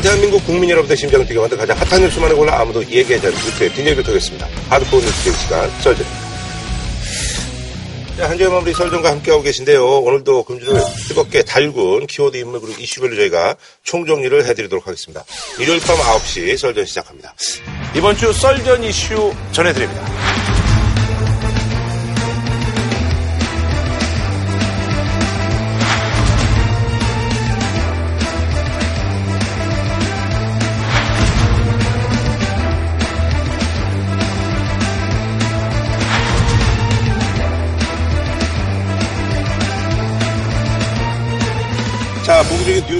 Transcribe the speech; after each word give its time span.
시간 0.00 0.02
대한민국 0.02 0.44
국민 0.46 0.70
여러분의 0.70 0.96
심장을 0.96 1.26
뛰게 1.26 1.38
만든 1.38 1.56
가장 1.56 1.76
핫한 1.76 2.00
뉴스만을 2.02 2.36
골라 2.36 2.60
아무도 2.60 2.82
얘기하지 2.82 3.26
않는 3.26 3.32
뉴스의 3.32 3.70
뒷얘기를 3.72 4.02
토겠습니다. 4.02 4.48
하드코어 4.68 5.00
뉴스의 5.00 5.34
시간 5.34 5.70
썰전입니다. 5.80 6.30
자, 8.16 8.28
한 8.28 8.36
주의 8.36 8.50
마무리 8.50 8.72
설정과 8.74 9.10
함께하고 9.10 9.42
계신데요. 9.42 9.84
오늘도 10.00 10.44
금주들 10.44 10.80
뜨겁게 11.08 11.42
달군 11.42 12.06
키워드 12.06 12.36
인물 12.36 12.60
그리고 12.60 12.80
이슈별로 12.80 13.16
저희가 13.16 13.56
총정리를 13.82 14.46
해드리도록 14.46 14.86
하겠습니다. 14.86 15.24
일요일 15.58 15.80
밤 15.80 15.96
9시 15.96 16.56
썰전 16.56 16.84
시작합니다. 16.84 17.34
이번 17.94 18.16
주 18.16 18.32
썰전 18.32 18.84
이슈 18.84 19.34
전해드립니다. 19.52 20.39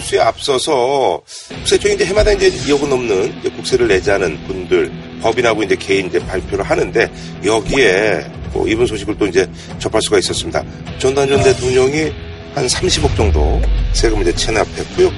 뉴스에 0.01 0.19
앞서서 0.19 1.21
국세청이 1.49 1.95
이제 1.95 2.05
해마다 2.07 2.33
이제 2.33 2.51
2억 2.51 2.81
원 2.81 2.91
넘는 2.91 3.39
이제 3.41 3.49
국세를 3.51 3.89
않은 4.11 4.45
분들 4.47 4.91
법인하고 5.21 5.63
이제 5.63 5.77
개인 5.77 6.07
이제 6.07 6.19
발표를 6.19 6.65
하는데 6.65 7.11
여기에 7.45 8.27
뭐 8.53 8.67
이번 8.67 8.87
소식을 8.87 9.17
또 9.19 9.27
이제 9.27 9.47
접할 9.79 10.01
수가 10.03 10.19
있었습니다. 10.19 10.65
전두환 10.99 11.29
전 11.29 11.43
대통령이 11.43 12.13
한 12.55 12.67
30억 12.67 13.15
정도 13.17 13.61
세금을 13.93 14.23
이제 14.23 14.35
체납했고요. 14.35 15.11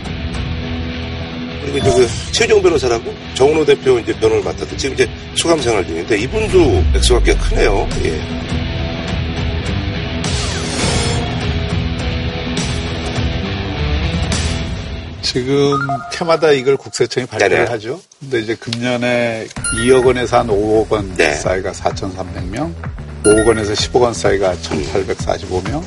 그리고 1.62 1.78
이제 1.78 1.90
그 1.90 2.08
최종 2.32 2.60
변호사라고 2.60 3.14
정은호 3.34 3.64
대표 3.64 3.98
이제 3.98 4.12
변호를 4.14 4.42
맡았던 4.42 4.76
지금 4.76 4.94
이제 4.94 5.08
수감 5.34 5.60
생활 5.62 5.86
중인데 5.86 6.18
이분도 6.18 6.84
액수가 6.96 7.22
꽤 7.22 7.34
크네요. 7.34 7.88
예. 8.04 8.71
지금 15.32 15.78
해마다 16.20 16.50
이걸 16.50 16.76
국세청이 16.76 17.26
발표를 17.26 17.56
네네. 17.56 17.70
하죠. 17.70 17.98
근데 18.20 18.40
이제 18.40 18.54
금년에 18.54 19.46
2억 19.78 20.04
원에서 20.04 20.40
한 20.40 20.48
5억 20.48 20.92
원 20.92 21.14
네. 21.16 21.32
사이가 21.32 21.72
4,300명, 21.72 22.70
5억 23.24 23.46
원에서 23.46 23.72
10억 23.72 24.02
원 24.02 24.12
사이가 24.12 24.52
1,845명, 24.56 25.82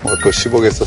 뭐또 0.00 0.30
10억에서 0.30 0.86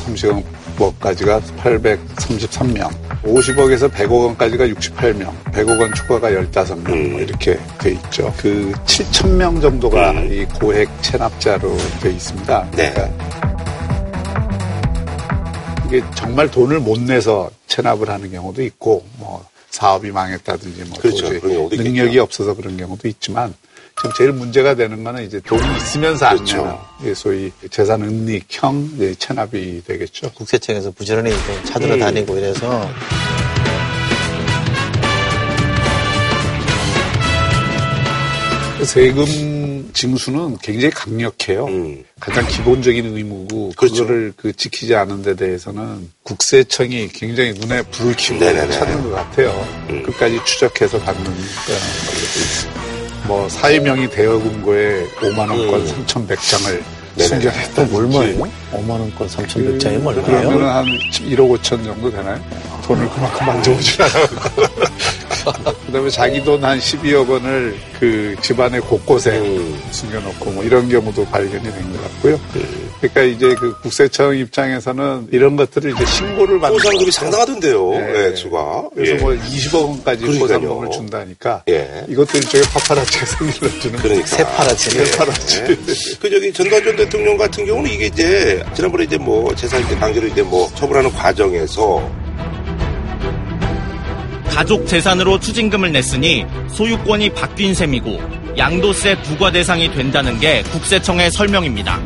30억까지가 0.75 1.39
833명, 1.59 2.89
50억에서 3.23 3.91
100억 3.91 4.25
원까지가 4.25 4.65
68명, 4.65 5.31
100억 5.51 5.79
원 5.79 5.93
초과가 5.93 6.31
15명 6.31 6.89
음. 6.89 7.11
뭐 7.11 7.21
이렇게 7.21 7.59
돼 7.77 7.91
있죠. 7.91 8.33
그 8.37 8.73
7,000명 8.87 9.61
정도가 9.61 10.11
음. 10.13 10.33
이 10.33 10.45
고액 10.45 10.89
체납자로 11.03 11.77
돼 12.01 12.09
있습니다. 12.09 12.69
네. 12.71 12.91
그러니까 12.91 13.48
이게 15.89 16.03
정말 16.15 16.51
돈을 16.51 16.79
못 16.79 16.99
내서 16.99 17.49
체납을 17.65 18.09
하는 18.09 18.31
경우도 18.31 18.61
있고, 18.61 19.03
뭐, 19.17 19.43
사업이 19.71 20.11
망했다든지, 20.11 20.83
뭐, 20.83 20.99
그렇죠. 20.99 21.23
도저히 21.23 21.39
그런 21.39 21.55
경우도 21.55 21.75
능력이 21.77 22.09
있겠죠. 22.09 22.21
없어서 22.21 22.53
그런 22.53 22.77
경우도 22.77 23.07
있지만, 23.07 23.55
지금 23.97 24.11
제일 24.15 24.31
문제가 24.31 24.75
되는 24.75 25.03
거는 25.03 25.25
이제 25.25 25.39
돈이 25.39 25.63
있으면서 25.77 26.27
안 26.27 26.35
그렇죠. 26.35 26.57
내는, 26.57 26.75
이게 27.01 27.13
소위 27.15 27.51
재산 27.71 28.03
은닉형 28.03 29.17
체납이 29.17 29.83
되겠죠. 29.83 30.31
국세청에서 30.33 30.91
부지런히 30.91 31.31
좀 31.31 31.63
찾으러 31.65 31.95
음. 31.95 31.99
다니고 31.99 32.37
이래서 32.37 32.87
세금 38.85 39.25
징수는 39.99 40.57
굉장히 40.61 40.91
강력해요. 40.91 41.65
음. 41.65 42.05
가장 42.21 42.47
기본적인 42.47 43.17
의무고 43.17 43.69
그 43.75 43.75
그렇죠. 43.75 44.07
거를그 44.07 44.53
지키지 44.53 44.95
않은 44.95 45.23
데 45.23 45.35
대해서는 45.35 46.09
국세청이 46.23 47.09
굉장히 47.09 47.51
눈에 47.51 47.81
불을 47.81 48.15
켜고 48.17 48.39
네네네. 48.39 48.71
찾는 48.71 49.03
것 49.03 49.09
같아요. 49.09 49.67
음. 49.89 50.03
끝까지 50.03 50.39
추적해서 50.45 50.99
받는 50.99 51.29
있습니다. 51.29 52.79
뭐 53.27 53.49
사회명의 53.49 54.09
대여금고에 54.09 55.05
5만 55.17 55.39
원권 55.39 55.81
음. 55.81 56.05
3,100장을 56.07 56.83
네네. 57.15 57.27
숨겨냈다든지 57.27 57.95
얼마예요? 57.95 58.43
5만 58.71 58.89
원권 58.91 59.27
3,100장이면 59.27 60.23
그러면 60.25 60.47
얼마예요? 60.47 60.69
한 60.69 60.85
1억 60.85 61.59
5천 61.59 61.83
정도 61.83 62.09
되나요? 62.09 62.41
돈을 62.85 63.09
그만큼 63.09 63.45
만져보지 63.47 64.01
않았고. 64.01 64.63
그 65.85 65.91
다음에 65.91 66.09
자기 66.09 66.43
돈 66.43 66.59
한 66.63 66.77
12억 66.77 67.29
원을 67.29 67.75
그 67.99 68.35
집안의 68.41 68.81
곳곳에 68.81 69.39
음. 69.39 69.79
숨겨놓고 69.91 70.51
뭐 70.51 70.63
이런 70.63 70.89
경우도 70.89 71.25
발견이 71.25 71.63
된 71.63 71.91
것 71.93 72.01
같고요. 72.03 72.39
음. 72.55 72.89
그러니까 72.99 73.21
이제 73.23 73.55
그 73.55 73.73
국세청 73.81 74.35
입장에서는 74.35 75.29
이런 75.31 75.55
것들을 75.55 75.91
이제 75.91 76.05
신고를 76.05 76.59
받는 76.59 76.77
같아요. 76.77 77.11
상당하던데요. 77.11 77.89
네. 77.91 78.13
예, 78.15 78.27
액수가. 78.27 78.89
그래서 78.93 79.13
예. 79.13 79.17
뭐 79.19 79.31
20억 79.31 79.87
원까지. 79.89 80.25
포상금을 80.39 80.91
준다니까 80.91 81.63
예. 81.69 82.05
이것도 82.09 82.37
일종의 82.37 82.65
파파라치가 82.67 83.25
생기를 83.25 83.79
주는 83.79 83.99
그러니까. 83.99 84.27
새파랗지. 84.27 84.89
새파랗지. 84.89 85.61
그 86.21 86.29
저기 86.29 86.51
전두환 86.53 86.83
전 86.83 86.95
대통령 86.97 87.37
같은 87.37 87.65
경우는 87.65 87.89
이게 87.89 88.05
이제 88.07 88.63
지난번에 88.75 89.05
이제 89.05 89.17
뭐 89.17 89.53
재산 89.55 89.81
이제 89.85 89.95
강제로 89.95 90.27
이제 90.27 90.41
뭐 90.41 90.69
처분하는 90.75 91.09
과정에서 91.13 92.09
가족 94.59 94.85
재산으로 94.87 95.39
추징금을 95.39 95.93
냈으니 95.93 96.45
소유권이 96.73 97.29
바뀐 97.29 97.73
셈이고 97.73 98.19
양도세 98.57 99.21
부과 99.21 99.53
대상이 99.53 99.89
된다는 99.93 100.37
게 100.37 100.63
국세청의 100.63 101.31
설명입니다. 101.31 101.97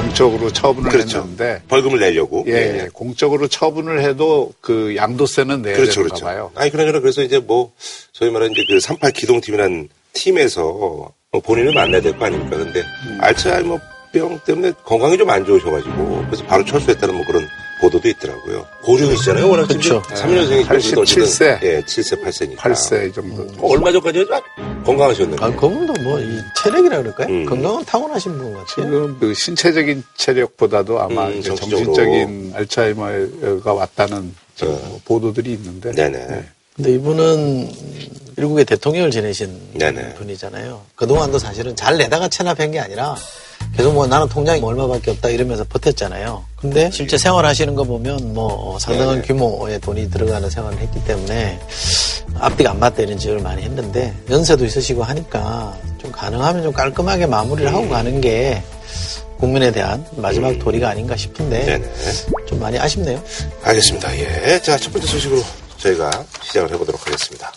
공적으로 0.00 0.50
처분을 0.50 0.90
그렇죠. 0.90 1.18
했는데 1.18 1.60
벌금을 1.68 2.00
내려고. 2.00 2.46
예, 2.48 2.52
예. 2.84 2.88
공적으로 2.94 3.46
처분을 3.46 4.00
해도 4.00 4.54
그 4.62 4.96
양도세는 4.96 5.60
내야 5.60 5.74
그렇죠, 5.76 5.96
되는가 5.96 6.14
그렇죠. 6.14 6.24
봐요. 6.24 6.50
아니 6.54 6.70
그러나 6.70 6.98
그래서 6.98 7.20
이제 7.22 7.38
뭐 7.38 7.72
소위 8.14 8.30
말하는 8.30 8.54
이제 8.56 8.62
그38 8.72 9.12
기동팀이라는 9.12 9.86
팀에서 10.14 10.62
뭐 10.62 11.40
본인을 11.44 11.74
만나야 11.74 12.00
될 12.00 12.16
거 12.16 12.24
아닙니까? 12.24 12.56
근데 12.56 12.80
음. 12.80 13.18
알츠하이머 13.20 13.78
병 14.12 14.38
때문에 14.40 14.72
건강이 14.84 15.16
좀 15.18 15.30
안 15.30 15.44
좋으셔가지고 15.44 16.24
그래서 16.26 16.44
바로 16.46 16.64
철수했다는 16.64 17.14
뭐 17.14 17.24
그런 17.26 17.46
보도도 17.80 18.08
있더라고요. 18.08 18.66
고령이시잖아요. 18.82 19.48
워낙 19.48 19.66
그렇죠. 19.66 20.02
3년생이 20.02 20.66
87 20.66 21.26
세. 21.26 21.58
예, 21.62 21.80
7세, 21.80 22.22
8세니까. 22.22 22.56
8세 22.56 23.14
정도. 23.14 23.46
얼마 23.66 23.90
전까지 23.90 24.26
건강하셨는데. 24.84 25.42
아, 25.42 25.50
그분도 25.50 25.94
뭐, 26.02 26.20
이 26.20 26.38
체력이라 26.62 26.98
그럴까요? 26.98 27.28
음. 27.28 27.46
건강은 27.46 27.84
타고나신 27.86 28.36
분 28.36 28.52
같아요. 28.52 28.66
지금 28.66 29.16
그 29.18 29.32
신체적인 29.32 30.02
체력보다도 30.16 31.00
아마 31.00 31.28
음. 31.28 31.40
정신적인 31.42 32.52
알츠하이머가 32.54 33.72
왔다는 33.72 34.34
어. 34.62 34.66
뭐 34.66 35.00
보도들이 35.06 35.52
있는데. 35.54 35.92
네네. 35.92 36.44
근데 36.76 36.92
이분은 36.94 37.70
일국의 38.36 38.64
대통령을 38.66 39.10
지내신 39.10 39.58
네네. 39.74 40.14
분이잖아요. 40.14 40.82
그동안도 40.96 41.38
사실은 41.38 41.74
잘 41.76 41.96
내다가 41.96 42.28
체납한 42.28 42.70
게 42.72 42.78
아니라 42.78 43.16
계속 43.76 43.94
뭐 43.94 44.06
나는 44.06 44.28
통장이 44.28 44.60
얼마밖에 44.62 45.10
없다 45.12 45.28
이러면서 45.30 45.64
버텼잖아요. 45.64 46.44
근데 46.56 46.90
실제 46.90 47.16
생활하시는 47.16 47.74
거 47.74 47.84
보면 47.84 48.34
뭐 48.34 48.78
상당한 48.78 49.16
네네. 49.16 49.26
규모의 49.26 49.80
돈이 49.80 50.10
들어가는 50.10 50.50
생활을 50.50 50.78
했기 50.78 51.02
때문에 51.04 51.60
앞뒤가 52.38 52.72
안 52.72 52.78
맞다 52.78 53.02
이런 53.02 53.18
지적을 53.18 53.40
많이 53.40 53.62
했는데 53.62 54.14
연세도 54.28 54.64
있으시고 54.64 55.02
하니까 55.02 55.76
좀 55.98 56.12
가능하면 56.12 56.62
좀 56.62 56.72
깔끔하게 56.72 57.26
마무리를 57.26 57.72
하고 57.72 57.88
가는 57.88 58.20
게 58.20 58.62
국민에 59.38 59.72
대한 59.72 60.04
마지막 60.16 60.58
도리가 60.58 60.90
아닌가 60.90 61.16
싶은데 61.16 61.76
음. 61.76 61.82
네네. 61.82 62.46
좀 62.46 62.60
많이 62.60 62.78
아쉽네요. 62.78 63.22
알겠습니다. 63.62 64.14
예. 64.18 64.60
자, 64.60 64.76
첫 64.76 64.92
번째 64.92 65.06
소식으로 65.06 65.42
저희가 65.78 66.10
시작을 66.42 66.70
해보도록 66.74 67.06
하겠습니다. 67.06 67.50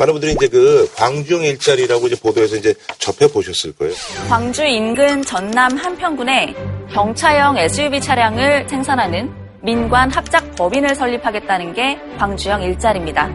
많은 0.00 0.14
분들이 0.14 0.32
이제 0.32 0.48
그 0.48 0.90
광주형 0.96 1.44
일자리라고 1.44 2.06
이제 2.06 2.16
보도에서 2.16 2.56
이제 2.56 2.74
접해 2.98 3.30
보셨을 3.30 3.72
거예요. 3.76 3.92
광주 4.28 4.64
인근 4.64 5.22
전남 5.22 5.76
한평군에 5.76 6.54
경차형 6.92 7.58
SUV 7.58 8.00
차량을 8.00 8.66
생산하는 8.68 9.30
민관 9.62 10.10
합작 10.10 10.56
법인을 10.56 10.94
설립하겠다는 10.94 11.74
게 11.74 11.98
광주형 12.18 12.62
일자리입니다. 12.62 13.30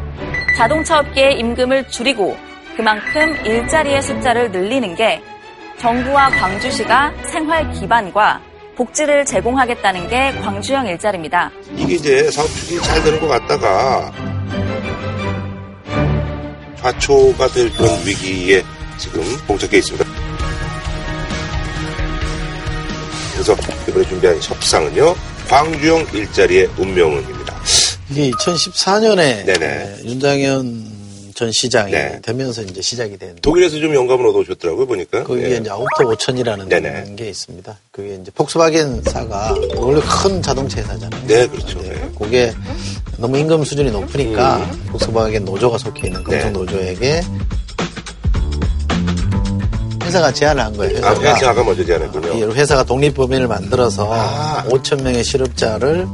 자동차 0.57 0.99
업계의 0.99 1.39
임금을 1.39 1.87
줄이고 1.89 2.35
그만큼 2.75 3.35
일자리의 3.45 4.01
숫자를 4.01 4.51
늘리는 4.51 4.95
게 4.95 5.21
정부와 5.77 6.29
광주시가 6.31 7.13
생활 7.25 7.71
기반과 7.73 8.41
복지를 8.75 9.23
제공하겠다는 9.25 10.09
게 10.09 10.31
광주형 10.41 10.87
일자리입니다. 10.87 11.51
이게 11.75 11.93
이제 11.93 12.31
사업 12.31 12.47
추진이 12.47 12.81
잘 12.81 13.03
되는 13.03 13.19
것 13.19 13.27
같다가 13.27 14.11
좌초가 16.85 17.47
될 17.47 17.71
그런 17.73 17.89
위기에 18.05 18.63
지금 18.99 19.23
봉착해 19.47 19.77
있습니다. 19.77 20.05
그래서 23.33 23.55
이번에 23.87 24.07
준비한 24.07 24.37
협상은요, 24.39 25.15
광주형 25.49 26.05
일자리의 26.13 26.69
운명은입니다. 26.77 27.55
이게 28.11 28.29
2014년에 28.29 29.45
네네. 29.45 29.95
윤장현 30.03 30.94
전 31.35 31.51
시장이 31.51 31.91
네. 31.91 32.17
되면서 32.23 32.61
이제 32.61 32.81
시작이 32.81 33.17
된 33.17 33.35
독일에서 33.41 33.77
좀 33.77 33.93
영감을 33.93 34.25
얻어오셨더라고요, 34.27 34.87
보니까. 34.87 35.23
거기에 35.25 35.51
예. 35.51 35.57
이제 35.57 35.69
Auto 35.69 36.05
5천이라는 36.05 36.69
네네. 36.69 37.15
게 37.17 37.29
있습니다. 37.29 37.77
그게 37.91 38.15
이제 38.21 38.31
폭스바겐사가 38.33 39.53
원래 39.75 40.01
큰 40.01 40.41
자동차 40.41 40.79
회사잖아요. 40.79 41.27
네, 41.27 41.45
그렇죠. 41.47 41.77
근데 41.77 41.93
네. 41.93 42.11
그게 42.17 42.53
너무 43.17 43.37
임금 43.37 43.65
수준이 43.65 43.91
높으니까 43.91 44.65
폭스바겐 44.87 45.43
노조가 45.43 45.77
속해 45.77 46.07
있는 46.07 46.23
금속 46.23 46.45
네. 46.45 46.49
노조에게 46.51 47.21
회사가 50.05 50.31
제안을 50.31 50.63
한 50.63 50.77
거예요. 50.77 51.05
아, 51.05 51.09
회사가 51.09 51.35
회사가 51.35 51.63
먼저 51.65 51.81
이 51.81 51.85
제안했군요. 51.85 52.53
회사가 52.53 52.83
독립법인을 52.85 53.49
만들어서 53.49 54.09
아. 54.09 54.63
5천 54.69 55.03
명의 55.03 55.21
실업자를 55.21 56.07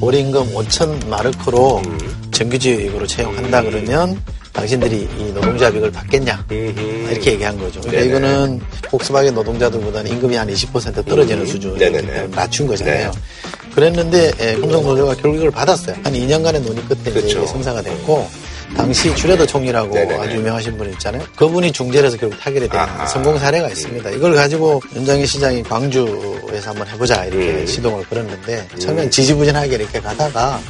월임금 0.00 0.54
5천 0.54 1.08
마르크로 1.08 1.78
음. 1.78 2.28
정규직으로 2.30 3.08
채용한다 3.08 3.62
그러면 3.64 4.22
당신들이 4.58 5.08
이 5.18 5.32
노동자 5.32 5.70
빅을 5.70 5.90
받겠냐 5.92 6.44
음흠. 6.50 7.10
이렇게 7.12 7.32
얘기한 7.32 7.56
거죠. 7.58 7.80
그러니까 7.80 8.02
네네. 8.02 8.06
이거는 8.06 8.60
폭스바겐 8.90 9.34
노동자들보다는 9.34 10.10
임금이 10.10 10.34
한 10.34 10.48
20% 10.48 11.06
떨어지는 11.06 11.46
음. 11.46 11.78
때문에 11.78 12.26
낮춘 12.28 12.66
거잖아요. 12.66 13.10
네. 13.12 13.70
그랬는데 13.72 14.32
예, 14.40 14.54
금속노조가 14.56 15.14
결국 15.14 15.36
이걸 15.36 15.50
받았어요. 15.52 15.94
한 16.02 16.12
2년간의 16.12 16.60
논의 16.62 16.82
끝에 16.86 17.00
이제 17.02 17.10
그렇죠. 17.12 17.38
이게 17.38 17.46
성사가 17.46 17.82
됐고 17.82 18.28
당시 18.76 19.14
주레더 19.14 19.46
총리라고 19.46 19.94
네네네. 19.94 20.16
아주 20.16 20.36
유명하신 20.36 20.76
분 20.76 20.90
있잖아요. 20.90 21.22
그분이 21.36 21.70
중재를 21.70 22.08
해서 22.08 22.16
결국 22.16 22.38
타결이 22.40 22.68
된 22.68 22.80
아하. 22.80 23.06
성공 23.06 23.38
사례가 23.38 23.68
있습니다. 23.68 24.10
이걸 24.10 24.34
가지고 24.34 24.82
윤장희 24.96 25.24
시장이 25.24 25.62
광주에서 25.62 26.70
한번 26.70 26.88
해보자 26.88 27.26
이렇게 27.26 27.60
음. 27.60 27.66
시동을 27.66 28.04
걸었는데 28.08 28.68
처음엔 28.80 29.08
지지부진하게 29.10 29.76
이렇게 29.76 30.00
가다가 30.00 30.60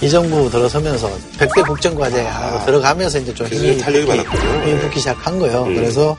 이 0.00 0.08
정부 0.08 0.48
들어서면서 0.48 1.10
100대 1.38 1.66
국정과제 1.66 2.22
하고 2.22 2.64
들어가면서 2.64 3.18
이제 3.18 3.34
좀 3.34 3.46
아. 3.46 3.50
힘이 3.50 3.78
탄력이 3.78 4.06
많았군요. 4.06 4.62
힘이 4.64 4.80
붙기 4.80 5.00
시작한 5.00 5.38
거예요. 5.40 5.64
음. 5.64 5.74
그래서 5.74 6.16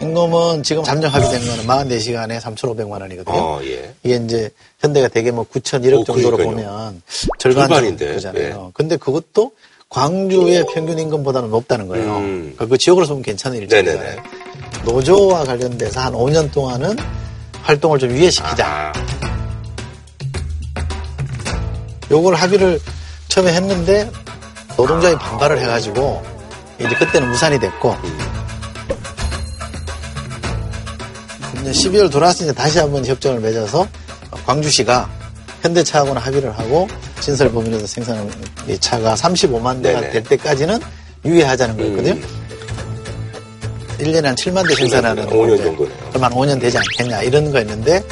임금은 0.00 0.62
지금 0.62 0.82
잠정 0.82 1.12
합의된 1.12 1.46
거는 1.46 1.66
44시간에 1.66 2.40
3,500만 2.40 2.92
원이거든요. 3.02 3.36
어, 3.36 3.60
예. 3.64 3.94
이게 4.02 4.16
이제 4.24 4.48
현대가 4.80 5.08
되게 5.08 5.30
뭐 5.30 5.44
9천 5.44 5.84
1억 5.84 6.00
오, 6.00 6.04
정도로 6.04 6.38
그러니까요. 6.38 6.66
보면 6.66 7.02
절반 7.38 7.68
절반인데, 7.68 8.06
정도잖아요. 8.06 8.64
예. 8.68 8.70
근데 8.72 8.96
그것도 8.96 9.52
광주의 9.90 10.64
평균 10.72 10.98
임금보다는 10.98 11.50
높다는 11.50 11.88
거예요. 11.88 12.16
음. 12.16 12.52
그러니까 12.56 12.66
그 12.66 12.78
지역으로 12.78 13.06
보면 13.06 13.22
괜찮은 13.22 13.58
일정이잖아요. 13.58 13.98
네네네. 14.00 14.22
노조와 14.86 15.44
관련돼서 15.44 16.00
한 16.00 16.14
5년 16.14 16.50
동안은 16.52 16.96
활동을 17.62 17.98
좀 17.98 18.10
유예시키자. 18.12 18.66
아, 18.66 18.92
요걸 22.10 22.34
합의를 22.34 22.80
처음에 23.30 23.52
했는데 23.54 24.10
노동자의 24.76 25.16
반발을 25.16 25.58
해가지고 25.60 26.22
이제 26.78 26.94
그때는 26.96 27.30
무산이 27.30 27.58
됐고 27.58 27.96
이제 31.60 31.70
12월 31.70 32.10
들어와서 32.10 32.44
이제 32.44 32.52
다시 32.52 32.78
한번 32.78 33.06
협정을 33.06 33.40
맺어서 33.40 33.86
광주시가 34.44 35.08
현대차하고는 35.62 36.20
합의를 36.20 36.58
하고 36.58 36.88
신설법인에서 37.20 37.86
생산한 37.86 38.30
이 38.68 38.78
차가 38.78 39.14
35만 39.14 39.82
대가 39.82 40.00
네네. 40.00 40.12
될 40.12 40.24
때까지는 40.24 40.80
유예하자는 41.24 41.76
거였거든요. 41.76 42.12
음. 42.14 42.40
1년에 43.98 44.24
한 44.24 44.34
7만 44.34 44.66
대 44.66 44.74
생산하는 44.74 45.26
5년 45.26 45.54
이제 45.54 45.64
정도네요. 45.64 45.96
그럼 46.08 46.24
한 46.24 46.32
5년 46.32 46.60
되지 46.60 46.78
않겠냐 46.78 47.22
이런 47.22 47.52
거였는데 47.52 48.02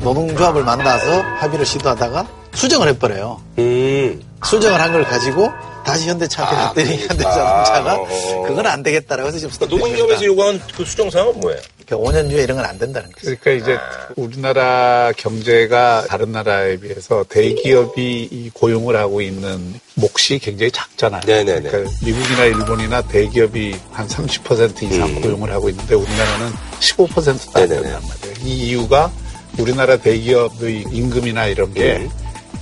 노동조합을 0.00 0.64
만나서 0.64 1.20
합의를 1.38 1.64
시도하다가 1.66 2.26
수정을 2.54 2.88
해버려요. 2.88 3.40
음. 3.58 4.22
수정을 4.44 4.80
한 4.80 4.92
걸 4.92 5.04
가지고 5.04 5.50
다시 5.84 6.08
현대차한테 6.08 6.56
아, 6.56 6.66
갔더니 6.68 6.86
그러니까. 6.86 7.14
현대자동차가 7.14 7.94
어. 8.00 8.42
그건 8.46 8.66
안 8.66 8.82
되겠다라고 8.82 9.28
해서 9.28 9.38
지금 9.38 9.50
그러니까 9.54 9.76
노동조합에서 9.76 10.24
요구한 10.24 10.60
그 10.76 10.84
수정사항은 10.84 11.40
뭐예요? 11.40 11.60
5년 11.86 12.28
뒤에 12.28 12.42
이런 12.44 12.56
건 12.56 12.64
안 12.66 12.78
된다는 12.78 13.10
거죠. 13.10 13.34
그러니까 13.40 13.50
이제 13.50 13.78
우리나라 14.16 15.10
경제가 15.16 16.04
다른 16.08 16.30
나라에 16.32 16.76
비해서 16.76 17.24
대기업이 17.28 18.28
이 18.30 18.50
고용을 18.54 18.94
하고 18.96 19.20
있는 19.20 19.80
몫이 19.94 20.38
굉장히 20.38 20.70
작잖아요. 20.70 21.22
네네네. 21.26 21.68
그러니까 21.68 21.90
미국이나 22.04 22.44
일본이나 22.44 23.02
대기업이 23.02 23.76
한 23.90 24.06
30% 24.06 24.82
이상 24.84 25.08
음. 25.08 25.20
고용을 25.20 25.50
하고 25.50 25.68
있는데 25.68 25.94
우리나라는 25.96 26.52
15%도 26.80 27.30
안 27.54 27.68
네네네. 27.68 27.82
된단 27.82 28.02
말이에요. 28.08 28.36
이 28.44 28.68
이유가 28.68 29.10
우리나라 29.58 29.96
대기업의 29.96 30.86
임금이나 30.90 31.46
이런 31.46 31.72
게 31.74 31.96
음. 31.96 32.10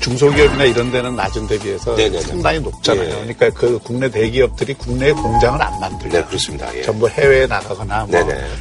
중소기업이나 0.00 0.64
이런 0.64 0.92
데는 0.92 1.16
낮은 1.16 1.48
데 1.48 1.58
비해서 1.58 1.94
네네네. 1.96 2.20
상당히 2.20 2.60
높잖아요. 2.60 3.08
예. 3.08 3.10
그러니까 3.10 3.50
그 3.50 3.78
국내 3.82 4.08
대기업들이 4.08 4.74
국내에 4.74 5.12
공장을 5.12 5.60
안 5.60 5.80
만들죠. 5.80 6.18
네, 6.18 6.24
그렇습니다. 6.24 6.74
예. 6.76 6.82
전부 6.82 7.08
해외에 7.08 7.46
나가거나 7.46 8.06
뭐. 8.06 8.20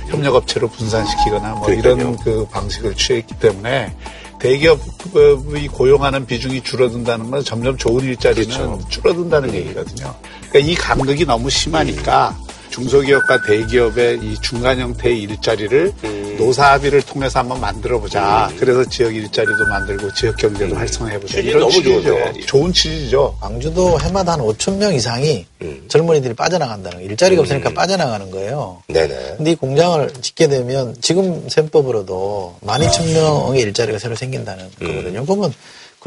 협력업체로 0.09 0.67
분산시키거나 0.67 1.49
뭐 1.49 1.65
그러니까요. 1.67 1.93
이런 1.95 2.17
그 2.17 2.47
방식을 2.49 2.95
취했기 2.95 3.35
때문에 3.35 3.93
대기업이 4.39 5.67
고용하는 5.67 6.25
비중이 6.25 6.61
줄어든다는 6.63 7.29
건 7.31 7.43
점점 7.43 7.77
좋은 7.77 8.03
일자리는 8.03 8.55
그렇죠. 8.55 8.89
줄어든다는 8.89 9.53
얘기거든요. 9.53 10.13
그러니까 10.49 10.71
이 10.71 10.75
간극이 10.75 11.25
너무 11.25 11.49
심하니까 11.49 12.35
중소기업과 12.77 13.41
대기업의 13.41 14.19
이 14.21 14.35
중간 14.41 14.79
형태의 14.79 15.21
일자리를 15.21 15.93
음. 16.03 16.35
노사 16.37 16.73
합의를 16.73 17.01
통해서 17.01 17.39
한번 17.39 17.59
만들어 17.59 17.99
보자. 17.99 18.51
그래서 18.59 18.85
지역 18.85 19.15
일자리도 19.15 19.65
만들고 19.65 20.13
지역 20.13 20.37
경제도 20.37 20.75
활성화해 20.75 21.19
보자. 21.19 21.39
음. 21.39 21.43
이런 21.43 21.59
너무 21.61 21.71
취지죠. 21.71 22.17
좋은 22.45 22.71
취지죠. 22.71 23.35
광주도 23.41 23.99
해마다 23.99 24.33
한 24.33 24.41
5천 24.41 24.77
명 24.77 24.93
이상이 24.93 25.47
음. 25.63 25.85
젊은이들이 25.87 26.35
빠져나간다는 26.35 26.97
거예요. 26.97 27.09
일자리가 27.09 27.41
없으니까 27.41 27.71
빠져나가는 27.71 28.29
거예요. 28.29 28.83
네네. 28.87 29.33
근데 29.37 29.51
이 29.51 29.55
공장을 29.55 30.13
짓게 30.21 30.47
되면 30.47 30.95
지금 31.01 31.49
셈법으로도 31.49 32.57
12,000명의 32.63 33.59
일자리가 33.61 33.97
새로 33.97 34.15
생긴다는 34.15 34.69
거거든요. 34.79 35.25
그러면 35.25 35.51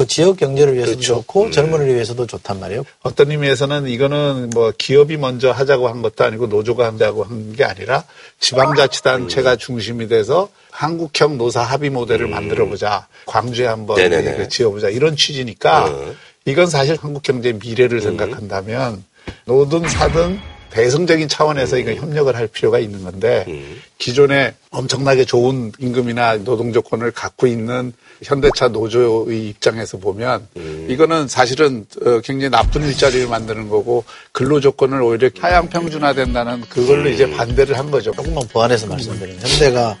그 0.01 0.07
지역 0.07 0.37
경제를 0.37 0.73
위해서도 0.73 0.97
음. 0.97 1.01
그렇죠. 1.01 1.13
좋고 1.21 1.43
음. 1.43 1.51
젊은이를 1.51 1.93
위해서도 1.93 2.25
좋단 2.25 2.59
말이에요. 2.59 2.83
어떤 3.03 3.29
의미에서는 3.29 3.87
이거는 3.87 4.49
뭐 4.51 4.73
기업이 4.75 5.17
먼저 5.17 5.51
하자고 5.51 5.87
한 5.89 6.01
것도 6.01 6.23
아니고 6.23 6.47
노조가 6.47 6.85
한다고 6.85 7.23
한 7.23 7.53
게 7.55 7.63
아니라 7.65 8.03
지방자치단체가 8.39 9.57
중심이 9.57 10.07
돼서 10.07 10.49
한국형 10.71 11.37
노사 11.37 11.61
합의 11.61 11.89
모델을 11.89 12.27
만들어 12.27 12.65
보자. 12.65 13.07
광주에 13.25 13.67
한번. 13.67 13.97
그 14.37 14.47
지어보자. 14.49 14.89
이런 14.89 15.15
취지니까 15.15 15.87
음. 15.89 16.17
이건 16.45 16.67
사실 16.67 16.97
한국 16.99 17.21
경제의 17.23 17.59
미래를 17.61 18.01
생각한다면 18.01 19.03
노든 19.45 19.87
사든 19.87 20.39
대승적인 20.71 21.27
차원에서 21.27 21.77
이거 21.77 21.93
협력을 21.93 22.33
할 22.35 22.47
필요가 22.47 22.79
있는 22.79 23.03
건데 23.03 23.45
음. 23.49 23.81
기존에 23.97 24.53
엄청나게 24.71 25.25
좋은 25.25 25.73
임금이나 25.77 26.37
노동 26.37 26.71
조건을 26.71 27.11
갖고 27.11 27.45
있는 27.45 27.93
현대차 28.23 28.67
노조의 28.67 29.49
입장에서 29.49 29.97
보면 29.97 30.47
음. 30.57 30.87
이거는 30.89 31.27
사실은 31.27 31.85
어, 32.05 32.19
굉장히 32.23 32.49
나쁜 32.49 32.83
일자리를 32.83 33.27
만드는 33.27 33.69
거고 33.69 34.03
근로 34.31 34.59
조건을 34.59 35.01
오히려 35.01 35.29
하향 35.39 35.69
평준화된다는 35.69 36.61
그걸로 36.69 37.03
음. 37.03 37.13
이제 37.13 37.29
반대를 37.29 37.77
한 37.77 37.89
거죠. 37.89 38.11
조금만 38.11 38.47
보완해서 38.47 38.87
말씀드리면 38.87 39.41
현대가 39.41 39.97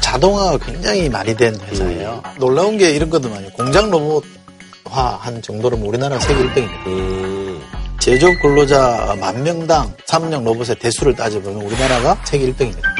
자동화가 0.00 0.58
굉장히 0.64 1.08
많이 1.08 1.36
된 1.36 1.54
회사예요. 1.60 2.22
놀라운 2.38 2.76
게 2.76 2.90
이런 2.90 3.08
거더만요. 3.10 3.50
공장 3.50 3.90
로봇화 3.90 5.18
한 5.20 5.40
정도로 5.40 5.76
우리나라 5.76 6.18
세계 6.18 6.42
1등입니다. 6.42 6.86
음. 6.86 7.60
제조업 8.00 8.40
근로자 8.40 9.14
만 9.20 9.42
명당 9.44 9.94
사업용 10.06 10.42
로봇의 10.42 10.76
대수를 10.76 11.14
따져보면 11.14 11.62
우리나라가 11.62 12.20
세계 12.24 12.50
1등입니다. 12.50 12.99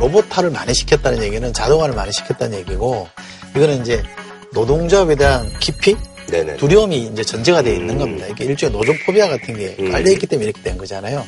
로봇화를 0.00 0.50
많이 0.50 0.74
시켰다는 0.74 1.22
얘기는 1.22 1.52
자동화를 1.52 1.94
많이 1.94 2.12
시켰다는 2.12 2.58
얘기고 2.60 3.08
이거는 3.56 3.80
이제 3.82 4.02
노동조합에 4.52 5.14
대한 5.16 5.48
깊이 5.60 5.96
네네. 6.30 6.56
두려움이 6.56 7.10
이제 7.12 7.22
전제가 7.22 7.62
되어 7.62 7.74
있는 7.74 7.98
겁니다. 7.98 8.26
이게 8.26 8.44
일종의 8.44 8.72
노조 8.72 8.92
포비아 9.04 9.28
같은 9.28 9.56
게 9.56 9.76
음. 9.78 9.90
깔려 9.92 10.10
있기 10.12 10.26
때문에 10.26 10.46
이렇게 10.46 10.62
된 10.62 10.78
거잖아요. 10.78 11.24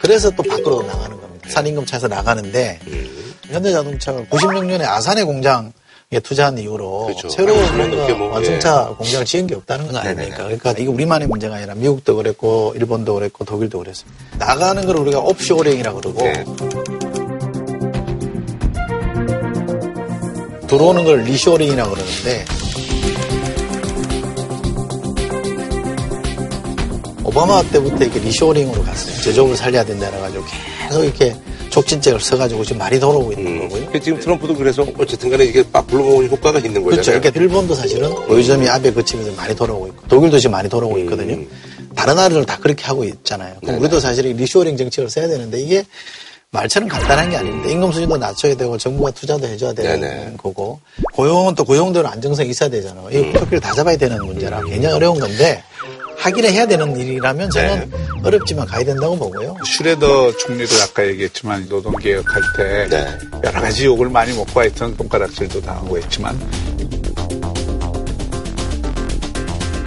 그래서 0.00 0.30
또 0.30 0.42
밖으로 0.42 0.82
나가는 0.82 1.20
겁니다. 1.20 1.48
산임금 1.50 1.86
차에서 1.86 2.08
나가는데 2.08 2.80
음. 2.86 3.34
현대자동차가 3.50 4.22
96년에 4.30 4.82
아산의 4.82 5.24
공장에 5.24 5.72
투자한 6.22 6.58
이후로 6.58 7.06
그렇죠. 7.06 7.28
새로운 7.28 7.64
아, 7.64 7.72
뭔가 7.72 8.14
뭐, 8.14 8.28
완성차 8.32 8.94
공장을 8.98 9.24
지은 9.24 9.46
게 9.46 9.54
없다는 9.54 9.86
건. 9.86 9.96
아닙니까? 9.96 10.44
그러니까 10.44 10.72
이게 10.72 10.86
우리만의 10.86 11.28
문제가 11.28 11.56
아니라 11.56 11.74
미국도 11.74 12.16
그랬고 12.16 12.72
일본도 12.76 13.14
그랬고 13.14 13.44
독일도 13.44 13.78
그랬습니다. 13.78 14.36
나가는 14.38 14.84
걸 14.84 14.96
우리가 14.96 15.20
옵쇼링이라고 15.20 16.00
그러고 16.00 16.22
네. 16.22 16.44
들어오는 20.70 21.02
걸 21.02 21.24
reshoring이라고 21.24 21.90
그러는데 21.90 22.44
오바마 27.24 27.64
때부터 27.64 28.04
이렇게 28.04 28.20
reshoring으로 28.20 28.84
갔어요. 28.84 29.20
제조업을 29.20 29.56
살려야 29.56 29.84
된다 29.84 30.08
그래가지고 30.08 30.44
계속 30.86 31.02
이렇게 31.02 31.34
촉진책을 31.70 32.20
써가지고 32.20 32.64
지금 32.64 32.78
많이 32.78 33.00
돌아오고 33.00 33.32
있는 33.32 33.52
음. 33.52 33.68
거고요. 33.68 33.90
그 33.90 34.00
지금 34.00 34.20
트럼프도 34.20 34.54
그래서 34.54 34.86
어쨌든 34.96 35.30
간에 35.30 35.44
이게 35.44 35.64
막 35.72 35.88
불러모으는 35.88 36.30
효과가 36.30 36.60
있는 36.60 36.84
거잖아요. 36.84 37.02
그렇죠. 37.02 37.10
그러니까 37.20 37.40
일본도 37.40 37.74
사실은 37.74 38.14
고이즈미 38.14 38.68
아베 38.68 38.92
거치면서 38.92 39.32
많이 39.32 39.56
돌아오고 39.56 39.88
있고 39.88 40.06
독일도 40.06 40.38
지금 40.38 40.52
많이 40.52 40.68
돌아오고 40.68 40.98
있거든요. 40.98 41.36
다른 41.96 42.14
나라들은 42.14 42.46
다 42.46 42.58
그렇게 42.60 42.84
하고 42.84 43.02
있잖아요. 43.04 43.56
그럼 43.60 43.62
음. 43.62 43.66
네네. 43.66 43.78
우리도 43.80 43.98
사실 43.98 44.24
이 44.26 44.34
리쇼링 44.34 44.76
정책을 44.76 45.10
써야 45.10 45.26
되는데 45.26 45.60
이게 45.60 45.84
말처럼 46.52 46.88
간단한 46.88 47.30
게 47.30 47.36
아닌데 47.36 47.70
임금 47.70 47.92
수준도 47.92 48.16
낮춰야 48.16 48.56
되고 48.56 48.76
정부가 48.76 49.12
투자도 49.12 49.46
해줘야 49.46 49.72
되는 49.72 50.00
네네. 50.00 50.34
거고 50.36 50.80
고용은 51.12 51.54
또 51.54 51.64
고용대로 51.64 52.08
안정성이 52.08 52.50
있어야 52.50 52.68
되잖아요. 52.68 53.08
이 53.12 53.18
음. 53.18 53.32
토끼를 53.32 53.60
다 53.60 53.72
잡아야 53.72 53.96
되는 53.96 54.18
문제라 54.24 54.60
굉장히 54.64 54.96
어려운 54.96 55.20
건데 55.20 55.62
하기는 56.18 56.50
해야 56.50 56.66
되는 56.66 56.96
일이라면 56.96 57.50
저는 57.50 57.88
네. 57.90 57.98
어렵지만 58.24 58.66
가야 58.66 58.84
된다고 58.84 59.16
보고요. 59.16 59.56
슈레더 59.64 60.36
총리도 60.38 60.74
아까 60.82 61.06
얘기했지만 61.06 61.66
노동개혁할 61.68 62.42
때 62.56 62.88
네. 62.88 63.18
여러 63.44 63.60
가지 63.60 63.86
욕을 63.86 64.08
많이 64.08 64.36
먹고 64.36 64.58
하여튼 64.58 64.92
손가락질도 64.96 65.60
당하고 65.62 65.98
했지만 65.98 66.36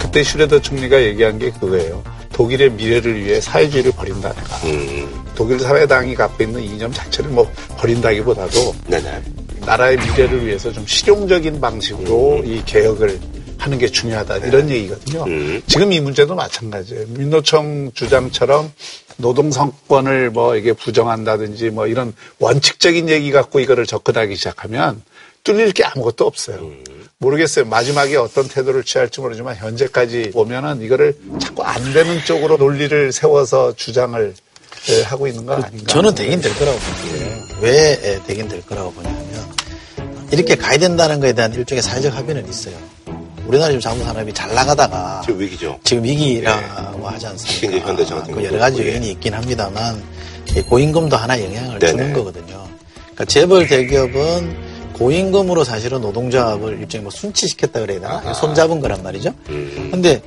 그때 0.00 0.22
슈레더 0.22 0.62
총리가 0.62 1.02
얘기한 1.02 1.38
게 1.38 1.50
그거예요. 1.50 2.02
독일의 2.34 2.72
미래를 2.72 3.24
위해 3.24 3.40
사회주의를 3.40 3.92
버린다 3.92 4.32
내가. 4.32 4.56
음, 4.66 5.24
독일 5.34 5.60
사회당이 5.60 6.14
갖고 6.16 6.42
있는 6.42 6.62
이념 6.62 6.92
자체를 6.92 7.30
뭐 7.30 7.50
버린다기보다도 7.78 8.74
네네. 8.88 9.22
나라의 9.60 9.96
미래를 9.96 10.44
위해서 10.44 10.70
좀 10.72 10.84
실용적인 10.86 11.60
방식으로 11.60 12.42
이 12.44 12.62
개혁을 12.66 13.18
하는 13.56 13.78
게 13.78 13.86
중요하다 13.86 14.38
이런 14.38 14.68
얘기거든요. 14.68 15.24
음. 15.26 15.62
지금 15.66 15.92
이 15.92 16.00
문제도 16.00 16.34
마찬가지예요. 16.34 17.06
민노총 17.08 17.92
주장처럼 17.94 18.70
노동 19.16 19.50
성권을 19.50 20.30
뭐 20.30 20.56
이게 20.56 20.72
부정한다든지 20.72 21.70
뭐 21.70 21.86
이런 21.86 22.12
원칙적인 22.40 23.08
얘기 23.08 23.30
갖고 23.30 23.60
이거를 23.60 23.86
접근하기 23.86 24.34
시작하면 24.36 25.02
뚫릴 25.44 25.72
게 25.72 25.84
아무것도 25.84 26.26
없어요. 26.26 26.70
모르겠어요. 27.18 27.64
마지막에 27.66 28.16
어떤 28.16 28.48
태도를 28.48 28.84
취할지 28.84 29.20
모르지만 29.20 29.56
현재까지 29.56 30.30
보면은 30.32 30.82
이거를 30.82 31.16
자꾸 31.40 31.62
안 31.62 31.92
되는 31.92 32.22
쪽으로 32.24 32.56
논리를 32.56 33.12
세워서 33.12 33.76
주장을 33.76 34.34
에, 34.90 35.02
하고 35.02 35.26
있는 35.26 35.46
거 35.46 35.54
아닌가. 35.54 35.86
저는 35.86 36.14
되긴 36.14 36.40
될 36.40 36.54
거라고 36.56 36.78
보는데요. 36.78 37.42
왜 37.62 37.92
에, 38.02 38.22
되긴 38.24 38.48
될 38.48 38.60
거라고 38.66 38.92
보냐면 38.92 39.24
이렇게 40.30 40.56
가야 40.56 40.76
된다는 40.78 41.20
거에 41.20 41.32
대한 41.32 41.54
일종의 41.54 41.82
사회적 41.82 42.14
합의는 42.14 42.48
있어요. 42.48 42.76
우리나라 43.46 43.68
지금 43.70 43.80
자동차 43.80 44.06
산업이 44.06 44.32
잘 44.32 44.54
나가다가 44.54 45.22
지금 45.24 45.40
위기죠. 45.40 45.78
지금 45.84 46.02
위기라고 46.04 47.08
하지 47.08 47.26
않습니까? 47.26 47.94
같은 47.94 48.34
그 48.34 48.42
여러 48.42 48.58
가지 48.58 48.78
그렇고, 48.78 48.92
요인이 48.92 49.10
있긴 49.12 49.34
합니다만 49.34 50.02
이 50.56 50.62
고임금도 50.62 51.16
하나 51.16 51.40
영향을 51.40 51.78
네네. 51.78 51.92
주는 51.92 52.12
거거든요. 52.12 52.66
그러니까 52.96 53.24
재벌 53.26 53.66
대기업은 53.66 54.73
고임금으로 54.94 55.64
사실은 55.64 56.00
노동조합을 56.00 56.78
일종의 56.80 57.02
뭐 57.02 57.10
순치시켰다 57.10 57.80
그래야 57.80 58.00
되나? 58.00 58.32
손잡은 58.34 58.80
거란 58.80 59.02
말이죠. 59.02 59.34
음. 59.50 59.88
근데 59.90 60.22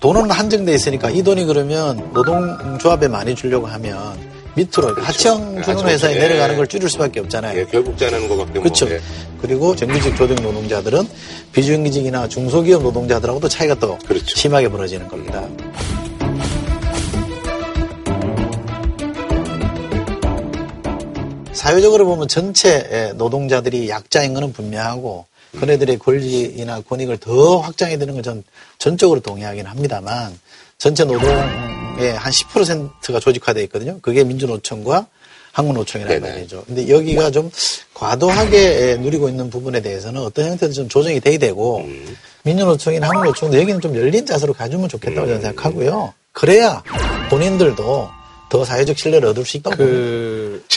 돈은 0.00 0.30
한정돼 0.30 0.74
있으니까 0.74 1.10
이 1.10 1.22
돈이 1.22 1.44
그러면 1.44 2.10
노동조합에 2.12 3.08
많이 3.08 3.34
주려고 3.34 3.66
하면 3.66 4.16
밑으로 4.56 4.94
하청 5.02 5.38
주는 5.38 5.52
그렇죠. 5.54 5.70
하청 5.70 5.88
회사에 5.88 6.16
예. 6.16 6.18
내려가는 6.18 6.56
걸 6.56 6.66
줄일 6.66 6.88
수밖에 6.88 7.20
없잖아요. 7.20 7.58
예, 7.60 7.64
결국 7.66 7.96
짜내는 7.98 8.28
것밖에 8.28 8.60
그렇죠. 8.60 8.86
뭐. 8.86 8.94
예. 8.94 9.00
그리고 9.40 9.76
정규직 9.76 10.16
조직 10.16 10.34
노동자들은 10.42 11.06
비정규직이나 11.52 12.28
중소기업 12.28 12.82
노동자들하고도 12.82 13.48
차이가 13.48 13.74
또 13.74 13.98
그렇죠. 14.06 14.24
심하게 14.34 14.68
벌어지는 14.68 15.08
겁니다. 15.08 15.46
사회적으로 21.66 22.06
보면 22.06 22.28
전체 22.28 23.12
노동자들이 23.16 23.88
약자인 23.88 24.34
것은 24.34 24.52
분명하고 24.52 25.26
그네들의 25.58 25.98
권리나 25.98 26.82
권익을 26.82 27.16
더 27.16 27.58
확장해야 27.58 27.98
되는 27.98 28.14
건전 28.14 28.44
전적으로 28.78 29.18
동의하긴 29.18 29.66
합니다만 29.66 30.38
전체 30.78 31.04
노동의 31.04 32.14
한 32.14 32.32
10%가 32.32 33.18
조직화되어 33.18 33.64
있거든요. 33.64 33.98
그게 34.00 34.22
민주노총과 34.22 35.08
한국노총이라는 35.54 36.20
네네. 36.20 36.34
말이죠. 36.34 36.62
근데 36.68 36.88
여기가 36.88 37.32
좀 37.32 37.50
과도하게 37.94 38.98
누리고 39.00 39.28
있는 39.28 39.50
부분에 39.50 39.80
대해서는 39.80 40.20
어떤 40.20 40.50
형태든 40.50 40.72
좀 40.72 40.88
조정이 40.88 41.18
돼야 41.18 41.36
되고 41.36 41.78
음. 41.78 42.16
민주노총이나 42.44 43.08
한국노총도 43.08 43.58
여기는 43.58 43.80
좀 43.80 43.96
열린 43.96 44.24
자세로 44.24 44.52
가주면 44.52 44.88
좋겠다고 44.88 45.26
저는 45.26 45.42
생각하고요. 45.42 46.14
그래야 46.30 46.84
본인들도 47.28 48.10
더 48.48 48.64
사회적 48.64 48.96
신뢰를 48.96 49.30
얻을 49.30 49.44
수 49.44 49.56
있다고 49.56 49.76
봅니다. 49.78 49.98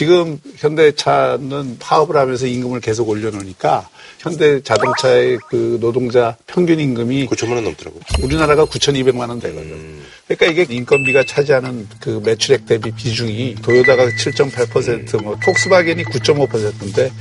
지금 0.00 0.40
현대차는 0.56 1.76
파업을 1.78 2.16
하면서 2.16 2.46
임금을 2.46 2.80
계속 2.80 3.10
올려놓으니까 3.10 3.86
현대 4.18 4.62
자동차의 4.62 5.38
그 5.50 5.76
노동자 5.78 6.38
평균 6.46 6.80
임금이 6.80 7.26
9천만 7.26 7.56
원 7.56 7.64
넘더라고요. 7.64 8.00
우리나라가 8.22 8.64
9,200만 8.64 9.28
원 9.28 9.38
되거든. 9.40 9.70
음. 9.70 10.02
그러니까 10.26 10.46
이게 10.46 10.74
인건비가 10.74 11.24
차지하는 11.24 11.86
그 12.00 12.22
매출액 12.24 12.64
대비 12.64 12.90
비중이 12.92 13.56
도요다가 13.56 14.06
7.8%, 14.06 15.22
뭐 15.22 15.36
톡스바겐이 15.44 16.04
9.5%인데 16.04 17.12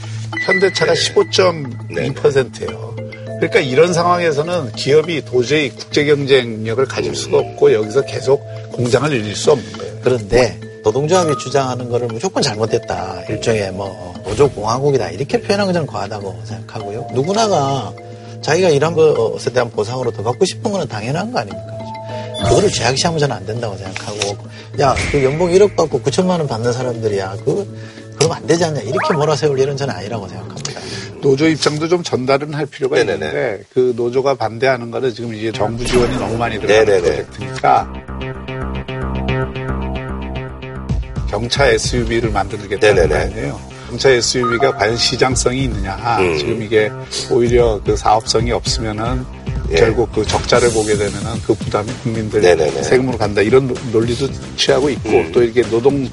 현대차가 0.45 0.93
15.2%예요. 0.93 2.95
그러니까 3.25 3.59
이런 3.59 3.93
상황에서는 3.93 4.71
기업이 4.71 5.25
도저히 5.25 5.69
국제 5.69 6.05
경쟁력을 6.05 6.85
가질 6.85 7.13
수가 7.13 7.39
없고 7.39 7.73
여기서 7.73 8.05
계속 8.05 8.41
공장을 8.71 9.09
늘릴 9.09 9.35
수 9.35 9.51
없는 9.51 9.69
거예요. 9.73 9.99
그런데 10.01 10.68
노동조합이 10.83 11.37
주장하는 11.37 11.89
거를 11.89 12.07
무조건 12.07 12.41
잘못됐다. 12.41 13.23
일종의 13.29 13.71
뭐 13.71 14.13
노조공화국이다. 14.25 15.09
이렇게 15.11 15.41
표현한 15.41 15.67
건 15.67 15.73
저는 15.73 15.87
과하다고 15.87 16.41
생각하고요. 16.45 17.07
누구나가 17.13 17.93
자기가 18.41 18.69
일한 18.69 18.93
것에 18.93 19.51
대한 19.51 19.69
보상으로 19.69 20.11
더 20.11 20.23
받고 20.23 20.45
싶은 20.45 20.71
거는 20.71 20.87
당연한 20.87 21.31
거 21.31 21.39
아닙니까? 21.39 21.77
그거를 22.47 22.69
죄악시하면 22.71 23.19
저는 23.19 23.35
안 23.35 23.45
된다고 23.45 23.75
생각하고 23.75 24.37
야, 24.79 24.95
그 25.11 25.23
연봉 25.23 25.49
1억 25.49 25.75
받고 25.75 25.99
9천만 26.01 26.29
원 26.39 26.47
받는 26.47 26.71
사람들이야. 26.71 27.37
그 27.43 27.77
그러면 28.15 28.37
안 28.37 28.47
되지 28.47 28.63
않냐. 28.65 28.81
이렇게 28.81 29.13
몰아세울 29.13 29.59
일은 29.59 29.75
저는 29.75 29.93
아니라고 29.93 30.27
생각합니다. 30.27 30.79
노조 31.21 31.47
입장도 31.49 31.89
좀 31.89 32.01
전달은 32.01 32.53
할 32.53 32.65
필요가 32.65 32.95
네네네. 32.95 33.13
있는데 33.25 33.63
그 33.73 33.93
노조가 33.95 34.35
반대하는 34.35 34.89
거는 34.89 35.13
지금 35.13 35.33
이제 35.33 35.51
정부 35.51 35.85
지원이 35.85 36.17
너무 36.17 36.37
많이 36.37 36.57
들어가는. 36.59 37.01
프로젝트니까 37.01 37.93
경차 41.39 41.67
SUV를 41.67 42.31
만들겠다는 42.31 43.07
거. 43.07 43.15
아니에요. 43.15 43.59
경차 43.89 44.09
SUV가 44.09 44.75
과연 44.75 44.97
시장성이 44.97 45.63
있느냐. 45.63 45.95
음. 46.19 46.37
지금 46.37 46.61
이게 46.61 46.91
오히려 47.31 47.81
그 47.85 47.95
사업성이 47.95 48.51
없으면은 48.51 49.25
예. 49.71 49.75
결국 49.75 50.11
그 50.11 50.25
적자를 50.25 50.69
보게 50.71 50.97
되면은 50.97 51.41
그 51.45 51.53
부담이 51.53 51.89
국민들 52.03 52.41
네네네. 52.41 52.83
세금으로 52.83 53.17
간다. 53.17 53.41
이런 53.41 53.67
노- 53.67 53.75
논리도 53.91 54.27
취하고 54.57 54.89
있고 54.89 55.09
음. 55.11 55.31
또 55.31 55.41
이렇게 55.43 55.61
노동 55.69 56.09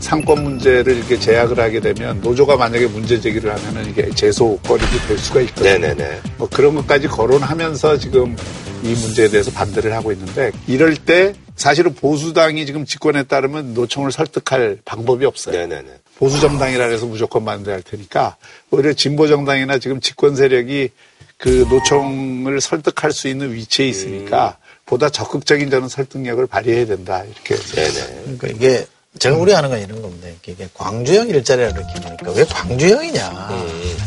상권 0.00 0.44
문제를 0.44 0.96
이렇게 0.96 1.18
제약을 1.18 1.58
하게 1.58 1.80
되면 1.80 2.20
노조가 2.20 2.56
만약에 2.56 2.86
문제 2.86 3.20
제기를 3.20 3.52
하면은 3.52 3.90
이게 3.90 4.08
제소거리도 4.14 5.06
될 5.08 5.18
수가 5.18 5.40
있거든요. 5.40 5.70
네네네. 5.70 6.20
뭐 6.36 6.48
그런 6.52 6.74
것까지 6.76 7.08
거론하면서 7.08 7.98
지금 7.98 8.36
이 8.84 8.88
문제에 8.94 9.28
대해서 9.28 9.50
반대를 9.50 9.92
하고 9.92 10.12
있는데 10.12 10.52
이럴 10.68 10.94
때 10.94 11.32
사실은 11.58 11.94
보수당이 11.94 12.64
지금 12.66 12.86
집권에 12.86 13.24
따르면 13.24 13.74
노총을 13.74 14.12
설득할 14.12 14.78
방법이 14.84 15.26
없어요. 15.26 15.56
네네네. 15.56 15.88
보수 16.16 16.40
정당이라 16.40 16.86
해서 16.86 17.06
무조건 17.06 17.44
반대할 17.44 17.82
테니까 17.82 18.36
오히려 18.70 18.92
진보 18.92 19.26
정당이나 19.28 19.78
지금 19.78 20.00
집권 20.00 20.34
세력이 20.36 20.90
그 21.36 21.66
노총을 21.70 22.60
설득할 22.60 23.12
수 23.12 23.28
있는 23.28 23.52
위치에 23.52 23.86
있으니까 23.88 24.56
보다 24.86 25.08
적극적인 25.10 25.70
저는 25.70 25.88
설득력을 25.88 26.44
발휘해야 26.46 26.86
된다 26.86 27.22
이렇게 27.24 27.54
네네. 27.56 28.22
그러니까 28.22 28.48
이게 28.48 28.86
제가 29.18 29.36
우려하는 29.36 29.70
건 29.70 29.80
이런 29.80 30.00
겁니다. 30.00 30.28
이게 30.46 30.68
광주형 30.74 31.28
일자리라 31.28 31.70
이렇게 31.70 32.00
보니까 32.00 32.32
왜 32.32 32.44
광주형이냐. 32.44 33.48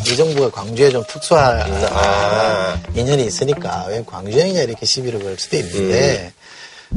이 0.07 0.15
정부가 0.15 0.49
광주에 0.51 0.89
좀 0.89 1.03
특수한 1.07 1.61
아. 1.91 2.81
인연이 2.95 3.25
있으니까 3.25 3.85
왜 3.89 4.03
광주형이냐 4.05 4.61
이렇게 4.61 4.85
시비를 4.85 5.21
걸 5.21 5.37
수도 5.37 5.57
있는데 5.57 6.33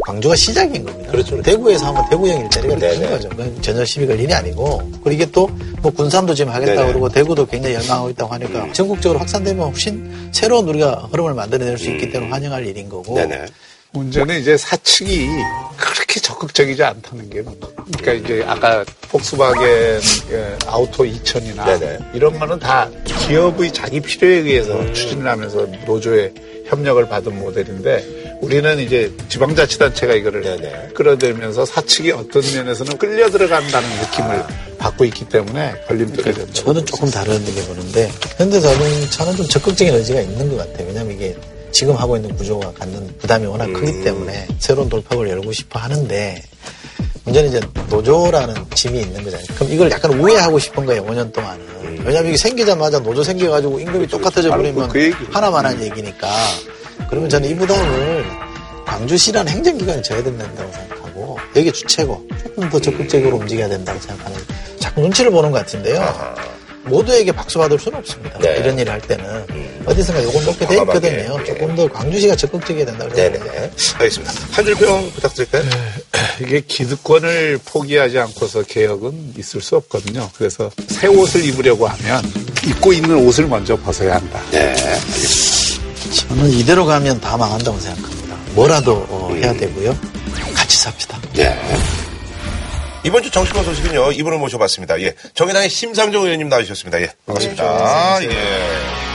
광주가 0.01 0.35
시작인 0.37 0.85
겁니다. 0.85 1.13
그렇죠. 1.13 1.41
대구에서 1.43 1.87
하면 1.87 2.09
대구형 2.11 2.41
일자리가 2.45 2.77
되는 2.77 3.01
네네. 3.01 3.11
거죠. 3.11 3.29
그건 3.29 3.63
전혀 3.63 3.85
시비 3.85 4.07
걸 4.07 4.19
일이 4.21 4.33
아니고 4.35 4.79
그리고 5.03 5.11
이게 5.11 5.31
또 5.31 5.49
뭐 5.85 5.93
군산도 5.93 6.33
지금 6.35 6.51
하겠다고 6.51 6.81
네네. 6.81 6.89
그러고 6.93 7.09
대구도 7.11 7.45
굉장히 7.45 7.75
열망하고 7.75 8.09
있다고 8.09 8.33
하니까 8.33 8.73
전국적으로 8.73 9.21
확산되면 9.21 9.69
훨씬 9.69 10.31
새로운 10.33 10.67
우리가 10.67 11.09
흐름을 11.13 11.35
만들어낼 11.35 11.77
수 11.77 11.91
있기 11.91 12.11
때문에 12.11 12.31
환영할 12.31 12.67
일인 12.67 12.89
거고 12.89 13.15
네네. 13.15 13.45
문제는 13.91 14.41
이제 14.41 14.57
사측이 14.57 15.29
그렇게 15.77 16.21
적극적이지 16.21 16.83
않다는 16.83 17.29
게. 17.29 17.43
그러니까 17.43 18.13
이제 18.15 18.43
아까 18.47 18.83
폭스바겐 19.11 20.01
예, 20.33 20.57
아우토 20.67 21.05
2000이나 21.05 21.79
네네. 21.79 21.99
이런 22.15 22.39
거는 22.39 22.59
다 22.59 22.89
기업의 23.05 23.71
자기 23.75 24.01
필요에 24.01 24.37
의해서 24.39 24.91
추진을 24.95 25.31
하면서 25.31 25.67
노조의 25.85 26.33
협력을 26.67 27.07
받은 27.07 27.39
모델인데 27.39 28.24
우리는 28.45 28.79
이제 28.79 29.11
지방자치단체가 29.29 30.15
이거를 30.15 30.43
네네. 30.43 30.89
끌어들면서 30.95 31.65
사측이 31.65 32.13
어떤 32.13 32.43
면에서는 32.43 32.99
끌려 32.99 33.31
들어간다는 33.31 33.89
느낌을 34.01 34.45
받고 34.79 35.05
있기 35.07 35.29
때문에 35.29 35.75
걸림돌이 35.89 36.35
된다. 36.35 36.53
저는 36.53 36.85
조금 36.85 37.11
다르게 37.11 37.63
보는데 37.63 38.13
현대자동차는 38.37 39.37
좀 39.37 39.49
적극적인 39.49 39.95
의지가 39.95 40.21
있는 40.21 40.51
것 40.51 40.59
같아요. 40.59 40.89
왜냐하면 40.89 41.15
이게 41.15 41.35
지금 41.73 41.97
하고 41.97 42.17
있는 42.17 42.35
구조가 42.37 42.73
갖는 42.75 43.15
부담이 43.19 43.47
워낙 43.47 43.73
크기 43.73 44.03
때문에 44.05 44.47
새로운 44.59 44.89
돌파구를 44.89 45.31
열고 45.31 45.51
싶어 45.53 45.79
하는데 45.79 46.43
문제는 47.25 47.49
이제 47.49 47.61
노조라는 47.89 48.55
짐이 48.75 49.01
있는 49.01 49.25
거잖아요. 49.25 49.47
그럼 49.55 49.73
이걸 49.73 49.91
약간 49.91 50.13
우회하고 50.13 50.59
싶은 50.59 50.85
거예요, 50.85 51.05
5년 51.07 51.33
동안은. 51.33 51.65
왜냐하면 52.05 52.27
이게 52.29 52.37
생기자마자 52.37 52.99
노조 53.01 53.25
생겨가지고 53.25 53.81
임금이 53.81 54.07
똑같아져 54.09 54.51
바로 54.51 54.63
버리면 54.63 54.89
그 54.91 55.03
얘기. 55.03 55.17
하나만한 55.31 55.83
얘기니까. 55.83 56.29
그러면 57.15 57.31
저는 57.31 57.49
이 57.49 57.55
부담을 57.55 58.25
광주시라는 58.87 59.53
행정기관이 59.53 60.03
져야 60.03 60.21
된다고 60.21 60.73
생각하고 60.73 61.39
여기 61.55 61.71
주체고 61.71 62.27
조금 62.43 62.69
더 62.69 62.81
적극적으로 62.81 63.37
움직여야 63.37 63.69
된다고 63.69 64.01
생각하는 64.01 64.37
자꾸 64.81 65.01
눈치를 65.03 65.31
보는 65.31 65.53
것 65.53 65.59
같은데요. 65.59 66.45
모두에게 66.87 67.31
박수 67.31 67.61
받을 67.61 67.79
수는 67.79 68.01
없습니다. 68.01 68.37
네. 68.41 68.57
이런 68.59 68.77
일을 68.77 68.93
할 68.93 69.01
때는 69.01 69.47
어디선가 69.87 70.25
요건 70.25 70.45
높게 70.45 70.67
돼. 70.67 70.75
있거든요. 70.79 71.39
예. 71.41 71.45
조금 71.45 71.77
더 71.77 71.87
광주시가 71.89 72.35
적극적이어야 72.35 72.85
된다고 72.87 73.15
네네. 73.15 73.39
생각해요. 73.39 73.71
알겠습니다. 73.99 74.33
한줄평 74.51 75.11
부탁드릴까요? 75.13 75.63
이게 76.43 76.61
기득권을 76.67 77.61
포기하지 77.65 78.19
않고서 78.19 78.63
개혁은 78.65 79.35
있을 79.39 79.61
수 79.61 79.77
없거든요. 79.77 80.29
그래서 80.37 80.69
새 80.89 81.07
옷을 81.07 81.45
입으려고 81.45 81.87
하면 81.87 82.25
입고 82.67 82.93
있는 82.93 83.15
옷을 83.25 83.47
먼저 83.47 83.77
벗어야 83.77 84.17
한다. 84.17 84.41
네. 84.51 84.75
저는 86.13 86.51
이대로 86.51 86.85
가면 86.85 87.21
다 87.21 87.37
망한다고 87.37 87.79
생각합니다. 87.79 88.37
뭐라도 88.55 89.07
어, 89.09 89.33
해야 89.35 89.53
되고요. 89.53 89.97
같이 90.55 90.77
삽시다. 90.77 91.19
네. 91.35 91.59
이번 93.05 93.23
주 93.23 93.31
정치권 93.31 93.65
소식은요, 93.65 94.13
이분을 94.13 94.39
모셔봤습니다. 94.39 95.01
예. 95.03 95.15
정의당의 95.35 95.69
심상정 95.69 96.23
의원님 96.25 96.49
나와주셨습니다. 96.49 97.01
예. 97.03 97.11
반갑습니다. 97.27 98.23
예. 98.25 99.14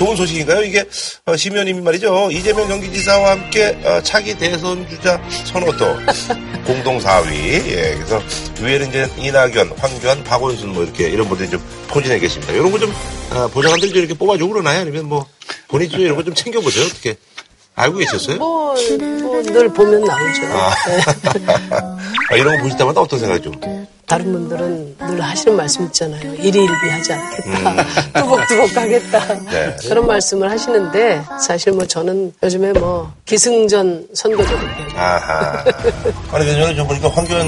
좋은 0.00 0.16
소식인가요? 0.16 0.62
이게 0.64 0.82
어, 1.26 1.36
심 1.36 1.52
의원님이 1.52 1.82
말이죠. 1.82 2.30
이재명 2.32 2.66
경기지사와 2.68 3.32
함께 3.32 3.78
어, 3.84 4.00
차기 4.02 4.34
대선 4.34 4.88
주자 4.88 5.20
선호도 5.44 5.84
공동 6.64 6.98
4위. 6.98 7.32
예, 7.68 7.94
그래서 7.96 8.22
위에는 8.62 8.88
이제 8.88 9.10
이낙연, 9.18 9.74
황교안, 9.76 10.24
박원순 10.24 10.70
뭐 10.72 10.84
이렇게 10.84 11.10
이런 11.10 11.28
분들이 11.28 11.50
좀 11.50 11.62
포진해 11.88 12.18
계십니다. 12.18 12.50
이런 12.54 12.72
거좀 12.72 12.90
어, 13.32 13.48
보좌관들이 13.48 13.90
좀 13.90 13.98
이렇게 13.98 14.14
뽑아주고 14.14 14.54
그러나요? 14.54 14.80
아니면 14.80 15.04
뭐 15.04 15.26
본인이 15.68 15.90
좀 15.90 16.00
이런 16.00 16.16
거 16.16 16.22
좀 16.22 16.34
챙겨보세요. 16.34 16.86
어떻게 16.86 17.16
알고 17.74 17.98
계셨어요? 17.98 18.36
뭐, 18.38 18.74
뭐, 19.22 19.42
늘 19.42 19.68
보면 19.68 20.00
나오죠. 20.04 20.42
아, 22.30 22.36
이런 22.36 22.56
거 22.56 22.62
보실 22.62 22.78
때마다 22.78 23.02
어떤 23.02 23.18
생각이 23.18 23.42
좀? 23.42 23.79
다른 24.10 24.32
분들은 24.32 24.96
늘 24.98 25.20
하시는 25.20 25.56
말씀 25.56 25.84
있잖아요. 25.84 26.34
일희일비 26.34 26.88
하지 26.90 27.12
않겠다. 27.12 27.86
뚜벅뚜벅 28.20 28.74
가겠다. 28.74 29.38
네. 29.50 29.76
그런 29.88 30.04
말씀을 30.04 30.50
하시는데, 30.50 31.22
사실 31.40 31.72
뭐 31.72 31.86
저는 31.86 32.32
요즘에 32.42 32.72
뭐, 32.72 33.12
기승전 33.24 34.08
선거제도 34.12 34.58
아하. 34.96 35.64
아니, 36.32 36.44
왜냐면 36.44 36.74
좀 36.74 36.88
보니까 36.88 37.08
황교안 37.08 37.46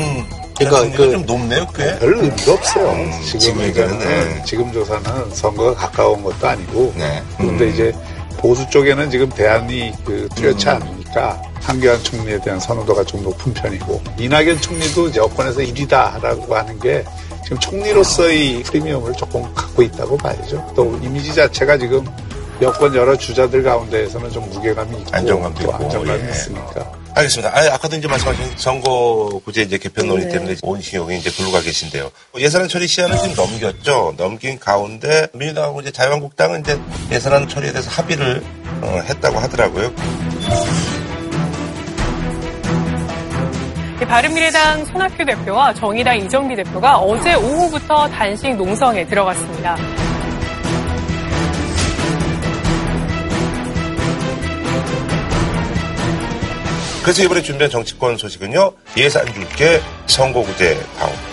그러니까 0.56 0.78
그러니까 0.78 0.96
그- 0.98 1.10
좀 1.10 1.26
높네요, 1.26 1.66
꽤. 1.74 1.98
별 1.98 2.14
의미가 2.14 2.52
없어요. 2.52 3.10
지금 3.24 3.38
지금 3.40 3.62
얘기는, 3.62 3.98
네. 3.98 4.42
지금 4.46 4.72
조사는 4.72 5.30
선거가 5.34 5.74
가까운 5.74 6.22
것도 6.22 6.46
아니고 6.46 6.92
네. 6.96 7.20
그런데 7.38 7.70
이제 7.70 7.92
보수 8.38 8.68
쪽에는 8.70 9.10
지금 9.10 9.28
대안이 9.30 9.92
그 10.04 10.28
뚜렷치 10.36 10.68
않으니까 10.68 11.42
한교안 11.62 12.02
총리에 12.02 12.40
대한 12.40 12.58
선호도가 12.58 13.04
좀 13.04 13.22
높은 13.22 13.54
편이고 13.54 14.02
이낙연 14.18 14.60
총리도 14.60 15.14
여권에서 15.14 15.60
1위다라고 15.60 16.50
하는 16.50 16.78
게 16.80 17.04
지금 17.44 17.58
총리로서의 17.58 18.62
프리미엄을 18.64 19.12
조금 19.14 19.42
갖고 19.54 19.82
있다고 19.82 20.16
봐야죠. 20.16 20.72
또 20.74 20.98
이미지 21.02 21.34
자체가 21.34 21.78
지금 21.78 22.04
여권 22.60 22.94
여러 22.94 23.16
주자들 23.16 23.62
가운데에서는 23.62 24.30
좀 24.30 24.48
무게감이 24.50 24.96
있고 24.98 25.08
안정감도 25.12 25.62
또 25.62 25.70
있고, 25.70 25.84
안정감이 25.84 26.22
예. 26.24 26.30
있으니까 26.30 26.92
알겠습니다. 27.14 27.50
아, 27.54 27.74
아까도 27.74 27.96
이제 27.96 28.08
말씀하신 28.08 28.56
선거구제 28.56 29.62
이제 29.62 29.78
개편 29.78 30.06
논의 30.06 30.26
네. 30.26 30.32
때문에 30.32 30.56
온시용이 30.62 31.18
이제 31.18 31.30
불러가 31.30 31.60
계신데요. 31.60 32.10
예산안 32.38 32.68
처리 32.68 32.86
시한을 32.86 33.18
지금 33.18 33.34
넘겼죠. 33.34 34.14
넘긴 34.16 34.58
가운데 34.58 35.28
민주당하고 35.34 35.80
이제 35.82 35.90
자유한국당은 35.90 36.60
이제 36.60 36.78
예산안 37.10 37.48
처리에 37.48 37.72
대해서 37.72 37.90
합의를 37.90 38.42
어, 38.80 39.02
했다고 39.06 39.38
하더라고요. 39.38 39.92
바른미래당 44.04 44.84
손학규 44.86 45.24
대표와 45.24 45.74
정의당 45.74 46.18
이정기 46.18 46.56
대표가 46.56 46.98
어제 46.98 47.34
오후부터 47.34 48.08
단식 48.08 48.56
농성에 48.56 49.06
들어갔습니다. 49.06 49.76
그래서 57.02 57.22
이번에 57.24 57.42
준비한 57.42 57.68
정치권 57.70 58.16
소식은요. 58.16 58.72
예산 58.96 59.26
줄게 59.32 59.80
선거구제 60.06 60.78
방어입니다. 60.98 61.31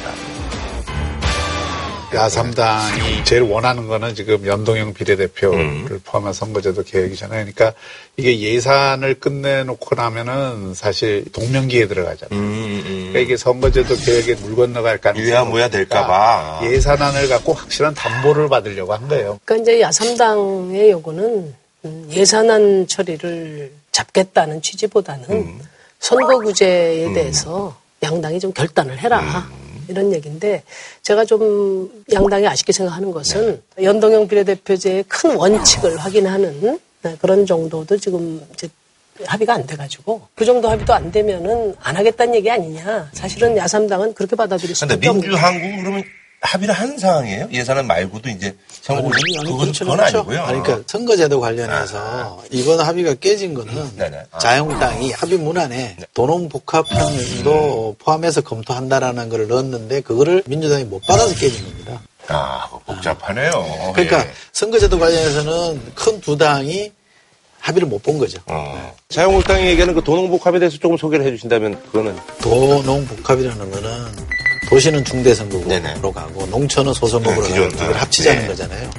야삼당이 2.14 3.24
제일 3.24 3.44
원하는 3.44 3.88
거는 3.88 4.16
지금 4.16 4.46
연동형 4.46 4.94
비례대표를 4.94 5.60
음. 5.60 6.00
포함한 6.04 6.34
선거제도 6.34 6.84
개혁이잖아요. 6.84 7.46
그러니까 7.46 7.74
이게 8.18 8.40
예산을 8.40 9.20
끝내놓고 9.20 9.96
나면은 9.96 10.74
사실 10.74 11.26
동명기에 11.32 11.88
들어가잖아요. 11.88 12.40
그러니까 12.84 13.20
이게 13.20 13.38
선거제도 13.38 13.96
개혁에 13.96 14.36
물 14.36 14.56
건너갈 14.56 14.98
가능성이 14.98 15.30
유야무야 15.30 15.70
될까봐. 15.70 16.62
예산안을 16.64 17.30
갖고 17.30 17.54
확실한 17.54 17.94
담보를 17.94 18.50
받으려고 18.50 18.94
한 18.94 19.08
거예요. 19.08 19.40
그러니까 19.46 19.64
이제 19.72 19.82
야삼당의 19.82 20.90
요구는 20.92 21.54
음, 21.86 22.10
예산안 22.12 22.88
처리를 22.88 23.72
잡겠다는 23.92 24.62
취지보다는 24.62 25.60
선거구제에 26.00 27.14
대해서 27.14 27.78
양당이 28.02 28.40
좀 28.40 28.52
결단을 28.52 28.98
해라. 28.98 29.48
이런 29.90 30.14
얘기인데 30.14 30.64
제가 31.02 31.26
좀 31.26 32.04
양당이 32.14 32.48
아쉽게 32.48 32.72
생각하는 32.72 33.12
것은 33.12 33.62
연동형 33.82 34.28
비례대표제의 34.28 35.04
큰 35.08 35.36
원칙을 35.36 35.98
확인하는 35.98 36.80
네, 37.02 37.16
그런 37.20 37.46
정도도 37.46 37.98
지금 37.98 38.42
이제 38.54 38.70
합의가 39.26 39.56
안 39.56 39.66
돼가지고 39.66 40.22
그 40.36 40.46
정도 40.46 40.70
합의도 40.70 40.94
안 40.94 41.12
되면은 41.12 41.76
안 41.82 41.96
하겠다는 41.96 42.36
얘기 42.36 42.50
아니냐. 42.50 43.10
사실은 43.14 43.58
야삼당은 43.58 44.14
그렇게 44.14 44.36
받아들일 44.36 44.76
근데 44.76 44.94
수밖에 44.94 45.10
없는 45.10 45.22
민주한국은 45.22 45.78
그러면 45.80 46.04
합의를 46.42 46.74
한 46.74 46.98
상황이에요? 46.98 47.50
예산안 47.52 47.86
말고도 47.88 48.30
이제 48.30 48.56
선거구제 48.82 49.20
그건, 49.44 49.58
그렇죠, 49.60 49.84
그건 49.86 49.98
그렇죠. 49.98 50.18
아니고요. 50.20 50.42
아니, 50.44 50.62
그러니까 50.64 50.84
선거제도 50.88 51.40
관련해서 51.40 52.44
이번 52.52 52.80
합의가 52.80 53.16
깨진 53.16 53.54
거는 53.54 53.98
네네. 53.98 54.24
아. 54.32 54.38
자유한국당이 54.40 55.12
합의 55.12 55.38
문 55.38 55.58
안에 55.58 55.98
도농복합형도 56.14 57.98
포함해서 58.00 58.42
검토한다라는 58.42 59.30
걸 59.30 59.48
넣었는데 59.48 60.02
그거를 60.02 60.44
민주당이 60.46 60.86
못 60.86 61.02
받아서 61.06 61.36
깨진 61.36 61.64
겁니다. 61.66 62.02
아, 62.30 62.66
그거 62.66 62.80
복잡하네요. 62.86 63.92
그러니까 63.94 64.20
예. 64.26 64.32
선거제도 64.54 64.98
관련해서는 65.00 65.94
큰 65.96 66.22
두 66.22 66.38
당이 66.38 66.92
합의를 67.60 67.88
못 67.90 68.02
본 68.04 68.18
거죠. 68.18 68.40
어. 68.46 68.96
자유한국당이 69.10 69.66
얘기하는 69.68 69.94
그 69.94 70.02
도농복합에 70.04 70.60
대해서 70.60 70.78
조금 70.78 70.96
소개를 70.96 71.26
해주신다면 71.26 71.82
그거는 71.88 72.16
도농복합이라는 72.42 73.72
거는 73.72 73.90
도시는 74.70 75.04
중대선거구로 75.04 75.68
네네. 75.68 75.96
가고 76.02 76.46
농촌은 76.48 76.94
소선거구로 76.94 77.48
네, 77.48 77.54
가고 77.60 77.68
이걸 77.76 77.96
아, 77.96 78.02
합치자는 78.02 78.42
네. 78.42 78.48
거잖아요. 78.48 78.90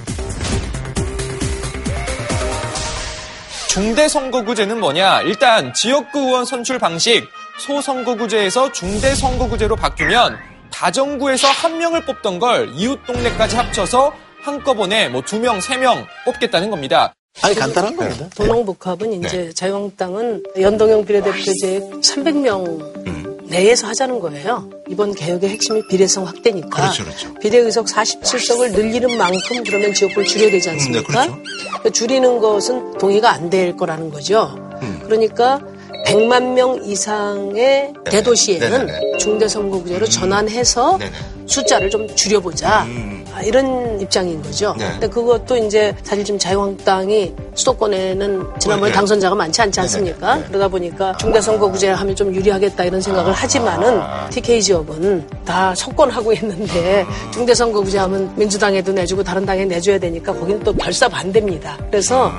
중대선거구제는 3.68 4.80
뭐냐? 4.80 5.22
일단 5.22 5.72
지역구 5.72 6.18
의원 6.20 6.44
선출 6.44 6.78
방식 6.78 7.24
소선거구제에서 7.60 8.72
중대선거구제로 8.72 9.76
바뀌면 9.76 10.36
다정구에서 10.72 11.46
한 11.48 11.78
명을 11.78 12.04
뽑던 12.04 12.38
걸 12.40 12.70
이웃 12.74 12.98
동네까지 13.06 13.56
합쳐서 13.56 14.12
한꺼번에 14.42 15.08
뭐 15.08 15.22
두 15.22 15.38
명, 15.38 15.60
세 15.60 15.76
명 15.76 16.06
뽑겠다는 16.24 16.70
겁니다. 16.70 17.14
아니 17.42 17.54
간단한 17.54 17.94
겁니다. 17.96 18.26
도농복합은 18.34 19.12
이제 19.12 19.36
네. 19.36 19.52
자유한국당은 19.52 20.42
연동형 20.60 21.04
비례대표제 21.04 21.80
300명 22.02 23.19
내에서 23.50 23.86
하자는 23.88 24.20
거예요. 24.20 24.68
이번 24.88 25.14
개혁의 25.14 25.50
핵심이 25.50 25.82
비례성 25.88 26.26
확대니까. 26.26 26.68
그렇죠, 26.68 27.04
그렇죠. 27.04 27.34
비례의석 27.34 27.86
47석을 27.86 28.72
늘리는 28.72 29.16
만큼 29.18 29.62
그러면 29.64 29.92
지역구를 29.92 30.26
줄여야 30.26 30.50
되지 30.50 30.70
않습니까? 30.70 31.24
음, 31.24 31.42
네, 31.44 31.50
그렇죠. 31.78 31.90
줄이는 31.90 32.38
것은 32.38 32.98
동의가 32.98 33.30
안 33.32 33.50
될 33.50 33.76
거라는 33.76 34.10
거죠. 34.10 34.54
음. 34.82 35.00
그러니까 35.04 35.60
100만 36.06 36.52
명 36.54 36.80
이상의 36.84 37.92
대도시에는 38.04 38.86
네네네. 38.86 39.18
중대선거구제로 39.18 40.06
전환해서 40.06 40.98
네네. 40.98 41.10
숫자를 41.46 41.90
좀 41.90 42.06
줄여보자. 42.14 42.86
음. 43.30 43.34
아, 43.34 43.42
이런 43.42 44.00
입장인 44.00 44.42
거죠. 44.42 44.74
네. 44.78 44.88
근데 44.92 45.08
그것도 45.08 45.56
이제 45.56 45.94
사실 46.02 46.24
지금 46.24 46.38
자유한국당이 46.38 47.34
수도권에는 47.54 48.46
지난번에 48.58 48.90
네. 48.90 48.96
당선자가 48.96 49.34
많지 49.34 49.62
않지 49.62 49.80
않습니까? 49.80 50.42
그러다 50.48 50.68
보니까 50.68 51.16
중대선거구제 51.16 51.90
하면 51.90 52.16
좀 52.16 52.34
유리하겠다 52.34 52.84
이런 52.84 53.00
생각을 53.00 53.32
하지만은 53.32 54.00
TK 54.30 54.62
지역은 54.62 55.28
다 55.44 55.74
석권하고 55.74 56.32
있는데 56.34 57.06
중대선거구제 57.32 57.98
하면 57.98 58.32
민주당에도 58.36 58.92
내주고 58.92 59.22
다른 59.22 59.44
당에 59.46 59.64
내줘야 59.64 59.98
되니까 59.98 60.32
거기는 60.32 60.62
또 60.62 60.72
결사 60.74 61.08
반대입니다. 61.08 61.78
그래서 61.90 62.30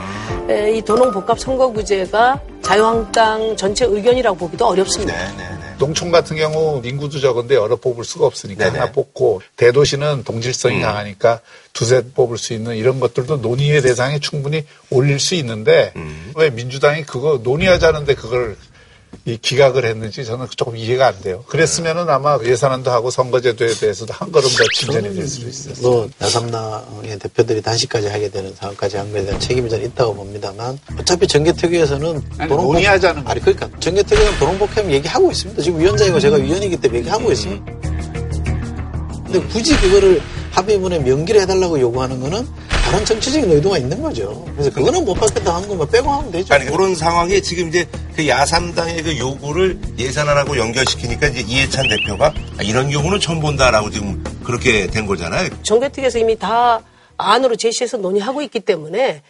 에, 0.49 0.71
이 0.73 0.82
도농복합 0.82 1.39
선거구제가 1.39 2.39
자유한국당 2.62 3.56
전체 3.58 3.86
의견이라고 3.86 4.38
보기도 4.38 4.67
어렵습니다. 4.67 5.13
농촌 5.81 6.11
같은 6.11 6.37
경우 6.37 6.79
인구도 6.85 7.19
적은데 7.19 7.55
여러 7.55 7.75
뽑을 7.75 8.05
수가 8.05 8.27
없으니까 8.27 8.65
네네. 8.65 8.77
하나 8.77 8.91
뽑고 8.91 9.41
대도시는 9.55 10.23
동질성이 10.23 10.75
음. 10.75 10.81
강하니까 10.83 11.39
두세 11.73 12.03
뽑을 12.13 12.37
수 12.37 12.53
있는 12.53 12.75
이런 12.75 12.99
것들도 12.99 13.37
논의의 13.37 13.81
대상에 13.81 14.19
충분히 14.19 14.63
올릴 14.91 15.19
수 15.19 15.33
있는데 15.33 15.91
음. 15.95 16.33
왜 16.35 16.51
민주당이 16.51 17.03
그거 17.05 17.39
논의하자는데 17.43 18.13
그걸 18.13 18.55
이 19.26 19.38
기각을 19.38 19.86
했는지 19.86 20.26
저는 20.26 20.47
조금 20.56 20.76
이해가 20.76 21.08
안 21.08 21.21
돼요. 21.21 21.43
그랬으면은 21.47 22.10
아마 22.10 22.39
예산안도 22.43 22.89
하고 22.91 23.12
선거제도에 23.12 23.74
대해서도 23.76 24.13
한 24.13 24.32
걸음 24.32 24.50
더 24.50 24.63
진전이 24.74 25.13
될 25.13 25.28
수도 25.28 25.47
있었어요. 25.50 25.88
뭐 25.88 26.10
야삼당의 26.21 27.19
대표들이 27.19 27.62
단식까지 27.62 28.08
하게 28.08 28.30
되는 28.30 28.54
상황까지 28.56 28.97
한 28.97 29.12
거에 29.12 29.24
대한 29.24 29.39
책임이 29.39 29.69
저는 29.69 29.86
있다고 29.88 30.15
봅니다만 30.15 30.80
어차피 30.97 31.28
도롱복- 32.50 32.74
논의하자는 32.74 33.28
아니 33.28 33.41
그러니까 33.41 33.69
정개특위는 33.80 34.39
도롱복합 34.39 34.89
얘기하고 34.91 35.32
있습니다. 35.32 35.62
지금 35.62 35.80
위원장이고 35.80 36.19
제가 36.19 36.38
위원이기 36.38 36.78
때문에 36.78 37.00
얘기하고 37.02 37.32
있습니다. 37.32 37.65
근데 39.26 39.39
굳이 39.47 39.76
그거를 39.78 40.21
합의문에 40.51 40.99
명기를 40.99 41.41
해달라고 41.41 41.79
요구하는 41.79 42.19
거는 42.19 42.47
다른 42.83 43.05
정치적인 43.05 43.49
의도가 43.51 43.77
있는 43.77 44.01
거죠. 44.01 44.43
그래서 44.53 44.69
그거는 44.71 45.05
못 45.05 45.13
받겠다 45.13 45.55
하는 45.55 45.67
거만 45.69 45.89
빼고 45.89 46.09
하면 46.09 46.31
되죠. 46.31 46.53
아니 46.53 46.65
그런 46.65 46.93
상황에 46.93 47.39
지금 47.41 47.69
이제 47.69 47.87
그 48.15 48.27
야삼당의 48.27 49.03
그 49.03 49.17
요구를 49.17 49.79
예산안하고 49.97 50.57
연결시키니까 50.57 51.27
이제 51.27 51.41
이해찬 51.47 51.87
대표가 51.87 52.33
아, 52.57 52.63
이런 52.63 52.89
경우는 52.89 53.19
처음 53.21 53.39
본다라고 53.39 53.89
지금 53.91 54.21
그렇게 54.43 54.87
된 54.87 55.05
거잖아요. 55.05 55.49
정개특위에서 55.63 56.19
이미 56.19 56.37
다 56.37 56.81
안으로 57.17 57.55
제시해서 57.55 57.97
논의하고 57.97 58.41
있기 58.41 58.59
때문에 58.59 59.21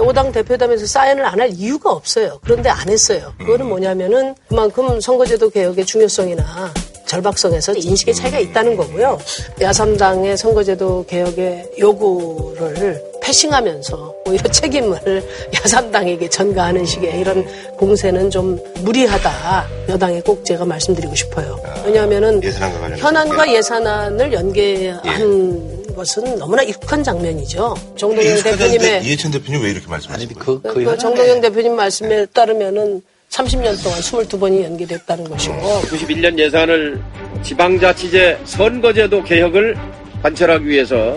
오당 0.00 0.32
대표담에서 0.32 0.86
사인을 0.86 1.26
안 1.26 1.38
할 1.38 1.50
이유가 1.50 1.90
없어요. 1.90 2.38
그런데 2.42 2.70
안 2.70 2.88
했어요. 2.88 3.34
그거는 3.38 3.68
뭐냐면은 3.68 4.34
그만큼 4.48 5.02
선거제도 5.02 5.50
개혁의 5.50 5.84
중요성이나 5.84 6.72
절박성에서 7.12 7.74
인식의 7.74 8.14
차이가 8.14 8.38
있다는 8.38 8.76
거고요. 8.76 9.18
야삼당의 9.60 10.38
선거제도 10.38 11.04
개혁의 11.06 11.72
요구를 11.78 13.02
패싱하면서 13.20 14.14
오히려 14.26 14.42
책임을 14.50 15.22
야삼당에게 15.54 16.28
전가하는 16.30 16.86
식의 16.86 17.20
이런 17.20 17.46
공세는 17.76 18.30
좀 18.30 18.58
무리하다. 18.80 19.66
여당에 19.90 20.22
꼭 20.22 20.44
제가 20.44 20.64
말씀드리고 20.64 21.14
싶어요. 21.14 21.60
왜냐하면은 21.84 22.42
예산안과 22.42 22.80
관련해서. 22.80 23.06
현안과 23.06 23.52
예산안을 23.52 24.32
연계한 24.32 25.94
것은 25.94 26.38
너무나 26.38 26.62
익숙한 26.62 27.04
장면이죠. 27.04 27.74
정동영 27.96 28.42
대표님의 28.42 29.04
이해찬 29.04 29.30
대표님 29.30 29.62
왜 29.62 29.70
이렇게 29.70 29.86
말씀하시는 29.86 30.34
거예요? 30.34 30.62
그, 30.62 30.74
그, 30.74 30.84
그 30.84 30.98
정동영 30.98 31.42
대표님 31.42 31.76
말씀에 31.76 32.26
따르면은 32.32 33.02
30년 33.32 33.82
동안 33.82 33.98
22번이 34.00 34.62
연기됐다는 34.62 35.24
것이고. 35.24 35.54
91년 35.54 36.38
예산을 36.38 37.02
지방자치제 37.42 38.40
선거제도 38.44 39.22
개혁을 39.22 39.76
관철하기 40.22 40.68
위해서 40.68 41.16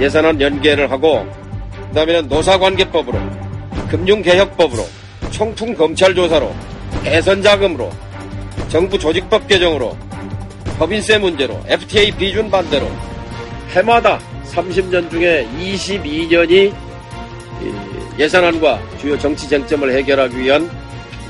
예산안 0.00 0.40
연계를 0.40 0.90
하고 0.90 1.26
그다음에는 1.88 2.28
노사관계법으로 2.28 3.18
금융개혁법으로 3.90 4.86
총풍검찰조사로 5.32 6.54
대선자금으로 7.02 7.90
정부 8.68 8.98
조직법 8.98 9.48
개정으로 9.48 9.96
법인세 10.78 11.18
문제로 11.18 11.60
FTA 11.66 12.12
비준 12.12 12.50
반대로 12.50 12.88
해마다 13.70 14.20
30년 14.46 15.10
중에 15.10 15.46
22년이 15.58 16.72
예산안과 18.18 18.80
주요 19.00 19.18
정치 19.18 19.48
쟁점을 19.48 19.92
해결하기 19.92 20.38
위한 20.38 20.70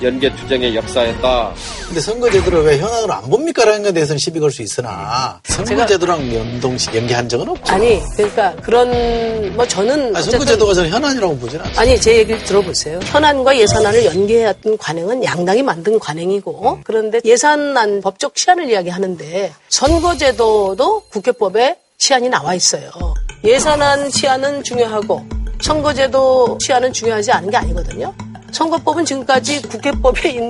연계 0.02 0.34
투쟁의 0.34 0.74
역사였다. 0.76 1.52
근데 1.86 2.00
선거제도를 2.00 2.64
왜 2.64 2.78
현안으로 2.78 3.12
안 3.12 3.22
봅니까라는 3.30 3.82
것에 3.82 3.92
대해서는 3.92 4.18
시비 4.18 4.38
걸 4.40 4.50
수 4.50 4.62
있으나 4.62 5.40
선거제도랑 5.44 6.34
연동식 6.34 6.94
연계한 6.94 7.28
적은 7.28 7.48
없죠. 7.48 7.72
아니 7.74 8.00
그러니까 8.16 8.54
그런 8.62 9.54
뭐 9.54 9.66
저는 9.66 9.92
아니, 10.06 10.10
어쨌든 10.16 10.30
선거제도가 10.32 10.74
저는 10.74 10.90
현안이라고 10.90 11.36
보지는 11.38 11.64
않습니다. 11.66 11.80
아니 11.80 12.00
제 12.00 12.16
얘기를 12.18 12.42
들어보세요. 12.44 12.98
현안과 13.04 13.56
예산안을 13.58 14.04
연계했던 14.06 14.78
관행은 14.78 15.22
양당이 15.24 15.62
만든 15.62 15.98
관행이고 15.98 16.80
그런데 16.84 17.20
예산안 17.24 18.00
법적 18.00 18.36
시한을 18.36 18.68
이야기하는데 18.70 19.52
선거제도도 19.68 21.02
국회법에 21.10 21.76
시한이 21.98 22.28
나와 22.28 22.54
있어요. 22.54 22.90
예산안 23.44 24.10
시한은 24.10 24.62
중요하고 24.64 25.24
선거제도 25.62 26.58
시한은 26.62 26.92
중요하지 26.92 27.30
않은 27.32 27.50
게 27.50 27.56
아니거든요. 27.58 28.14
선거법은 28.52 29.04
지금까지 29.04 29.62
국회법에 29.62 30.30
있, 30.30 30.40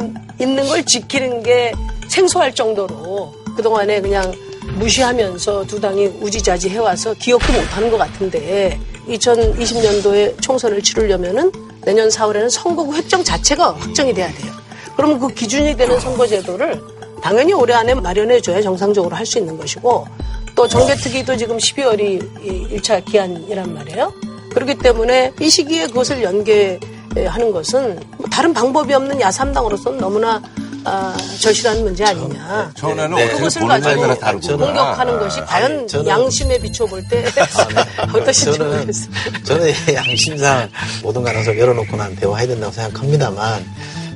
는 0.41 0.69
걸 0.69 0.85
지키는 0.85 1.43
게 1.43 1.73
생소할 2.09 2.55
정도로 2.55 3.33
그동안에 3.57 4.01
그냥 4.01 4.33
무시하면서 4.79 5.67
두 5.67 5.81
당이 5.81 6.07
우지자지 6.21 6.71
해와서 6.71 7.15
기억도 7.15 7.53
못하는 7.53 7.91
것 7.91 7.99
같은데 7.99 8.79
2020년도에 9.09 10.41
총선을 10.41 10.83
치르려면은 10.83 11.51
내년 11.83 12.09
4월에는 12.09 12.51
선거구 12.51 12.95
획정 12.95 13.25
자체가 13.25 13.75
확정이 13.75 14.13
돼야 14.15 14.29
돼요. 14.29 14.53
그러면 14.97 15.19
그 15.19 15.29
기준이 15.29 15.77
되는 15.77 15.99
선거제도를 15.99 16.81
당연히 17.23 17.53
올해 17.53 17.75
안에 17.75 17.95
마련해줘야 17.95 18.63
정상적으로 18.63 19.15
할 19.17 19.27
수 19.27 19.39
있는 19.39 19.57
것이고 19.59 20.07
또 20.55 20.69
정개특위도 20.69 21.37
지금 21.37 21.57
12월이 21.57 22.71
1차 22.81 23.05
기한이란 23.05 23.75
말이에요. 23.75 24.13
그렇기 24.53 24.77
때문에 24.79 25.33
이 25.41 25.49
시기에 25.49 25.87
그것을 25.87 26.23
연계 26.23 26.79
하는 27.17 27.53
것은 27.53 27.99
뭐 28.17 28.27
다른 28.31 28.53
방법이 28.55 28.93
없는 28.95 29.21
야삼당으로서는 29.21 29.99
너무나 29.99 30.41
아, 30.85 31.15
절실한 31.41 31.83
문제 31.85 32.05
아니냐. 32.05 32.71
전에는 32.75 33.15
네. 33.17 33.25
어떻게 33.25 33.37
그것을 33.37 33.67
가지고. 33.69 34.57
공격하는 34.57 35.19
것이 35.19 35.41
과연 35.43 35.87
저는- 35.87 36.07
양심에 36.07 36.59
비춰볼 36.59 37.03
때 37.11 37.25
어떠신지 38.15 38.57
저는, 38.59 38.73
모르겠어요. 38.77 39.11
저는 39.45 39.73
양심상 39.95 40.71
모든 41.03 41.23
가능성 41.23 41.59
열어놓고 41.59 41.97
난 41.97 42.17
대화해야 42.17 42.47
된다고 42.49 42.73
생각합니다만 42.73 43.63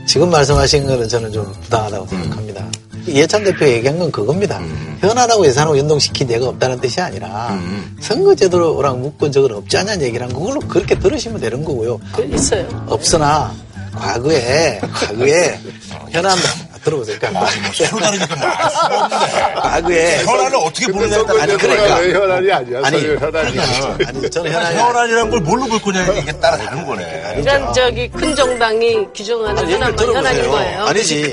지금 0.06 0.30
말씀하신 0.30 0.86
거는 0.86 1.06
저는 1.08 1.32
좀 1.32 1.52
부당하다고 1.64 2.06
생각합니다. 2.06 2.64
이해찬 3.06 3.44
대표 3.44 3.66
얘기한 3.66 3.98
건 3.98 4.10
그겁니다. 4.10 4.60
현안하고 5.00 5.46
예산하고 5.46 5.76
연동시킨 5.78 6.30
예가 6.30 6.48
없다는 6.48 6.80
뜻이 6.80 7.00
아니라 7.00 7.58
선거제도랑 8.00 9.00
묶은 9.02 9.32
적은 9.32 9.54
없지 9.54 9.76
않냐는 9.78 10.06
얘기를 10.06 10.26
한 10.26 10.32
그걸로 10.32 10.60
그렇게 10.60 10.98
들으시면 10.98 11.40
되는 11.40 11.64
거고요. 11.64 12.00
있어요. 12.32 12.66
없으나 12.88 13.52
과거에 13.94 14.80
과거에 14.92 15.58
현안 16.10 16.36
들어보세요. 16.84 17.18
그러니까 17.18 17.46
현안이니까 17.46 18.36
뭐알 18.36 18.70
수가 18.70 19.04
없는데. 19.04 19.54
과거에 19.60 20.24
현안을 20.24 20.56
어떻게 20.56 20.86
보느냐에 20.92 21.24
따라 21.24 21.42
아니. 21.42 21.56
그러니까. 21.56 21.98
왜 21.98 22.12
현안이 22.14 22.52
아니야? 22.52 22.80
아니, 22.84 23.06
현안이 23.16 23.58
아니 24.06 24.30
저는 24.30 24.52
현안이 24.52 24.76
현안이라는 24.78 25.30
걸 25.30 25.40
뭘로 25.40 25.64
볼 25.66 25.80
거냐 25.80 26.04
이게 26.12 26.32
따라 26.32 26.56
다른 26.58 26.86
거네. 26.86 27.34
그러니까 27.42 27.72
저기 27.72 28.08
큰 28.08 28.34
정당이 28.36 29.08
규정하는 29.14 29.58
아니, 29.62 29.72
현안만 29.72 30.08
현안인. 30.14 30.50
거예요. 30.50 30.84
아니지. 30.84 31.30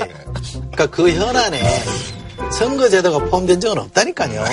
그러니까 0.72 0.86
그 0.86 1.10
현안에 1.10 1.60
선거제도가 2.50 3.26
포함된 3.26 3.60
적은 3.60 3.78
없다니까요. 3.78 4.44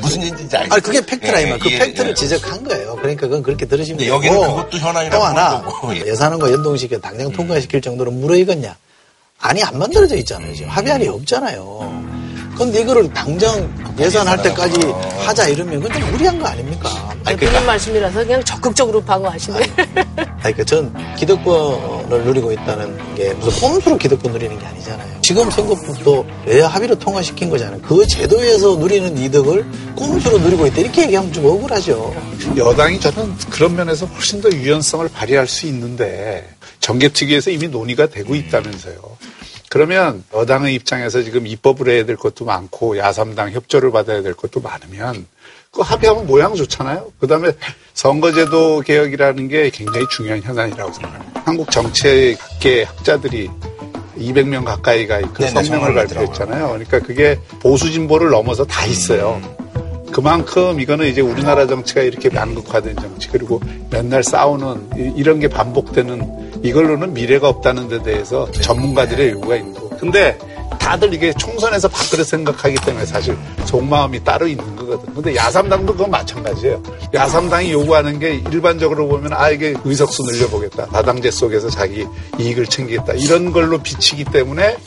무슨 0.00 0.22
얘기인지 0.22 0.56
알겠어요. 0.56 0.74
아니 0.74 0.82
그게 0.82 1.00
팩트라 1.04 1.40
이 1.40 1.46
말. 1.46 1.58
그 1.58 1.70
예, 1.70 1.78
팩트를 1.78 2.10
예. 2.10 2.14
지적한 2.14 2.64
거예요. 2.64 2.94
그러니까 2.96 3.22
그건 3.22 3.42
그렇게 3.42 3.66
들으시면 3.66 3.98
되고. 3.98 4.14
여기는 4.16 4.38
그것도 4.38 4.76
현안이라고 4.78 5.16
또 5.18 5.24
하나. 5.24 5.64
예. 5.94 6.06
예산안과 6.10 6.52
연동시켜 6.52 6.98
당장 6.98 7.32
통과시킬 7.32 7.80
정도로 7.80 8.10
무르익었냐? 8.10 8.76
아니 9.38 9.62
안 9.62 9.78
만들어져 9.78 10.16
있잖아요. 10.16 10.54
지금 10.54 10.70
합의안이 10.70 11.08
없잖아요. 11.08 12.25
근데 12.56 12.80
이거를 12.80 13.12
당장 13.12 13.70
예산할 13.98 14.42
때까지 14.42 14.80
하자 15.24 15.48
이러면 15.48 15.80
그건 15.80 16.00
좀 16.00 16.10
무리한 16.12 16.38
거 16.38 16.46
아닙니까? 16.46 16.88
아니, 17.24 17.36
그런 17.36 17.50
그러니까, 17.50 17.72
말씀이라서 17.72 18.24
그냥 18.24 18.44
적극적으로 18.44 19.02
방어하시네. 19.02 19.58
아니, 20.42 20.54
그전 20.56 20.94
기득권을 21.16 22.24
누리고 22.24 22.52
있다는 22.52 23.14
게 23.14 23.34
무슨 23.34 23.68
꼼수로 23.68 23.98
기득권 23.98 24.32
누리는 24.32 24.58
게 24.58 24.66
아니잖아요. 24.66 25.20
지금 25.22 25.50
선거법도 25.50 26.26
여야 26.48 26.68
합의로 26.68 26.98
통과시킨 26.98 27.50
거잖아요. 27.50 27.80
그 27.82 28.06
제도에서 28.06 28.76
누리는 28.76 29.18
이득을 29.18 29.66
꼼수로 29.96 30.38
누리고 30.38 30.66
있다. 30.66 30.80
이렇게 30.80 31.02
얘기하면 31.02 31.32
좀 31.32 31.46
억울하죠. 31.46 32.14
여당이 32.56 33.00
저는 33.00 33.36
그런 33.50 33.74
면에서 33.76 34.06
훨씬 34.06 34.40
더 34.40 34.48
유연성을 34.50 35.08
발휘할 35.08 35.46
수 35.48 35.66
있는데 35.66 36.48
정개특위에서 36.80 37.50
이미 37.50 37.68
논의가 37.68 38.06
되고 38.06 38.34
있다면서요. 38.34 39.16
그러면 39.68 40.24
여당의 40.34 40.74
입장에서 40.74 41.22
지금 41.22 41.46
입법을 41.46 41.88
해야 41.88 42.04
될 42.04 42.16
것도 42.16 42.44
많고 42.44 42.98
야삼당 42.98 43.50
협조를 43.52 43.90
받아야 43.90 44.22
될 44.22 44.34
것도 44.34 44.60
많으면 44.60 45.26
그 45.70 45.82
합의하면 45.82 46.26
모양 46.26 46.54
좋잖아요. 46.54 47.12
그 47.18 47.26
다음에 47.26 47.52
선거제도 47.92 48.80
개혁이라는 48.80 49.48
게 49.48 49.70
굉장히 49.70 50.06
중요한 50.10 50.42
현안이라고 50.42 50.92
생각합니다. 50.92 51.42
한국 51.44 51.70
정책계 51.70 52.84
학자들이 52.84 53.50
200명 54.16 54.64
가까이가 54.64 55.20
그 55.32 55.42
네네, 55.42 55.50
성명을 55.50 55.94
발표했잖아요. 55.94 56.68
그러니까 56.68 57.00
그게 57.00 57.38
보수 57.60 57.90
진보를 57.90 58.30
넘어서 58.30 58.64
다 58.64 58.86
있어요. 58.86 59.40
그만큼 60.16 60.80
이거는 60.80 61.08
이제 61.08 61.20
우리나라 61.20 61.66
정치가 61.66 62.00
이렇게 62.00 62.30
양극화된 62.34 62.96
정치 62.96 63.28
그리고 63.28 63.60
맨날 63.90 64.24
싸우는 64.24 64.88
이- 64.96 65.12
이런 65.14 65.40
게 65.40 65.46
반복되는 65.46 66.62
이걸로는 66.64 67.12
미래가 67.12 67.50
없다는 67.50 67.88
데 67.88 68.02
대해서 68.02 68.50
전문가들의 68.50 69.32
요구가 69.32 69.56
있는 69.56 69.74
거고. 69.74 69.90
근데 69.98 70.38
다들 70.78 71.12
이게 71.12 71.34
총선에서 71.34 71.88
밥그릇 71.88 72.26
생각하기 72.28 72.76
때문에 72.76 73.04
사실 73.04 73.36
속마음이 73.66 74.24
따로 74.24 74.46
있는 74.46 74.74
거거든. 74.76 75.12
근데 75.12 75.36
야삼당도 75.36 75.92
그건 75.92 76.10
마찬가지예요. 76.10 76.82
야삼당이 77.12 77.72
요구하는 77.72 78.18
게 78.18 78.36
일반적으로 78.50 79.06
보면 79.08 79.34
아 79.34 79.50
이게 79.50 79.74
의석수 79.84 80.22
늘려보겠다. 80.32 80.86
다당제 80.86 81.30
속에서 81.30 81.68
자기 81.68 82.06
이익을 82.38 82.64
챙기겠다. 82.64 83.12
이런 83.12 83.52
걸로 83.52 83.76
비치기 83.76 84.24
때문에 84.24 84.78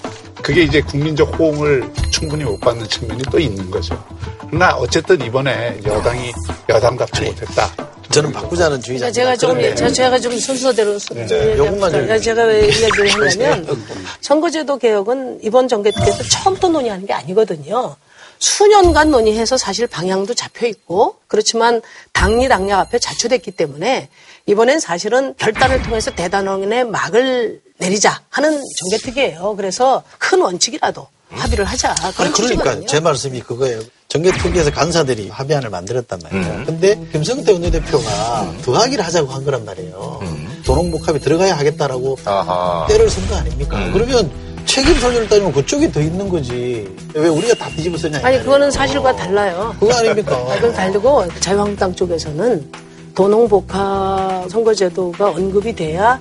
그게 0.41 0.63
이제 0.63 0.82
국민적 0.82 1.38
호응을 1.39 1.91
충분히 2.12 2.43
못 2.43 2.60
받는 2.60 2.88
측면이 2.88 3.23
또 3.32 3.39
있는 3.39 3.69
거죠. 3.69 4.02
그러나 4.47 4.75
어쨌든 4.75 5.21
이번에 5.21 5.80
여당이 5.86 6.32
여당답지 6.69 7.21
못했다. 7.21 7.71
저는 8.12 8.32
바꾸자는 8.32 8.82
주의자. 8.82 9.12
제가 9.12 9.36
좀, 9.38 9.60
저- 9.75 9.91
제가 9.91 10.17
좀 10.19 10.38
순서대로 10.39 10.97
네. 10.97 11.58
요것만 11.58 11.91
좀 11.91 12.08
네, 12.08 12.19
제가 12.19 12.43
왜 12.43 12.65
이야기를 12.67 13.13
하냐면 13.13 13.86
선거제도 14.21 14.78
개혁은 14.80 15.39
이번 15.43 15.67
정계 15.67 15.91
때에서 15.91 16.23
처음부터 16.23 16.69
논의하는 16.69 17.06
게 17.06 17.13
아니거든요. 17.13 17.95
수년간 18.39 19.12
논의해서 19.12 19.58
사실 19.58 19.86
방향도 19.86 20.34
잡혀 20.34 20.65
있고 20.65 21.17
그렇지만 21.28 21.82
당리 22.13 22.47
당략 22.47 22.80
앞에 22.80 22.97
자초됐기 22.97 23.52
때문에 23.52 24.10
이번엔 24.49 24.79
사실은 24.79 25.35
결단을 25.38 25.83
통해서 25.83 26.09
대단원의 26.09 26.85
막을 26.88 27.62
내리자 27.77 28.19
하는 28.29 28.59
정개특위예요. 28.79 29.55
그래서 29.55 30.01
큰 30.17 30.41
원칙이라도 30.41 31.05
합의를 31.29 31.65
하자. 31.65 31.93
아니, 32.17 32.31
그러니까. 32.31 32.79
제 32.88 32.99
말씀이 32.99 33.41
그거예요. 33.41 33.79
정계특위에서 34.07 34.71
간사들이 34.71 35.29
합의안을 35.29 35.69
만들었단 35.69 36.19
말이에요. 36.23 36.65
근데 36.65 36.99
김성태 37.12 37.51
원내대표가 37.51 38.53
더하기를 38.63 39.05
하자고 39.05 39.27
한 39.31 39.45
거란 39.45 39.63
말이에요. 39.65 40.19
도농복합이 40.65 41.19
들어가야 41.19 41.55
하겠다라고 41.55 42.17
아하. 42.25 42.88
때를 42.88 43.07
쓴 43.07 43.27
거 43.27 43.35
아닙니까? 43.35 43.77
그러면 43.93 44.31
책임 44.65 44.95
소재를 44.99 45.29
따지면 45.29 45.53
그쪽이 45.53 45.91
더 45.91 46.01
있는 46.01 46.27
거지. 46.27 46.91
왜 47.13 47.27
우리가 47.27 47.53
다 47.53 47.69
뒤집어 47.75 47.95
쓰냐. 47.99 48.19
아니 48.23 48.39
그거는 48.39 48.71
사실과 48.71 49.15
달라요. 49.15 49.75
그거 49.79 49.93
아닙니까? 49.93 50.35
아, 50.49 50.55
그건 50.55 50.73
다르고 50.73 51.27
자유한국당 51.39 51.93
쪽에서는 51.93 52.88
도농복합 53.19 54.49
선거제도가 54.49 55.32
언급이 55.32 55.75
돼야 55.75 56.17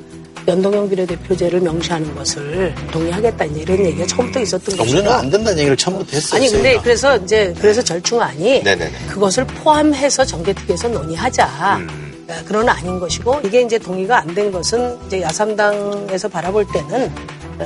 연동형 0.49 0.89
비례대표제를 0.89 1.61
명시하는 1.61 2.13
것을 2.17 2.75
동의하겠다 2.91 3.45
이런 3.45 3.79
얘기가 3.87 4.05
처음부터 4.07 4.41
있었던 4.41 4.77
거죠. 4.77 4.91
우리는 4.97 5.09
안 5.13 5.31
된다는 5.31 5.59
얘기를 5.59 5.77
처음부터 5.77 6.11
했어요. 6.17 6.41
아니 6.41 6.51
근데. 6.51 6.77
그래서 6.83 7.17
이제 7.19 7.55
그래서 7.61 7.83
절충안이 7.85 8.65
네네네. 8.65 8.91
그것을 9.11 9.47
포함해서 9.47 10.25
정개특위에서 10.25 10.89
논의하자. 10.89 11.77
음. 11.79 12.25
네, 12.27 12.35
그건 12.45 12.69
아닌 12.69 12.99
것이고 12.99 13.43
이게 13.45 13.63
이제 13.63 13.79
동의가 13.79 14.19
안 14.19 14.35
된 14.35 14.51
것은 14.51 14.99
이제 15.07 15.23
야삼당에서 15.23 16.29
바라볼 16.29 16.67
때는 16.73 17.13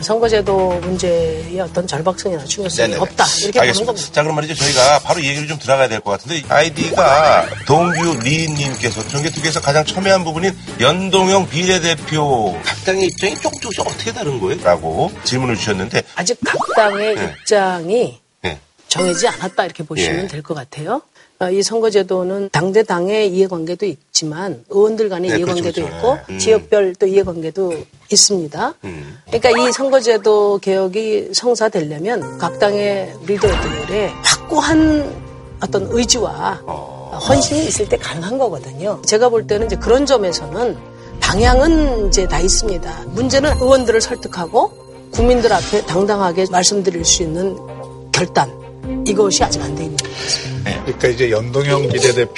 선거제도 0.00 0.70
문제의 0.80 1.60
어떤 1.60 1.86
절박성이나 1.86 2.44
중요성이. 2.44 2.94
없다 2.94 3.24
이렇게 3.24 3.52
보는 3.52 3.60
알겠습니다. 3.60 3.92
겁니다. 3.92 4.12
자, 4.12 4.22
그럼 4.22 4.34
말이죠. 4.36 4.54
저희가 4.54 4.98
바로 5.00 5.20
이 5.20 5.26
얘기를 5.28 5.46
좀 5.48 5.58
들어가야 5.58 5.88
될 5.88 6.00
것 6.00 6.12
같은데, 6.12 6.42
아이디가 6.48 7.46
동규 7.66 8.20
리님께서 8.22 9.06
정개특위에서 9.08 9.60
가장 9.60 9.84
첨예한 9.84 10.24
부분인 10.24 10.56
연동형 10.80 11.48
비례대표 11.48 12.58
각 12.64 12.84
당의 12.84 13.06
입장이 13.06 13.34
조금 13.36 13.60
조금씩 13.60 13.80
어떻게 13.86 14.12
다른 14.12 14.40
거예요? 14.40 14.62
라고 14.62 15.12
질문을 15.24 15.56
주셨는데, 15.56 16.02
아직 16.14 16.38
각 16.44 16.56
당의 16.74 17.14
네. 17.14 17.34
입장이 17.40 18.20
네. 18.42 18.58
정해지지 18.88 19.28
않았다 19.28 19.64
이렇게 19.64 19.84
보시면 19.84 20.24
예. 20.24 20.26
될것 20.26 20.56
같아요. 20.56 21.02
어, 21.42 21.50
이 21.50 21.60
선거제도는 21.60 22.50
당대 22.52 22.84
당의 22.84 23.28
이해관계도 23.34 23.84
있지만 23.84 24.64
의원들 24.68 25.08
간의 25.08 25.30
네, 25.30 25.36
이해관계도 25.38 25.72
그렇죠, 25.72 25.82
그렇죠. 25.82 25.96
있고 25.96 26.14
네. 26.14 26.34
음. 26.34 26.38
지역별 26.38 26.94
또 27.00 27.06
이해관계도 27.06 27.74
있습니다. 28.12 28.74
음. 28.84 29.18
그러니까 29.26 29.50
이 29.50 29.72
선거제도 29.72 30.58
개혁이 30.58 31.30
성사되려면 31.34 32.38
각 32.38 32.60
당의 32.60 33.12
리더들의 33.26 34.12
확고한 34.22 35.22
어떤 35.60 35.88
의지와 35.90 36.60
어. 36.64 37.18
헌신이 37.28 37.66
있을 37.66 37.88
때 37.88 37.96
가능한 37.96 38.38
거거든요. 38.38 39.02
제가 39.04 39.28
볼 39.28 39.48
때는 39.48 39.66
이제 39.66 39.74
그런 39.74 40.06
점에서는 40.06 40.76
방향은 41.20 42.06
이제 42.08 42.28
다 42.28 42.38
있습니다. 42.38 43.06
문제는 43.08 43.54
의원들을 43.54 44.00
설득하고 44.00 44.70
국민들 45.10 45.52
앞에 45.52 45.86
당당하게 45.86 46.46
말씀드릴 46.52 47.04
수 47.04 47.24
있는 47.24 47.56
결단 48.12 48.61
이것이 49.06 49.42
아직 49.44 49.60
안 49.62 49.74
돼 49.74 49.84
있는 49.84 49.96
거죠. 49.96 50.12
그러니까 50.84 51.08
이제 51.08 51.30
연동형 51.30 51.88
비례대표는 51.88 52.32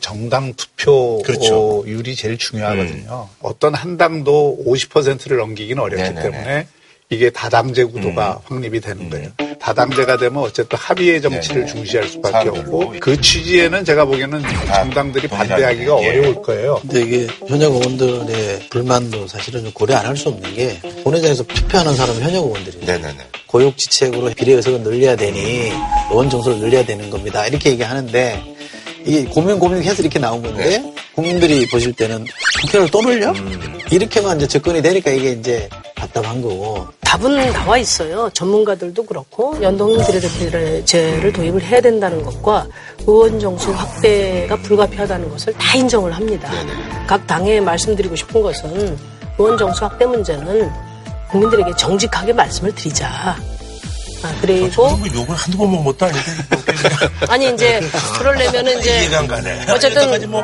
정당 0.00 0.52
그렇죠. 0.54 1.22
투표율이 1.24 2.16
제일 2.16 2.36
중요하거든요. 2.38 3.28
어떤 3.40 3.74
한 3.74 3.96
당도 3.96 4.58
50%를 4.66 5.36
넘기기는 5.38 5.80
어렵기 5.82 6.02
네네네. 6.02 6.22
때문에 6.22 6.66
이게 7.10 7.30
다당제 7.30 7.84
구도가 7.84 8.40
확립이 8.44 8.80
되는 8.80 9.08
거예요. 9.10 9.30
다당제가 9.58 10.16
되면 10.16 10.42
어쨌든 10.42 10.78
합의의 10.78 11.20
정치를 11.22 11.62
네네. 11.66 11.72
중시할 11.72 12.08
수밖에. 12.08 12.48
없고 12.48 12.94
그 13.00 13.20
취지에는 13.20 13.84
제가 13.84 14.04
보기에는 14.04 14.42
정당들이 14.66 15.28
반대하기가 15.28 16.02
예. 16.02 16.08
어려울 16.08 16.42
거예요. 16.42 16.78
근데 16.82 17.02
이게 17.02 17.26
현역 17.46 17.72
의원들의 17.74 18.66
불만도 18.70 19.26
사실은 19.28 19.62
좀 19.64 19.72
고려 19.72 19.96
안 19.96 20.06
할 20.06 20.16
수 20.16 20.28
없는 20.28 20.54
게 20.54 20.78
본회장에서 21.02 21.42
투표하는 21.44 21.94
사람은 21.96 22.22
현역 22.22 22.44
의원들이에요. 22.44 22.86
네네네. 22.86 23.18
고육지책으로 23.46 24.30
비례의석을 24.36 24.80
늘려야 24.82 25.16
되니 25.16 25.72
의원 26.10 26.28
정수를 26.30 26.58
늘려야 26.58 26.84
되는 26.84 27.08
겁니다. 27.10 27.46
이렇게 27.46 27.70
얘기하는데 27.70 28.42
이게 29.06 29.24
고민 29.24 29.58
고민해서 29.58 30.02
이렇게 30.02 30.18
나온 30.18 30.42
건데 30.42 30.78
네. 30.78 30.94
국민들이 31.14 31.66
보실 31.68 31.92
때는 31.92 32.24
투표를 32.62 32.88
또 32.90 33.00
늘려? 33.02 33.30
음. 33.32 33.78
이렇게만 33.90 34.38
이제 34.38 34.46
접근이 34.48 34.82
되니까 34.82 35.10
이게 35.10 35.30
이제 35.32 35.68
답답한 36.04 36.42
거고 36.42 36.86
답은 37.00 37.52
나와 37.52 37.78
있어요. 37.78 38.28
전문가들도 38.34 39.04
그렇고 39.06 39.56
연동형 39.62 40.04
비례대표제를 40.06 41.32
도입을 41.32 41.62
해야 41.62 41.80
된다는 41.80 42.22
것과 42.22 42.66
의원 43.06 43.38
정수 43.40 43.70
확대가 43.72 44.56
불가피하다는 44.56 45.30
것을 45.30 45.52
다 45.54 45.76
인정을 45.76 46.12
합니다. 46.12 46.50
각 47.06 47.26
당에 47.26 47.60
말씀드리고 47.60 48.16
싶은 48.16 48.42
것은 48.42 48.98
의원 49.38 49.56
정수 49.56 49.84
확대 49.84 50.04
문제는 50.06 50.70
국민들에게 51.30 51.72
정직하게 51.76 52.32
말씀을 52.32 52.74
드리자. 52.74 53.08
아, 54.22 54.34
그리고 54.40 54.88
뭐 54.96 55.06
욕을 55.14 55.34
한두 55.34 55.58
번 55.58 55.70
먹은 55.70 55.84
것도 55.84 56.06
아닌데. 56.06 56.22
아니 57.28 57.52
이제 57.52 57.80
그러려면은 58.18 58.78
이제. 58.78 59.08
어쨌든 59.70 60.30
뭐, 60.30 60.42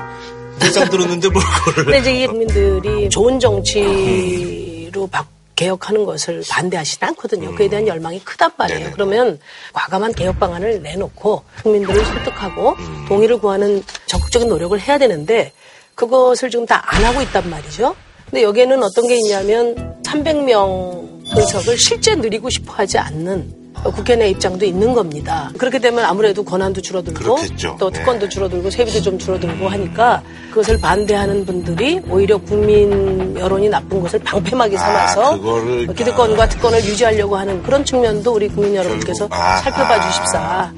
대상 0.59 0.89
들었는데 0.91 1.29
뭘. 1.31 1.43
근데 1.75 1.99
이제 1.99 2.23
이 2.23 2.27
국민들이 2.27 3.09
좋은 3.09 3.41
정치로 3.41 5.07
바- 5.07 5.25
개혁하는 5.65 6.07
것을 6.07 6.43
반대하시지 6.49 7.05
않거든요. 7.05 7.55
그에 7.55 7.69
대한 7.69 7.87
열망이 7.87 8.19
크단 8.25 8.53
말이에요. 8.57 8.81
네네. 8.81 8.93
그러면 8.93 9.39
과감한 9.75 10.15
개혁 10.15 10.41
방안을 10.41 10.81
내놓고 10.81 11.43
국민들을 11.63 12.03
설득하고 12.03 12.77
동의를 13.09 13.39
구하는 13.39 13.83
적극적인 14.07 14.49
노력을 14.49 14.79
해야 14.81 14.97
되는데 14.97 15.53
그것을 15.95 16.49
지금 16.51 16.65
다 16.65 16.81
안 16.83 17.05
하고 17.05 17.21
있단 17.21 17.51
말이죠. 17.51 17.95
근데 18.25 18.43
여기에는 18.43 18.83
어떤 18.83 19.07
게 19.07 19.17
있냐면 19.17 20.01
300명 20.03 21.37
의석을 21.37 21.77
실제 21.77 22.15
누리고 22.15 22.49
싶어 22.49 22.73
하지 22.73 22.97
않는 22.99 23.53
국회 23.85 24.15
내 24.17 24.29
입장도 24.31 24.65
있는 24.67 24.93
겁니다. 24.93 25.51
그렇게 25.59 25.79
되면 25.79 26.05
아무래도 26.05 26.43
권한도 26.45 26.81
줄어들고 26.83 27.19
그렇겠죠. 27.19 27.77
또 27.81 27.91
특권도 27.91 28.29
줄어들고 28.29 28.71
세비도 28.71 29.01
좀 29.03 29.19
줄어들고 29.19 29.69
하니까 29.69 30.23
그것을 30.51 30.79
반대하는 30.81 31.47
분들이 31.47 32.01
오히려 32.09 32.37
국민 32.39 33.37
여론이 33.39 33.69
나쁜 33.69 34.01
것을 34.03 34.19
방패막이 34.21 34.77
삼아서 34.77 35.33
아, 35.35 35.37
그거를- 35.39 35.97
기득권과 35.97 36.49
특권을 36.49 36.79
유지하려고 36.85 37.37
하는 37.37 37.63
그런 37.63 37.85
측면도 37.85 38.35
우리 38.35 38.49
국민 38.49 38.75
여러분께서 38.77 39.29
결국- 39.29 39.35
아, 39.35 39.57
살펴봐 39.59 39.95
아. 39.95 40.07
주십사. 40.09 40.73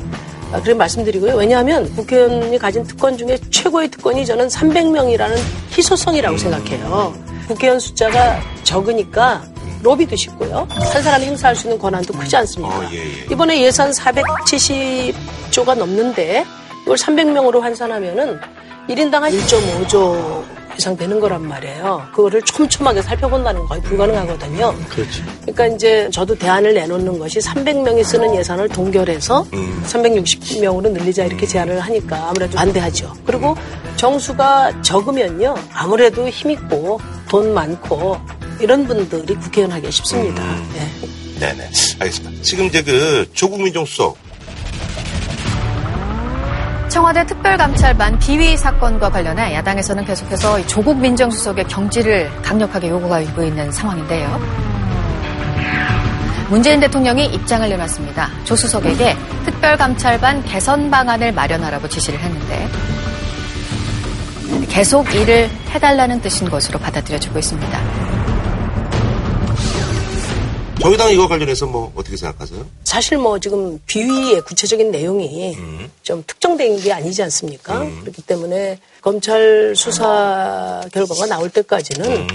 아, 0.53 0.61
그런 0.61 0.77
말씀드리고요. 0.79 1.35
왜냐하면 1.35 1.91
국회의원이 1.97 2.59
가진 2.59 2.85
특권 2.85 3.17
중에 3.17 3.39
최고의 3.51 3.89
특권이 3.91 4.25
저는 4.27 4.49
300명이라는 4.49 5.35
희소성이라고 5.77 6.37
생각해요. 6.37 7.15
국회의원 7.49 7.81
숫자가 7.81 8.39
적으니까 8.63 9.43
로비도 9.83 10.17
쉽고요. 10.17 10.67
한 10.71 11.03
사람이 11.03 11.27
행사할 11.27 11.57
수 11.57 11.67
있는 11.67 11.79
권한도 11.79 12.13
크지 12.15 12.37
않습니다. 12.37 12.79
어, 12.79 12.89
예, 12.93 12.99
예. 12.99 13.27
이번에 13.31 13.61
예산 13.61 13.91
470조가 13.91 15.77
넘는데 15.77 16.45
이걸 16.85 16.97
300명으로 16.97 17.61
환산하면은 17.61 18.41
1인당 18.89 19.21
한 19.21 19.33
1.5조 19.33 20.45
이상 20.77 20.97
되는 20.97 21.21
거란 21.21 21.47
말이에요. 21.47 22.09
그거를 22.15 22.43
촘촘하게 22.43 23.03
살펴본다는 23.03 23.61
건 23.61 23.69
거의 23.69 23.83
불가능하거든요. 23.83 24.75
그렇죠. 24.89 25.23
그러니까 25.43 25.67
이제 25.67 26.09
저도 26.13 26.37
대안을 26.37 26.75
내놓는 26.75 27.19
것이 27.19 27.39
300명이 27.39 28.05
쓰는 28.05 28.35
예산을 28.35 28.69
동결해서 28.69 29.47
360명으로 29.87 30.91
늘리자 30.91 31.25
이렇게 31.25 31.47
제안을 31.47 31.81
하니까 31.81 32.29
아무래도 32.29 32.57
반대하죠. 32.57 33.13
그리고 33.25 33.57
정수가 33.97 34.83
적으면요. 34.83 35.55
아무래도 35.73 36.29
힘있고 36.29 37.01
돈 37.29 37.55
많고 37.55 38.19
이런 38.61 38.87
분들이 38.87 39.35
국회의원 39.35 39.73
하기 39.73 39.91
쉽습니다. 39.91 40.43
예. 40.75 41.41
네네. 41.41 41.71
알겠습니다. 41.99 42.43
지금 42.43 42.67
이제 42.67 42.83
그 42.83 43.29
조국 43.33 43.61
민정수석 43.63 44.17
청와대 46.93 47.25
특별감찰반 47.25 48.19
비위 48.19 48.55
사건과 48.55 49.09
관련해 49.09 49.55
야당에서는 49.55 50.05
계속해서 50.05 50.59
이 50.59 50.67
조국 50.67 50.99
민정수석의 51.01 51.65
경질을 51.65 52.31
강력하게 52.43 52.91
요구하고 52.91 53.43
있는 53.43 53.73
상황인데요. 53.73 54.39
문재인 56.51 56.81
대통령이 56.81 57.25
입장을 57.25 57.67
내놨습니다. 57.67 58.29
조 58.45 58.55
수석에게 58.55 59.17
특별감찰반 59.47 60.45
개선 60.45 60.91
방안을 60.91 61.33
마련하라고 61.33 61.89
지시를 61.89 62.21
했는데 62.21 62.69
계속 64.69 65.15
일을 65.15 65.49
해달라는 65.71 66.21
뜻인 66.21 66.51
것으로 66.51 66.79
받아들여지고 66.79 67.39
있습니다. 67.39 68.22
저희 70.83 70.97
당 70.97 71.13
이거 71.13 71.29
관련해서 71.29 71.67
뭐 71.67 71.93
어떻게 71.95 72.17
생각하세요? 72.17 72.67
사실 72.83 73.17
뭐 73.17 73.39
지금 73.39 73.79
비위의 73.87 74.41
구체적인 74.41 74.91
내용이 74.91 75.57
좀 76.03 76.25
특정된 76.27 76.81
게 76.81 76.93
아니지 76.93 77.23
않습니까? 77.23 77.79
그렇기 78.01 78.23
때문에 78.23 78.79
검찰 79.01 79.75
수사 79.77 80.83
결과가 80.93 81.27
나올 81.27 81.49
때까지는 81.51 82.27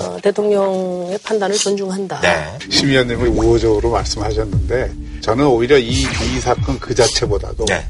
어, 0.00 0.18
대통령의 0.20 1.18
판단을 1.18 1.56
존중한다. 1.56 2.20
네. 2.20 2.58
심 2.70 2.88
의원님이 2.88 3.28
우호적으로 3.28 3.90
말씀하셨는데 3.90 4.92
저는 5.20 5.46
오히려 5.46 5.78
이 5.78 5.90
비위 5.90 6.40
사건 6.40 6.78
그 6.80 6.92
자체보다도 6.94 7.66
네. 7.66 7.86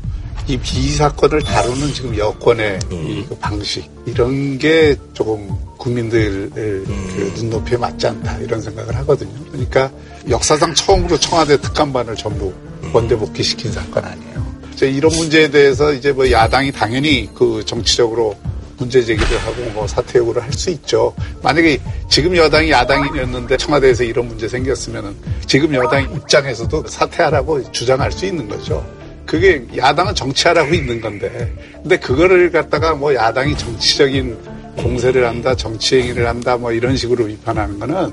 이 0.48 0.56
비위 0.58 0.88
사건을 0.92 1.42
다루는 1.42 1.92
지금 1.92 2.16
여권의 2.16 2.80
이그 2.90 3.36
방식 3.40 3.88
이런 4.06 4.58
게 4.58 4.96
조금 5.12 5.48
국민들 5.78 6.50
그 6.52 7.32
눈높이에 7.36 7.76
맞지 7.78 8.06
않다 8.08 8.38
이런 8.38 8.60
생각을 8.60 8.94
하거든요. 8.96 9.32
그러니까 9.50 9.90
역사상 10.28 10.74
처음으로 10.74 11.18
청와대 11.18 11.60
특감반을 11.60 12.16
전부 12.16 12.52
원대 12.92 13.16
복귀시킨 13.16 13.72
사건 13.72 14.04
아니에요. 14.04 14.42
이제 14.72 14.90
이런 14.90 15.14
문제에 15.14 15.48
대해서 15.50 15.92
이제 15.92 16.12
뭐 16.12 16.30
야당이 16.30 16.72
당연히 16.72 17.28
그 17.34 17.62
정치적으로 17.64 18.36
문제 18.78 19.02
제기를 19.02 19.38
하고 19.38 19.62
뭐 19.74 19.86
사퇴 19.86 20.18
요구를 20.18 20.42
할 20.42 20.52
수 20.52 20.70
있죠. 20.70 21.14
만약에 21.42 21.80
지금 22.08 22.36
여당이 22.36 22.70
야당이었는데 22.70 23.56
청와대에서 23.56 24.02
이런 24.02 24.26
문제 24.26 24.48
생겼으면은 24.48 25.14
지금 25.46 25.72
여당 25.74 26.02
입장에서도 26.14 26.84
사퇴하라고 26.88 27.70
주장할 27.70 28.10
수 28.10 28.26
있는 28.26 28.48
거죠. 28.48 28.84
그게 29.26 29.62
야당은 29.76 30.14
정치하라고 30.14 30.74
있는 30.74 31.00
건데. 31.00 31.52
근데 31.82 31.96
그거를 31.98 32.50
갖다가 32.50 32.94
뭐 32.94 33.14
야당이 33.14 33.56
정치적인 33.56 34.36
공세를 34.76 35.26
한다, 35.26 35.54
정치 35.54 36.00
행위를 36.00 36.26
한다, 36.26 36.56
뭐 36.56 36.72
이런 36.72 36.96
식으로 36.96 37.26
비판하는 37.26 37.78
거는 37.78 38.12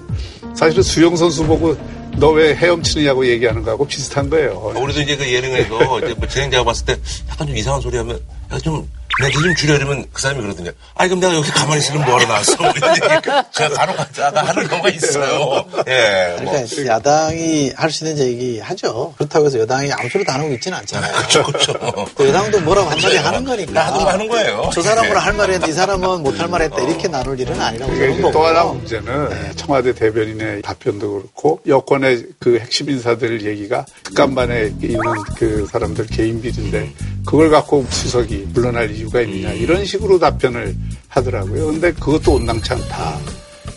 사실은 0.56 0.84
수영 0.84 1.16
선수 1.16 1.46
보고 1.46 1.76
너 2.18 2.32
왜 2.32 2.54
헤엄치느냐고 2.56 3.26
얘기하는 3.26 3.64
거하고 3.64 3.86
비슷한 3.86 4.30
거예요. 4.30 4.74
우리도 4.76 5.02
이제 5.02 5.16
그 5.16 5.32
예능에서 5.32 6.00
이제 6.04 6.14
뭐 6.18 6.28
진행자가 6.28 6.64
봤을 6.66 6.86
때 6.86 6.96
약간 7.30 7.48
좀 7.48 7.56
이상한 7.56 7.80
소리 7.82 7.98
하면 7.98 8.20
야, 8.52 8.58
좀 8.58 8.86
멘트 9.20 9.42
좀 9.42 9.56
줄여려면 9.56 10.06
그 10.14 10.22
사람이 10.22 10.42
그러거든요. 10.42 10.72
아니 10.96 11.10
그럼 11.10 11.20
내가 11.20 11.36
여기 11.36 11.50
가만히 11.52 11.80
있으면 11.80 12.06
뭐하러 12.06 12.26
나왔어? 12.28 12.54
제가 13.52 13.70
간혹 13.76 13.98
가다가 13.98 14.44
하는 14.44 14.68
경우가 14.68 14.90
있어요. 14.90 15.66
예. 15.88 16.38
뭐. 16.42 16.52
그러니까 16.54 16.86
야당이 16.86 17.72
할 17.76 17.90
수 17.90 18.06
있는 18.08 18.24
얘기 18.24 18.60
하죠. 18.60 19.14
그렇다고 19.18 19.48
해서 19.48 19.60
여당이 19.60 19.92
아무 19.92 20.08
소리도 20.10 20.32
안 20.32 20.42
하고 20.42 20.54
있지는 20.54 20.78
않잖아요. 20.78 21.12
그렇죠, 21.18 21.44
그렇죠. 21.44 21.74
또 22.16 22.28
여당도 22.28 22.62
뭐라고 22.62 22.90
한 22.90 23.00
마디 23.02 23.18
하는 23.18 23.44
거니까. 23.44 23.88
하는 23.88 24.00
거 24.04 24.10
하는 24.12 24.28
거예요. 24.28 24.70
저 24.74 24.82
사람은 24.82 25.18
할말 25.18 25.50
했는데 25.50 25.72
이 25.72 25.74
사람은 25.74 26.24
못 26.24 26.40
할 26.40 26.48
말 26.50 26.62
했다. 26.62 26.82
이렇게 26.82 27.08
나눌 27.08 27.38
일은 27.40 27.60
아니라고 27.60 27.92
그게 27.92 28.06
저는 28.08 28.22
보고. 28.22 28.32
또 28.32 28.46
하나 28.46 28.64
문제는 28.64 29.56
청와대 29.58 29.94
대변인의 29.94 30.62
답변도 30.62 31.12
그렇고 31.14 31.60
여권의 31.68 32.26
그 32.40 32.58
핵심 32.60 32.90
인사들 32.90 33.46
얘기가 33.46 33.86
특감반에 34.04 34.72
있는 34.82 35.00
그 35.36 35.68
사람들 35.72 36.08
개인 36.08 36.42
비리인데 36.42 36.92
그걸 37.26 37.50
갖고 37.50 37.86
수석이 37.90 38.48
물러날 38.54 38.90
이유 38.92 39.09
가 39.10 39.22
있느냐 39.22 39.52
이런 39.54 39.86
식으로 39.86 40.20
답변을 40.20 40.76
하더라고요. 41.08 41.68
근데 41.68 41.92
그것도 41.94 42.34
온당치 42.36 42.74
않다. 42.74 43.20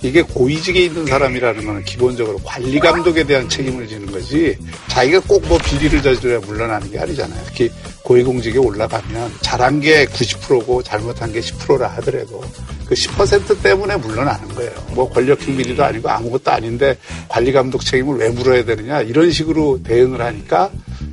이게 0.03 0.21
고위직에 0.23 0.87
있는 0.87 1.07
사람이라는 1.07 1.65
거는 1.65 1.85
기본적으로 1.85 2.39
관리 2.43 2.79
감독에 2.81 3.23
대한 3.25 3.49
책임을 3.49 3.87
지는 3.87 4.11
거지 4.11 4.59
자기가 4.89 5.21
꼭 5.21 5.43
뭐 5.47 5.59
비리를 5.59 6.03
저질러야 6.03 6.41
물러나는 6.41 6.91
게 6.91 6.99
아니잖아요. 6.99 7.41
특히 7.47 7.71
고위공직에 8.05 8.59
올라가면 8.59 9.33
잘한 9.41 9.81
게 9.81 10.05
90%고 10.07 10.83
잘못한 10.83 11.33
게 11.33 11.41
10%라 11.41 11.89
하더라도 11.97 12.43
그 12.87 12.95
10% 12.95 13.63
때문에 13.63 13.97
물러나는 13.97 14.49
거예요. 14.49 14.73
뭐 14.89 15.09
권력형 15.09 15.57
비리도 15.57 15.85
아니고 15.85 16.09
아무것도 16.09 16.51
아닌데 16.51 16.97
관리 17.29 17.53
감독 17.53 17.85
책임을 17.85 18.19
왜 18.19 18.29
물어야 18.29 18.65
되느냐 18.65 19.01
이런 19.01 19.31
식으로 19.31 19.83
대응을 19.83 20.21
하니까 20.21 20.71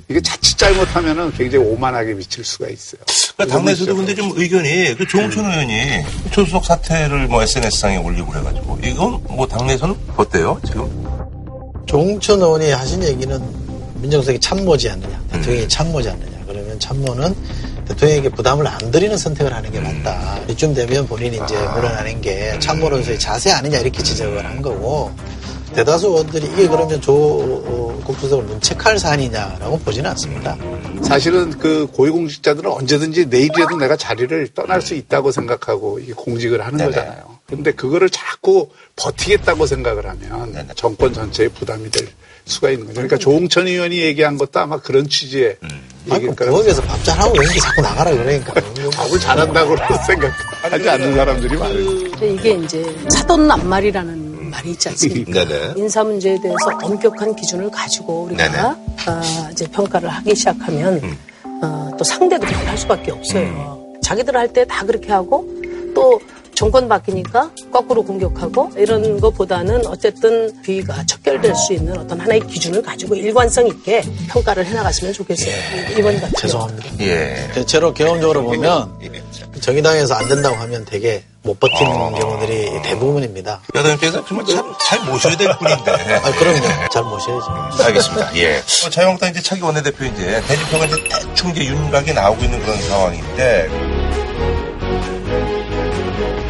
이게 0.09 0.19
자칫 0.21 0.57
잘못하면은 0.57 1.31
굉장히 1.33 1.65
오만하게 1.65 2.15
미칠 2.15 2.43
수가 2.43 2.67
있어요. 2.69 3.01
그러니까 3.35 3.57
당내에서도 3.57 3.95
근데 3.95 4.15
좀 4.15 4.31
의견이 4.35 4.95
그 4.97 5.07
조홍천 5.07 5.45
의원이 5.45 6.03
조수석 6.31 6.65
사퇴를 6.65 7.27
뭐 7.27 7.43
SNS상에 7.43 7.97
올리고 7.97 8.27
그래가지고 8.27 8.79
이건 8.83 9.21
뭐 9.29 9.47
당내에서는 9.47 9.95
어때요 10.17 10.59
지금? 10.65 10.89
조홍천 11.85 12.41
의원이 12.41 12.71
하신 12.71 13.03
얘기는 13.03 13.41
민정수석이 14.01 14.39
참모지 14.39 14.89
않느냐, 14.89 15.21
대통령이 15.31 15.67
참모지 15.67 16.09
않느냐. 16.09 16.38
그러면 16.79 17.05
참모는 17.05 17.35
대통령에게 17.87 18.29
부담을 18.29 18.65
안 18.65 18.91
드리는 18.91 19.15
선택을 19.17 19.53
하는 19.53 19.71
게 19.71 19.79
맞다. 19.79 20.39
이쯤 20.47 20.73
되면 20.73 21.07
본인이 21.07 21.35
이제 21.35 21.55
물러나는 21.55 22.21
게 22.21 22.57
참모로서의 22.59 23.19
자세 23.19 23.51
아니냐 23.51 23.79
이렇게 23.79 24.01
지적을 24.01 24.45
한 24.45 24.61
거고 24.61 25.11
대다수 25.75 26.07
의원들이 26.07 26.47
이게 26.47 26.67
그러면 26.67 26.99
조 26.99 27.13
어, 27.13 28.01
국수석을 28.03 28.45
문책할 28.45 28.97
사안이냐라고 28.97 29.77
보지는 29.79 30.09
않습니다. 30.11 30.57
사실은 31.03 31.51
그 31.51 31.87
고위공직자들은 31.93 32.71
언제든지 32.71 33.27
내일이라도 33.27 33.77
내가 33.77 33.95
자리를 33.95 34.49
떠날 34.55 34.81
수 34.81 34.95
있다고 34.95 35.31
생각하고 35.31 35.99
이게 35.99 36.13
공직을 36.13 36.65
하는 36.65 36.77
네네. 36.77 36.89
거잖아요. 36.91 37.39
근데 37.45 37.71
그거를 37.71 38.09
자꾸 38.09 38.69
버티겠다고 38.95 39.65
생각을 39.67 40.07
하면 40.07 40.53
네네. 40.53 40.69
정권 40.75 41.13
전체에 41.13 41.49
부담이 41.49 41.91
될 41.91 42.07
수가 42.49 42.69
있는 42.71 42.85
거죠. 42.87 42.95
그러니까 42.95 43.17
조홍천 43.17 43.67
의원이 43.67 43.97
얘기한 43.99 44.37
것도 44.37 44.59
아마 44.59 44.77
그런 44.79 45.07
취지의 45.07 45.57
아니, 45.61 46.15
얘기일 46.15 46.29
그 46.31 46.35
거라고 46.35 46.57
부엌에서 46.57 46.81
밥 46.83 47.03
잘하고 47.03 47.35
이런 47.35 47.53
게 47.53 47.59
자꾸 47.59 47.81
나가라 47.81 48.11
그러니까. 48.11 48.53
밥을 48.95 49.19
잘한다고 49.19 49.75
생각하지 50.07 50.89
않는 50.89 51.15
사람들이 51.15 51.57
많아요. 51.57 51.85
근데 52.11 52.33
이게 52.33 52.51
이제 52.53 52.95
사돈 53.09 53.49
앞말이라는 53.51 54.49
말이 54.49 54.71
있지 54.71 54.89
않습니까? 54.89 55.45
네네. 55.45 55.73
인사 55.77 56.03
문제에 56.03 56.37
대해서 56.41 56.69
엄격한 56.81 57.35
기준을 57.35 57.69
가지고 57.69 58.23
우리가. 58.23 58.75
아, 59.05 59.49
이제 59.51 59.65
평가를 59.67 60.09
하기 60.09 60.35
시작하면 60.35 61.17
어, 61.61 61.91
또 61.97 62.03
상대도 62.03 62.45
그렇게 62.47 62.65
할 62.65 62.77
수밖에 62.77 63.11
없어요. 63.11 63.85
자기들 64.01 64.35
할 64.35 64.47
때 64.53 64.65
다 64.65 64.83
그렇게 64.85 65.11
하고 65.11 65.47
또 65.93 66.19
정권 66.59 66.89
바뀌니까 66.89 67.51
거꾸로 67.71 68.03
공격하고 68.03 68.71
이런 68.75 69.21
것보다는 69.21 69.87
어쨌든 69.87 70.61
비위가 70.61 71.05
척결될 71.05 71.55
수 71.55 71.71
있는 71.71 71.97
어떤 71.97 72.19
하나의 72.19 72.41
기준을 72.41 72.81
가지고 72.81 73.15
일관성 73.15 73.65
있게 73.65 74.01
평가를 74.27 74.65
해나갔으면 74.65 75.13
좋겠어요. 75.13 75.55
이번 75.97 76.19
같은 76.19 76.33
죄송합니다. 76.37 76.99
예. 76.99 77.49
대체로 77.53 77.93
경험적으로 77.93 78.43
보면 78.43 78.93
예. 79.03 79.59
정의당에서 79.61 80.15
안 80.15 80.27
된다고 80.27 80.57
하면 80.57 80.83
되게 80.83 81.23
못 81.43 81.57
버티는 81.61 81.93
경우들이 82.19 82.81
대부분입니다. 82.81 83.61
여당 83.75 83.93
입장에서 83.93 84.25
정말 84.25 84.45
참잘 84.45 85.05
모셔야 85.09 85.37
될 85.37 85.57
분인데. 85.57 85.91
아, 85.91 86.31
그럼요. 86.33 86.89
잘 86.91 87.03
모셔야죠. 87.03 87.83
알겠습니다. 87.85 88.35
예. 88.35 88.57
어, 88.57 88.89
자유한국당 88.89 89.29
이제 89.29 89.41
차기 89.41 89.61
원내대표 89.61 90.03
이제 90.03 90.41
대집표가 90.45 90.87
이제 90.87 90.97
대충 91.09 91.51
이제 91.51 91.63
윤곽이 91.67 92.13
나오고 92.13 92.43
있는 92.43 92.61
그런 92.63 92.81
상황인데 92.81 93.98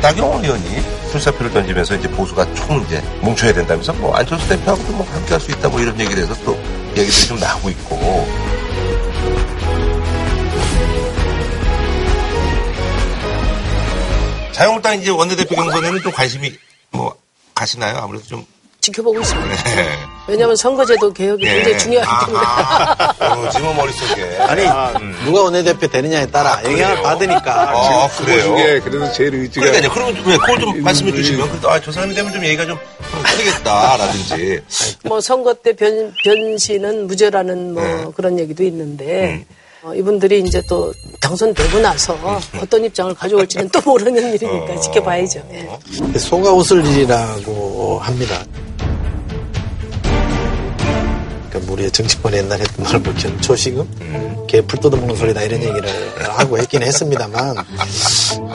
나경원 0.01 0.43
의원이 0.43 0.81
출사표를 1.12 1.51
던지면서 1.51 1.95
이제 1.95 2.09
보수가 2.09 2.53
총 2.53 2.81
이제 2.83 3.01
뭉쳐야 3.21 3.53
된다면서 3.53 3.93
뭐 3.93 4.15
안철수 4.15 4.47
대표하고도 4.47 4.93
뭐 4.93 5.05
함께 5.12 5.32
할 5.32 5.39
수 5.39 5.51
있다 5.51 5.67
뭐 5.69 5.80
이런 5.82 5.99
얘기를 5.99 6.24
해서 6.24 6.34
또 6.45 6.57
얘기들이 6.95 7.28
좀 7.28 7.39
나오고 7.39 7.69
있고 7.71 8.28
자유한국당 14.51 14.99
이제 14.99 15.09
원내대표 15.09 15.55
경선에는 15.55 16.01
좀 16.01 16.11
관심이 16.11 16.53
뭐 16.91 17.15
가시나요? 17.55 17.97
아무래도 17.97 18.26
좀 18.26 18.45
지켜보고 18.82 19.19
있습니다. 19.19 19.55
왜냐하면 20.27 20.55
선거제도 20.55 21.11
개혁이 21.11 21.43
네. 21.43 21.55
굉장히 21.55 21.77
중요하기 21.80 22.25
때문에. 22.25 23.45
어, 23.45 23.49
지금 23.49 23.75
머릿속에. 23.75 24.38
아니 24.38 25.25
누가 25.25 25.41
원내대표 25.43 25.88
되냐에 25.88 26.25
따라 26.27 26.61
영향을 26.63 26.95
그래요? 26.95 27.03
받으니까 27.03 27.69
아, 27.71 28.05
후보 28.05 28.25
그래요? 28.25 28.41
중에 28.43 28.80
그래도 28.80 29.11
제일 29.11 29.36
의지가 29.36 29.65
그러니까요. 29.65 29.91
그러면 29.93 30.23
왜 30.25 30.38
그걸 30.38 30.59
좀 30.59 30.84
말씀해 30.84 31.11
음, 31.11 31.15
주시면 31.15 31.49
그래도 31.49 31.69
아, 31.69 31.82
저 31.82 31.91
사람이 31.91 32.13
되면 32.13 32.32
좀 32.32 32.43
얘기가 32.45 32.65
좀 32.65 32.77
틀리겠다라든지. 33.25 34.61
뭐 35.05 35.19
선거 35.19 35.53
때 35.53 35.73
변, 35.75 36.13
변신은 36.23 37.07
무죄라는 37.07 37.73
뭐 37.73 37.84
네. 37.84 38.05
그런 38.15 38.39
얘기도 38.39 38.63
있는데 38.63 39.34
음. 39.34 39.45
어, 39.82 39.93
이분들이 39.95 40.41
이제 40.41 40.61
또 40.69 40.93
당선되고 41.21 41.80
나서 41.80 42.17
어떤 42.61 42.84
입장을 42.84 43.13
가져올지는 43.15 43.69
또 43.69 43.80
모르는 43.82 44.34
일이니까 44.34 44.73
어. 44.73 44.80
지켜봐야죠. 44.80 45.41
예. 45.53 46.19
소가 46.19 46.51
웃을 46.51 46.86
일이라고 46.86 47.99
합니다. 48.01 48.43
그러니까 51.60 51.74
우리 51.74 51.91
정치권에 51.91 52.38
옛날 52.38 52.60
했던 52.60 52.86
말뭐 52.86 53.14
견초시금? 53.16 54.45
개풀 54.47 54.80
뜯어먹는 54.80 55.16
소리다 55.16 55.41
이런 55.43 55.62
얘기를 55.62 55.89
하고 56.30 56.57
했긴 56.57 56.84
했습니다만 56.84 57.55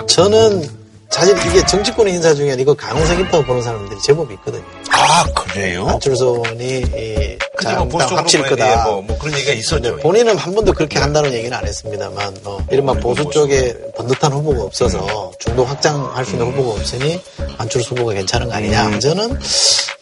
저는 0.07 0.85
사실 1.11 1.37
이게 1.47 1.65
정치권 1.65 2.09
인사 2.09 2.35
중에 2.35 2.57
이거 2.59 2.75
가능성 2.75 3.21
있다고 3.21 3.45
보는 3.45 3.63
사람들이 3.63 4.01
제법 4.03 4.33
있거든요. 4.33 4.65
아, 4.91 5.25
그래요? 5.33 5.87
안철수 5.87 6.25
의원이 6.25 6.79
이 6.79 6.83
근데 6.83 7.39
뭐 7.39 7.63
자유한국당 7.63 7.89
보수적으로 7.89 8.17
합칠 8.19 8.41
뭐, 8.41 8.49
거다. 8.49 8.73
예, 8.73 8.77
뭐, 8.83 9.03
뭐 9.03 9.19
그런 9.19 9.35
얘기가 9.35 9.53
있었죠. 9.53 9.97
본인은 9.99 10.37
한 10.37 10.55
번도 10.55 10.73
그렇게 10.73 10.99
한다는 10.99 11.33
얘기는 11.33 11.57
안 11.57 11.65
했습니다만, 11.65 12.37
뭐, 12.43 12.61
이른바 12.71 12.95
보수 12.95 13.31
쪽에 13.31 13.75
번듯한 13.97 14.33
후보가 14.33 14.65
없어서 14.65 15.31
중도 15.39 15.65
확장할 15.65 16.25
수 16.25 16.33
있는 16.33 16.47
후보가 16.51 16.81
없으니 16.81 17.21
안철수 17.59 17.95
후보가 17.95 18.15
괜찮은 18.15 18.49
거 18.49 18.55
아니냐. 18.55 18.99
저는 18.99 19.39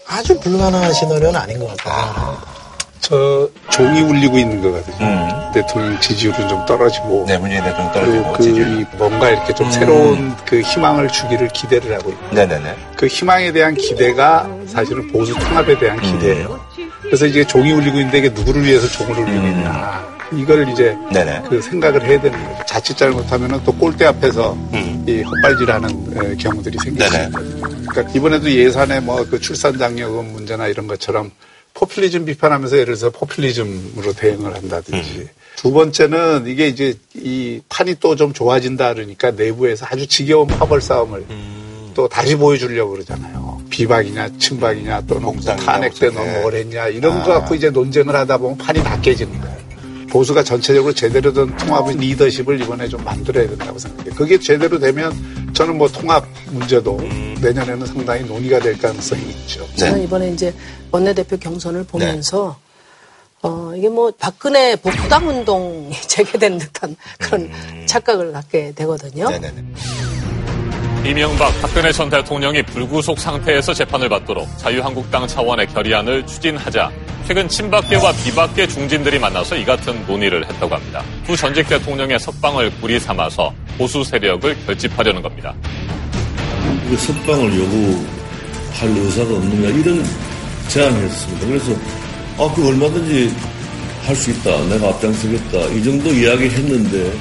아주 0.07 0.39
불가능한 0.41 0.95
시나리오는 0.95 1.39
아닌 1.39 1.59
것 1.59 1.77
같다. 1.77 2.62
저 3.03 3.49
종이 3.69 4.01
울리고 4.01 4.39
있는 4.39 4.63
거거든요. 4.63 4.97
음. 5.05 5.53
대통령 5.53 5.99
지지율은 6.01 6.49
좀 6.49 6.65
떨어지고 6.67 7.25
네, 7.27 7.37
문재인 7.37 7.63
대통령 7.65 7.93
떨어지고. 7.93 8.33
그 8.35 8.97
뭔가 8.97 9.29
이렇게 9.29 9.53
좀 9.53 9.67
음. 9.67 9.73
새로운 9.73 10.37
그 10.47 10.61
희망을 10.61 11.09
주기를 11.09 11.49
기대를 11.49 11.95
하고 11.97 12.11
있고 12.11 12.35
네네네. 12.35 12.77
그 12.97 13.09
희망에 13.09 13.51
대한 13.51 13.75
기대가 13.75 14.49
사실은 14.69 15.11
보수 15.11 15.35
통합에 15.35 15.77
대한 15.81 16.01
기대예요. 16.01 16.61
그래서 17.03 17.27
이제 17.27 17.45
종이 17.45 17.73
울리고 17.73 17.99
있는데 17.99 18.19
이게 18.19 18.29
누구를 18.29 18.63
위해서 18.65 18.87
종을 18.87 19.19
울리고 19.19 19.47
있냐. 19.49 20.13
이걸 20.35 20.69
이제 20.69 20.97
네네. 21.13 21.43
그 21.49 21.61
생각을 21.61 22.05
해야 22.07 22.21
되는 22.21 22.41
거죠. 22.45 22.65
자칫 22.67 22.97
잘못하면은 22.97 23.61
또 23.65 23.73
골대 23.73 24.07
앞에서 24.07 24.53
음. 24.73 25.05
이 25.09 25.23
헛발질하는 25.23 25.91
에, 25.91 26.37
경우들이 26.37 26.79
네네. 26.79 27.25
있거든요. 27.27 27.67
그러니까 27.91 28.13
이번에도 28.17 28.49
예산에 28.49 29.01
뭐 29.01 29.25
그 29.29 29.41
출산 29.41 29.77
장려금 29.77 30.33
문제나 30.33 30.69
이런 30.69 30.87
것처럼 30.87 31.33
포퓰리즘 31.75 32.25
비판하면서 32.27 32.77
예를 32.77 32.95
들어서 32.95 33.11
포퓰리즘으로 33.11 34.13
대응을 34.13 34.55
한다든지 34.55 35.11
음. 35.19 35.29
두 35.57 35.73
번째는 35.73 36.47
이게 36.47 36.69
이제 36.69 36.95
이 37.15 37.61
판이 37.69 37.97
또 38.01 38.17
좀 38.17 38.33
좋아진다 38.33 38.95
그러니까 38.95 39.31
내부에서 39.31 39.87
아주 39.89 40.07
지겨운 40.07 40.47
파벌 40.47 40.81
싸움을 40.81 41.25
음. 41.31 41.91
또 41.95 42.09
다시 42.09 42.37
보여주려고 42.37 42.93
그러잖아요. 42.93 43.63
비박이냐 43.71 44.39
친박이냐 44.39 45.03
또는 45.07 45.39
탄핵 45.41 45.95
때 45.95 46.09
무슨, 46.09 46.15
넌 46.15 46.27
네. 46.33 46.41
뭘 46.41 46.55
했냐 46.55 46.89
이런 46.89 47.19
아. 47.21 47.25
거 47.25 47.33
갖고 47.35 47.55
이제 47.55 47.71
논쟁을 47.71 48.15
하다 48.15 48.39
보면 48.39 48.59
판이 48.59 48.83
다 48.83 49.01
깨지는 49.01 49.41
거예요. 49.41 49.57
보수가 50.13 50.45
전체적으로 50.45 50.93
제대로 50.93 51.33
된 51.33 51.57
통합의 51.57 51.97
리더십을 51.97 52.61
이번에 52.61 52.87
좀 52.87 53.03
만들어야 53.03 53.49
된다고 53.49 53.79
생각해요. 53.79 54.15
그게 54.15 54.39
제대로 54.39 54.79
되면 54.79 55.11
저는 55.55 55.79
뭐 55.79 55.89
통합 55.89 56.27
문제도 56.51 56.99
내년에는 57.41 57.87
상당히 57.87 58.23
논의가 58.25 58.59
될 58.61 58.79
가능성이 58.79 59.23
있죠. 59.31 59.67
저는 59.77 59.99
네. 59.99 60.05
이번에 60.05 60.31
이제 60.31 60.55
원내대표 60.91 61.39
경선을 61.39 61.85
보면서 61.85 62.59
어, 63.41 63.73
이게 63.75 63.89
뭐 63.89 64.13
박근혜 64.19 64.77
복당 64.77 65.27
운동이 65.29 65.95
재개된 66.07 66.59
듯한 66.59 66.95
그런 67.19 67.51
착각을 67.87 68.33
갖게 68.33 68.73
되거든요. 68.73 69.31
네네네. 69.31 69.65
이명박 71.07 71.61
박근혜 71.63 71.91
전 71.91 72.11
대통령이 72.11 72.63
불구속 72.63 73.19
상태에서 73.19 73.73
재판을 73.73 74.09
받도록 74.11 74.47
자유한국당 74.59 75.27
차원의 75.27 75.69
결의안을 75.69 76.27
추진하자 76.27 76.93
최근 77.27 77.49
친박계와 77.49 78.13
비박계 78.13 78.67
중진들이 78.67 79.19
만나서 79.19 79.57
이 79.57 79.65
같은 79.65 80.05
논의를 80.07 80.45
했다고 80.49 80.75
합니다. 80.75 81.03
두 81.27 81.37
전직 81.37 81.69
대통령의 81.69 82.19
석방을 82.19 82.71
구리 82.81 82.99
삼아서 82.99 83.53
보수 83.79 84.03
세력을 84.05 84.67
결집하려는 84.67 85.23
겁니다. 85.23 85.55
그 86.89 86.97
석방을 86.97 87.57
요구할 87.57 89.05
의사가 89.05 89.35
없느냐 89.35 89.69
이런 89.69 90.05
제안을 90.69 91.03
했습니다. 91.05 91.47
그래서 91.47 91.73
아, 92.39 92.53
그 92.55 92.69
얼마든지 92.69 93.35
할 94.05 94.17
수 94.17 94.31
있다. 94.33 94.51
내가 94.67 94.89
앞장서겠다. 94.89 95.59
이 95.75 95.85
정도 95.85 96.11
이야기 96.11 96.49
했는데 96.49 97.13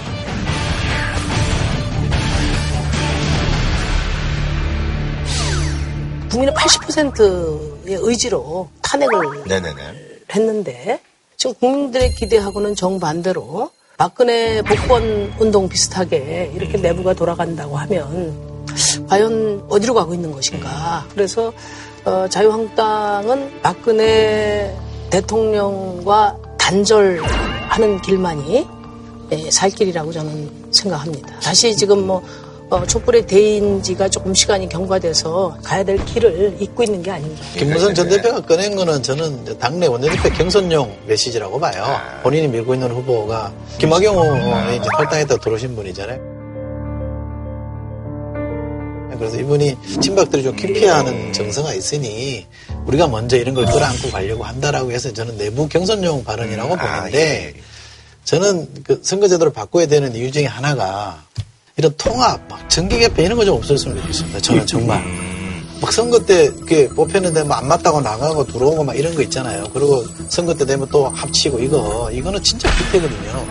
국민의 6.30 6.54
80%의 6.56 7.98
의지로 8.02 8.70
탄핵을 8.92 9.44
네네네. 9.48 9.82
했는데 10.36 11.00
지금 11.38 11.56
국민들의 11.56 12.14
기대하고는 12.16 12.76
정반대로 12.76 13.72
박근혜 13.98 14.62
복권 14.62 15.34
운동 15.40 15.70
비슷하게 15.70 16.52
이렇게 16.56 16.78
내부가 16.78 17.14
돌아간다고 17.14 17.78
하면 17.78 18.66
과연 19.08 19.66
어디로 19.70 19.94
가고 19.94 20.14
있는 20.14 20.32
것인가. 20.32 21.06
그래서 21.14 21.54
어, 22.04 22.28
자유한국당은 22.28 23.62
박근혜 23.62 24.76
대통령과 25.10 26.38
단절하는 26.58 28.02
길만이 28.02 28.68
예, 29.32 29.52
살 29.52 29.70
길이라고 29.70 30.12
저는 30.12 30.72
생각합니다. 30.72 31.40
다시 31.40 31.76
지금 31.78 32.06
뭐 32.06 32.22
어, 32.72 32.86
촛불의 32.86 33.28
대인지가 33.28 34.08
조금 34.08 34.34
시간이 34.34 34.70
경과돼서 34.70 35.58
가야 35.62 35.84
될 35.84 36.04
길을 36.06 36.56
잇고 36.58 36.84
있는 36.84 37.04
게 37.04 37.12
아닌가. 37.12 37.42
김무성 37.58 37.94
전 37.94 38.08
대표가 38.08 38.40
꺼낸 38.40 38.78
거는 38.78 39.04
저는 39.04 39.60
당내 39.60 39.88
원내대표 39.88 40.30
경선용 40.30 41.00
메시지라고 41.06 41.60
봐요. 41.60 41.86
본인이 42.24 42.48
밀고 42.48 42.74
있는 42.74 42.90
후보가 42.92 43.52
김학용 43.78 44.16
의원이 44.16 44.78
이제 44.78 44.88
탈당했다 44.96 45.36
들어오신 45.36 45.76
분이잖아요. 45.76 46.32
그래서 49.20 49.38
이분이 49.38 49.76
친박들이 50.02 50.42
좀 50.42 50.56
기피하는 50.56 51.34
정서가 51.34 51.74
있으니 51.74 52.48
우리가 52.86 53.08
먼저 53.08 53.36
이런 53.36 53.54
걸 53.54 53.66
끌어안고 53.66 54.12
가려고 54.12 54.46
한다라고 54.46 54.94
해서 54.94 55.12
저는 55.12 55.38
내부 55.38 55.68
경선용 55.68 56.24
발언이라고 56.24 56.78
보는데 56.78 57.54
저는 58.24 58.68
그 58.86 59.02
선거제도를 59.04 59.52
바꿔야 59.52 59.88
되는 59.88 60.16
이유 60.16 60.32
중에 60.32 60.46
하나가 60.46 61.22
이런 61.82 61.92
통합, 61.98 62.40
막 62.48 62.70
정기 62.70 63.00
개편 63.00 63.26
이런 63.26 63.38
거 63.40 63.44
좀 63.44 63.56
없었으면 63.58 63.98
좋겠습니다. 64.02 64.40
저는 64.40 64.68
정말. 64.68 65.04
막 65.82 65.92
선거 65.92 66.20
때 66.20 66.44
이렇게 66.44 66.88
뽑혔는데 66.90 67.44
뭐 67.44 67.58
안 67.58 67.68
맞다고 67.68 68.02
나가고 68.02 68.46
들어오고 68.46 68.84
막 68.84 68.96
이런 68.96 69.16
거 69.16 69.24
있잖아요. 69.24 69.64
그리고 69.74 70.06
선거 70.30 70.54
때 70.54 70.64
되면 70.64 70.88
또 70.92 71.08
합치고 71.10 71.60
이거 71.60 72.12
이거는 72.14 72.42
진짜 72.44 72.70
기태거든요. 72.78 73.46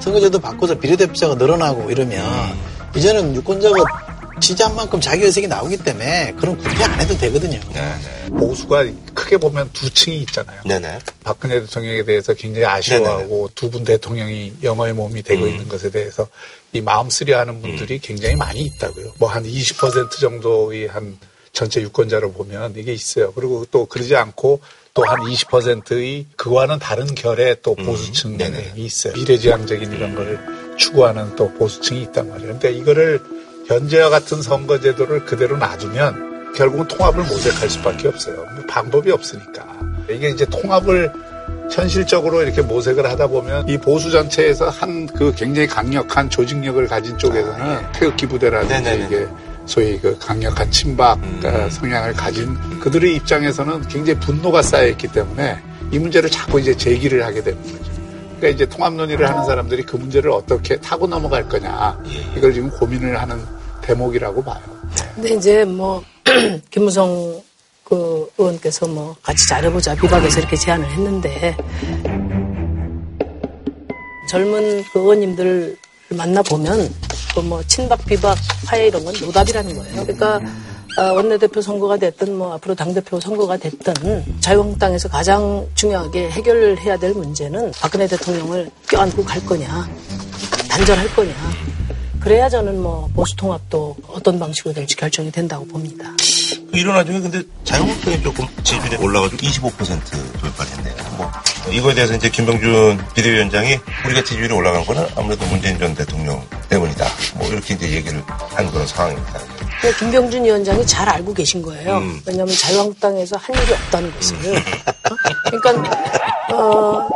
선거제도 0.00 0.40
바꿔서 0.40 0.74
비례대표자가 0.76 1.36
늘어나고 1.36 1.90
이러면 1.92 2.24
이제는 2.96 3.36
유권자가 3.36 3.76
지지한 4.40 4.74
만큼 4.74 5.00
자기 5.00 5.24
의석이 5.24 5.46
나오기 5.46 5.76
때문에 5.78 6.34
그런 6.38 6.56
구태 6.56 6.84
안 6.84 7.00
해도 7.00 7.16
되거든요. 7.18 7.60
보수가 8.28 8.86
크게 9.14 9.36
보면 9.36 9.70
두 9.72 9.90
층이 9.90 10.18
있잖아요. 10.20 10.60
네네. 10.64 10.98
박근혜 11.24 11.60
대통령에 11.60 12.04
대해서 12.04 12.32
굉장히 12.34 12.66
아쉬워하고 12.66 13.50
두 13.54 13.70
분 13.70 13.84
대통령이 13.84 14.54
영어의 14.62 14.94
몸이 14.94 15.22
되고 15.22 15.46
있는 15.46 15.68
것에 15.68 15.90
대해서 15.90 16.26
이 16.72 16.80
마음 16.80 17.08
쓰려하는 17.10 17.60
분들이 17.60 17.98
굉장히 18.00 18.34
많이 18.36 18.60
있다고요. 18.62 19.12
뭐 19.18 19.28
한 19.28 19.44
20% 19.44 20.10
정도의 20.18 20.86
한 20.88 21.18
전체 21.52 21.80
유권자로 21.80 22.32
보면 22.32 22.74
이게 22.76 22.92
있어요. 22.92 23.32
그리고 23.32 23.66
또 23.70 23.86
그러지 23.86 24.16
않고 24.16 24.60
또 24.94 25.04
한 25.04 25.20
20%의 25.20 26.26
그와는 26.36 26.78
다른 26.80 27.14
결의 27.14 27.56
또 27.62 27.74
보수층이 27.76 28.38
있어요. 28.76 29.12
미래지향적인 29.14 29.92
이런 29.92 30.14
거를 30.16 30.38
추구하는 30.78 31.36
또 31.36 31.52
보수층이 31.54 32.02
있단 32.02 32.28
말이에요. 32.28 32.52
근데 32.52 32.72
이거를 32.72 33.20
현재와 33.70 34.10
같은 34.10 34.42
선거제도를 34.42 35.24
그대로 35.24 35.56
놔두면 35.56 36.52
결국은 36.56 36.88
통합을 36.88 37.22
모색할 37.22 37.70
수밖에 37.70 38.08
없어요. 38.08 38.34
뭐 38.56 38.64
방법이 38.68 39.12
없으니까. 39.12 39.64
이게 40.10 40.28
이제 40.30 40.44
통합을 40.44 41.12
현실적으로 41.70 42.42
이렇게 42.42 42.62
모색을 42.62 43.08
하다 43.08 43.28
보면 43.28 43.68
이 43.68 43.78
보수 43.78 44.10
전체에서 44.10 44.68
한 44.70 45.06
그 45.16 45.32
굉장히 45.36 45.68
강력한 45.68 46.28
조직력을 46.28 46.84
가진 46.88 47.16
쪽에서는 47.16 47.92
태극기 47.92 48.26
부대라든지 48.26 48.74
네네네. 48.74 49.06
이게 49.06 49.28
소위 49.66 49.98
그 50.00 50.18
강력한 50.18 50.68
친박 50.72 51.20
어, 51.44 51.68
성향을 51.70 52.12
가진 52.14 52.56
그들의 52.80 53.14
입장에서는 53.16 53.86
굉장히 53.86 54.18
분노가 54.18 54.62
쌓여있기 54.62 55.08
때문에 55.08 55.58
이 55.92 55.98
문제를 56.00 56.28
자꾸 56.28 56.58
이제 56.58 56.76
제기를 56.76 57.24
하게 57.24 57.40
되는 57.40 57.62
거죠. 57.62 57.92
그러니까 58.38 58.48
이제 58.48 58.66
통합 58.66 58.94
논의를 58.94 59.28
하는 59.28 59.44
사람들이 59.44 59.84
그 59.84 59.96
문제를 59.96 60.30
어떻게 60.32 60.76
타고 60.78 61.06
넘어갈 61.06 61.48
거냐 61.48 62.02
이걸 62.36 62.52
지금 62.52 62.68
고민을 62.70 63.20
하는 63.20 63.38
대목이라고 63.82 64.42
봐요. 64.42 64.60
근데 65.14 65.34
이제 65.34 65.64
뭐 65.64 66.02
김무성 66.70 67.42
그 67.84 68.28
의원께서 68.38 68.86
뭐 68.86 69.16
같이 69.22 69.48
잘해보자 69.48 69.94
비박에서 69.96 70.40
이렇게 70.40 70.56
제안을 70.56 70.88
했는데 70.90 71.56
젊은 74.30 74.84
그 74.92 75.00
의원님들 75.00 75.76
만나보면 76.10 76.88
그 77.34 77.40
뭐 77.40 77.62
친박 77.64 78.04
비박 78.04 78.36
화해 78.66 78.88
이런 78.88 79.04
건 79.04 79.14
노답이라는 79.20 79.74
거예요. 79.76 80.02
그러니까 80.04 80.40
어, 80.98 81.12
원내대표 81.14 81.60
선거가 81.62 81.96
됐든 81.96 82.36
뭐 82.36 82.52
앞으로 82.54 82.74
당대표 82.74 83.20
선거가 83.20 83.56
됐든 83.56 83.94
자유한국당에서 84.40 85.08
가장 85.08 85.66
중요하게 85.74 86.30
해결해야 86.30 86.96
될 86.98 87.12
문제는 87.14 87.70
박근혜 87.80 88.08
대통령을 88.08 88.70
껴안고 88.88 89.24
갈 89.24 89.44
거냐 89.46 89.88
단절할 90.68 91.14
거냐 91.14 91.32
그래야 92.20 92.48
저는 92.48 92.82
뭐 92.82 93.08
보수 93.14 93.34
통합도 93.36 93.96
어떤 94.08 94.38
방식으로 94.38 94.74
될지 94.74 94.94
결정이 94.94 95.32
된다고 95.32 95.66
봅니다. 95.66 96.04
그 96.70 96.78
이런 96.78 96.94
와중에 96.94 97.18
근데 97.20 97.42
자유한국당이 97.64 98.22
조금 98.22 98.46
지지율이 98.62 98.96
올라가지고 98.96 99.42
25% 99.42 100.40
돌파를 100.40 100.72
했네요. 100.72 100.94
뭐 101.16 101.30
이거에 101.70 101.94
대해서 101.94 102.14
이제 102.14 102.28
김병준 102.28 103.02
비대위원장이 103.14 103.78
우리가 104.06 104.22
지지율이 104.22 104.52
올라간 104.52 104.84
거는 104.84 105.06
아무래도 105.16 105.46
문재인 105.46 105.78
전 105.78 105.94
대통령 105.94 106.46
때문이다. 106.68 107.06
뭐 107.36 107.48
이렇게 107.48 107.74
이제 107.74 107.90
얘기를 107.90 108.22
한 108.26 108.70
그런 108.70 108.86
상황입니다. 108.86 109.40
근데 109.80 109.96
김병준 109.96 110.44
위원장이 110.44 110.86
잘 110.86 111.08
알고 111.08 111.32
계신 111.32 111.62
거예요. 111.62 111.98
음. 111.98 112.20
왜냐하면 112.26 112.54
자유한국당에서 112.54 113.36
한 113.36 113.56
일이 113.56 113.72
없다는 113.72 114.12
것을. 114.14 114.36
어? 114.56 115.16
그러니까 115.50 116.54
어, 116.54 117.08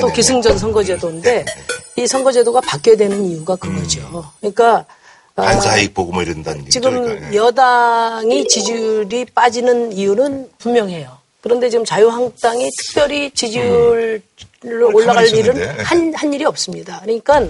또. 0.00 0.12
기승전 0.12 0.58
선거제도인데 0.58 1.44
이 1.96 2.06
선거제도가 2.06 2.60
바뀌어야 2.60 2.96
되는 2.96 3.24
이유가 3.24 3.56
그거죠. 3.56 4.24
그러니까 4.40 4.84
어, 5.36 5.42
반사이익 5.42 5.94
보고 5.94 6.12
뭐 6.12 6.22
이런다는 6.22 6.60
얘기죠. 6.62 6.80
지금 6.80 7.02
그러니까. 7.04 7.34
여당이 7.34 8.48
지지율이 8.48 9.26
빠지는 9.34 9.92
이유는 9.92 10.50
분명해요. 10.58 11.19
그런데 11.40 11.70
지금 11.70 11.84
자유한국당이 11.84 12.68
특별히 12.78 13.30
지지율로 13.30 14.20
올라갈 14.92 15.24
가만히 15.24 15.30
일은 15.30 15.56
있었는데. 15.56 15.82
한, 15.82 16.14
한 16.14 16.34
일이 16.34 16.44
없습니다. 16.44 17.00
그러니까 17.02 17.42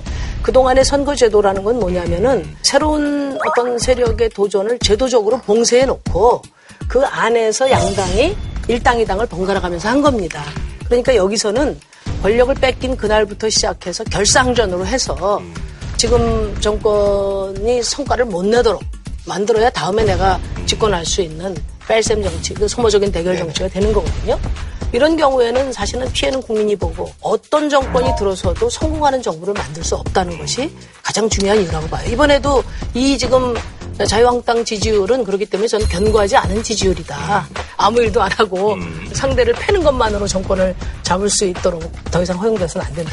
그동안의 0.42 0.84
선거제도라는 0.84 1.64
건 1.64 1.80
뭐냐면은 1.80 2.44
새로운 2.62 3.36
어떤 3.46 3.78
세력의 3.78 4.30
도전을 4.30 4.78
제도적으로 4.78 5.38
봉쇄해 5.38 5.86
놓고 5.86 6.42
그 6.88 7.04
안에서 7.04 7.70
양당이 7.70 8.36
일당이당을 8.68 9.26
번갈아 9.26 9.60
가면서 9.60 9.88
한 9.88 10.00
겁니다. 10.00 10.44
그러니까 10.86 11.14
여기서는 11.16 11.78
권력을 12.22 12.54
뺏긴 12.54 12.96
그날부터 12.96 13.48
시작해서 13.50 14.04
결상전으로 14.04 14.86
해서 14.86 15.42
지금 15.96 16.58
정권이 16.60 17.82
성과를 17.82 18.24
못 18.26 18.44
내도록 18.44 18.82
만들어야 19.26 19.70
다음에 19.70 20.04
내가 20.04 20.40
집권할 20.66 21.04
수 21.04 21.22
있는 21.22 21.54
뺄셈 21.90 22.22
정치, 22.22 22.54
그 22.54 22.68
소모적인 22.68 23.10
대결 23.10 23.36
정치가 23.36 23.68
되는 23.68 23.92
거거든요. 23.92 24.38
이런 24.92 25.16
경우에는 25.16 25.72
사실은 25.72 26.10
피해는 26.12 26.40
국민이 26.42 26.76
보고 26.76 27.12
어떤 27.20 27.68
정권이 27.68 28.10
들어서도 28.16 28.70
성공하는 28.70 29.20
정부를 29.20 29.54
만들 29.54 29.82
수 29.82 29.96
없다는 29.96 30.38
것이 30.38 30.70
가장 31.02 31.28
중요한 31.28 31.60
이유라고 31.60 31.88
봐요. 31.88 32.08
이번에도 32.08 32.62
이 32.94 33.18
지금 33.18 33.54
자유한국당 34.06 34.64
지지율은 34.64 35.24
그렇기 35.24 35.46
때문에 35.46 35.66
저는 35.66 35.86
견고하지 35.86 36.36
않은 36.36 36.62
지지율이다. 36.62 37.48
아무 37.76 38.00
일도 38.00 38.22
안 38.22 38.30
하고 38.32 38.76
상대를 39.12 39.54
패는 39.54 39.82
것만으로 39.82 40.26
정권을 40.28 40.74
잡을 41.02 41.28
수 41.28 41.44
있도록 41.44 41.82
더 42.10 42.22
이상 42.22 42.38
허용돼서는 42.38 42.86
안 42.86 42.94
된다. 42.94 43.12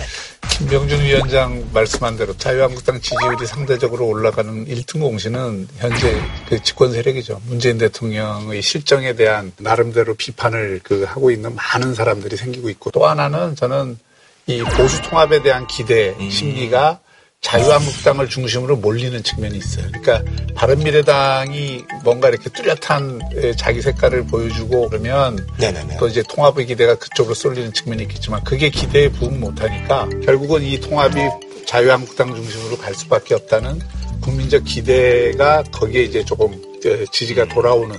김병준 0.50 1.02
위원장 1.02 1.64
말씀한 1.74 2.18
대로 2.18 2.36
자유한국당 2.36 3.00
지지율이 3.00 3.46
상대적으로 3.46 4.08
올라가는 4.08 4.66
1등 4.66 5.02
공신은 5.02 5.68
현재 5.78 6.20
그 6.50 6.62
집권 6.64 6.92
세력이죠. 6.92 7.42
문재인 7.46 7.78
대통령의 7.78 8.62
실정에 8.68 9.14
대한 9.14 9.54
나름대로 9.58 10.14
비판을 10.14 10.82
그 10.84 11.04
하고 11.04 11.32
있는 11.32 11.56
많은 11.56 11.96
사람들이 11.96 12.36
생기고 12.36 12.70
있고 12.72 12.92
또 12.92 13.08
하나는 13.08 13.56
저는 13.56 13.98
이 14.46 14.62
보수 14.62 15.02
통합에 15.02 15.42
대한 15.42 15.66
기대 15.68 16.14
심리가 16.30 17.00
자유한국당을 17.42 18.28
중심으로 18.28 18.78
몰리는 18.78 19.24
측면이 19.24 19.58
있어요. 19.58 19.88
그러니까 19.94 20.24
바른미래당이 20.56 21.86
뭔가 22.04 22.30
이렇게 22.30 22.50
뚜렷한 22.50 23.22
에, 23.36 23.56
자기 23.56 23.82
색깔을 23.82 24.26
보여주고 24.26 24.90
그러면 24.90 25.48
네네네. 25.58 25.98
또 25.98 26.08
이제 26.08 26.24
통합의 26.28 26.66
기대가 26.66 26.96
그쪽으로 26.96 27.36
쏠리는 27.36 27.72
측면이 27.74 28.04
있겠지만 28.04 28.44
그게 28.44 28.70
기대에 28.70 29.10
부응 29.10 29.40
못하니까 29.40 30.10
결국은 30.26 30.64
이 30.64 30.80
통합이 30.80 31.22
자유한국당 31.66 32.36
중심으로 32.36 32.78
갈 32.78 32.94
수밖에 32.94 33.36
없다는 33.36 33.80
국민적 34.22 34.66
기대가 34.66 35.64
거기에 35.72 36.04
이제 36.04 36.26
조금 36.26 36.52
어, 36.54 37.06
지지가 37.12 37.46
돌아오는 37.46 37.96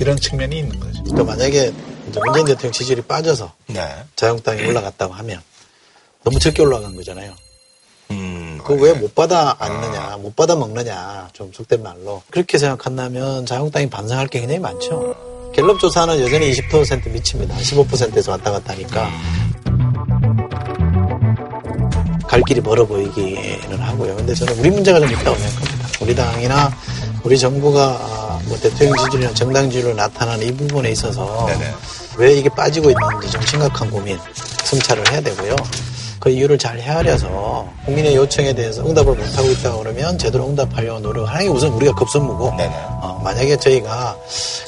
이런 0.00 0.16
측면이 0.16 0.58
있는 0.58 0.78
거죠. 0.80 1.02
또 1.16 1.24
만약에 1.24 1.72
이제 2.08 2.20
문재인 2.24 2.46
대통령 2.46 2.72
지지율이 2.72 3.02
빠져서 3.02 3.52
네. 3.68 3.80
자유한국당이 4.14 4.64
올라갔다고 4.66 5.14
하면 5.14 5.40
너무 6.24 6.38
적게 6.38 6.62
올라간 6.62 6.96
거잖아요. 6.96 7.34
음, 8.10 8.58
그거 8.64 8.82
왜못 8.82 9.14
받아 9.14 9.56
앉느냐, 9.58 10.18
못 10.18 10.36
받아 10.36 10.54
먹느냐, 10.54 11.28
좀 11.32 11.52
속된 11.52 11.82
말로. 11.82 12.22
그렇게 12.30 12.58
생각한다면 12.58 13.46
자유한국당이 13.46 13.88
반성할 13.90 14.28
게 14.28 14.40
굉장히 14.40 14.60
많죠. 14.60 15.14
갤럽 15.54 15.78
조사는 15.80 16.20
여전히 16.20 16.52
20% 16.52 17.10
미칩니다. 17.10 17.56
15%에서 17.56 18.32
왔다 18.32 18.50
갔다 18.52 18.72
하니까. 18.74 19.10
갈 22.28 22.42
길이 22.46 22.60
멀어 22.60 22.84
보이기는 22.84 23.78
하고요. 23.78 24.16
근데 24.16 24.34
저는 24.34 24.58
우리 24.58 24.70
문제가 24.70 25.00
좀 25.00 25.10
있다고 25.10 25.36
생각합니다. 25.36 25.88
우리 26.02 26.14
당이나 26.14 26.70
우리 27.24 27.38
정부가 27.38 27.98
아, 28.00 28.25
뭐 28.46 28.56
대통령 28.58 28.96
지지율이나 29.04 29.34
정당 29.34 29.70
지지율로 29.70 29.94
나타나는 29.94 30.46
이 30.46 30.52
부분에 30.52 30.90
있어서 30.90 31.46
네네. 31.46 31.74
왜 32.18 32.34
이게 32.34 32.48
빠지고 32.48 32.90
있는지 32.90 33.30
좀 33.30 33.42
심각한 33.42 33.90
고민, 33.90 34.18
성찰을 34.64 35.10
해야 35.12 35.20
되고요. 35.20 35.54
그 36.18 36.30
이유를 36.30 36.58
잘 36.58 36.80
헤아려서 36.80 37.68
국민의 37.84 38.16
요청에 38.16 38.52
대해서 38.52 38.84
응답을 38.84 39.14
못하고 39.14 39.48
있다 39.48 39.76
그러면 39.76 40.18
제대로 40.18 40.48
응답하려고 40.48 40.98
노력을 40.98 41.28
하는 41.28 41.46
게 41.46 41.48
우선 41.48 41.70
우리가 41.72 41.94
급선무고. 41.94 42.52
어, 43.02 43.20
만약에 43.22 43.56
저희가 43.58 44.16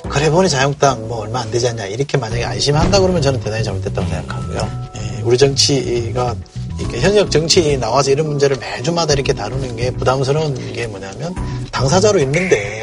그래 0.09 0.31
보니 0.31 0.49
자유한국당 0.49 1.09
뭐 1.09 1.23
얼마 1.23 1.41
안 1.41 1.51
되지 1.51 1.67
않냐 1.69 1.87
이렇게 1.87 2.17
만약에 2.17 2.45
안심한다 2.45 3.01
그러면 3.01 3.23
저는 3.23 3.41
대단히 3.41 3.65
잘못됐다고 3.65 4.09
생각하고요. 4.09 4.89
예, 4.97 5.23
우리 5.23 5.37
정치가 5.37 6.37
이렇게 6.79 7.01
현역 7.01 7.31
정치 7.31 7.77
나와서 7.77 8.13
이런 8.13 8.29
문제를 8.29 8.57
매주마다 8.59 9.15
이렇게 9.15 9.33
다루는 9.33 9.75
게 9.75 9.91
부담스러운 9.91 10.55
게 10.73 10.87
뭐냐면 10.87 11.35
당사자로 11.73 12.21
있는데 12.21 12.78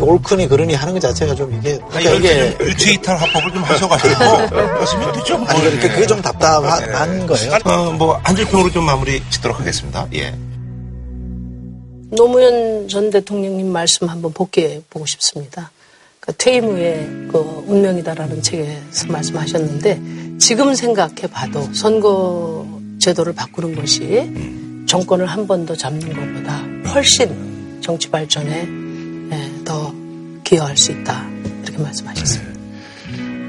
이게 0.00 0.10
옳거니 0.10 0.48
그러니 0.48 0.74
하는 0.74 0.94
것 0.94 1.00
자체가 1.00 1.34
좀 1.34 1.52
이게 1.54 1.78
그러니까 1.90 2.10
이게 2.14 2.56
트위터 2.76 3.12
합법을 3.14 3.52
좀 3.52 3.62
하셔가지고 3.62 4.24
하시면 4.24 5.12
되죠. 5.12 5.38
뭐. 5.38 5.46
아니 5.48 5.60
그러니까 5.60 5.88
그게 5.88 6.06
좀 6.06 6.22
답답한 6.22 7.26
거예요. 7.26 7.52
어, 7.64 7.92
뭐한 7.92 8.34
줄평으로 8.36 8.70
좀 8.70 8.84
마무리 8.86 9.22
짓도록 9.30 9.60
하겠습니다. 9.60 10.06
예. 10.14 10.34
노무현 12.12 12.88
전 12.88 13.10
대통령님 13.10 13.70
말씀 13.70 14.08
한번 14.08 14.32
복귀해 14.32 14.80
보고 14.90 15.06
싶습니다. 15.06 15.70
그 16.18 16.32
퇴임 16.36 16.64
후에 16.64 17.06
그 17.30 17.64
운명이다라는 17.66 18.42
책에서 18.42 19.06
말씀하셨는데 19.08 20.00
지금 20.38 20.74
생각해 20.74 21.28
봐도 21.30 21.62
선거 21.72 22.66
제도를 22.98 23.32
바꾸는 23.34 23.74
것이 23.76 24.30
정권을 24.86 25.26
한 25.26 25.46
번 25.46 25.66
더 25.66 25.76
잡는 25.76 26.08
것보다 26.08 26.92
훨씬 26.92 27.80
정치 27.80 28.10
발전에 28.10 28.66
예, 28.68 28.79
더 29.70 29.94
기여할 30.42 30.76
수 30.76 30.90
있다 30.90 31.24
이렇게 31.62 31.78
말씀하셨습니다. 31.78 32.58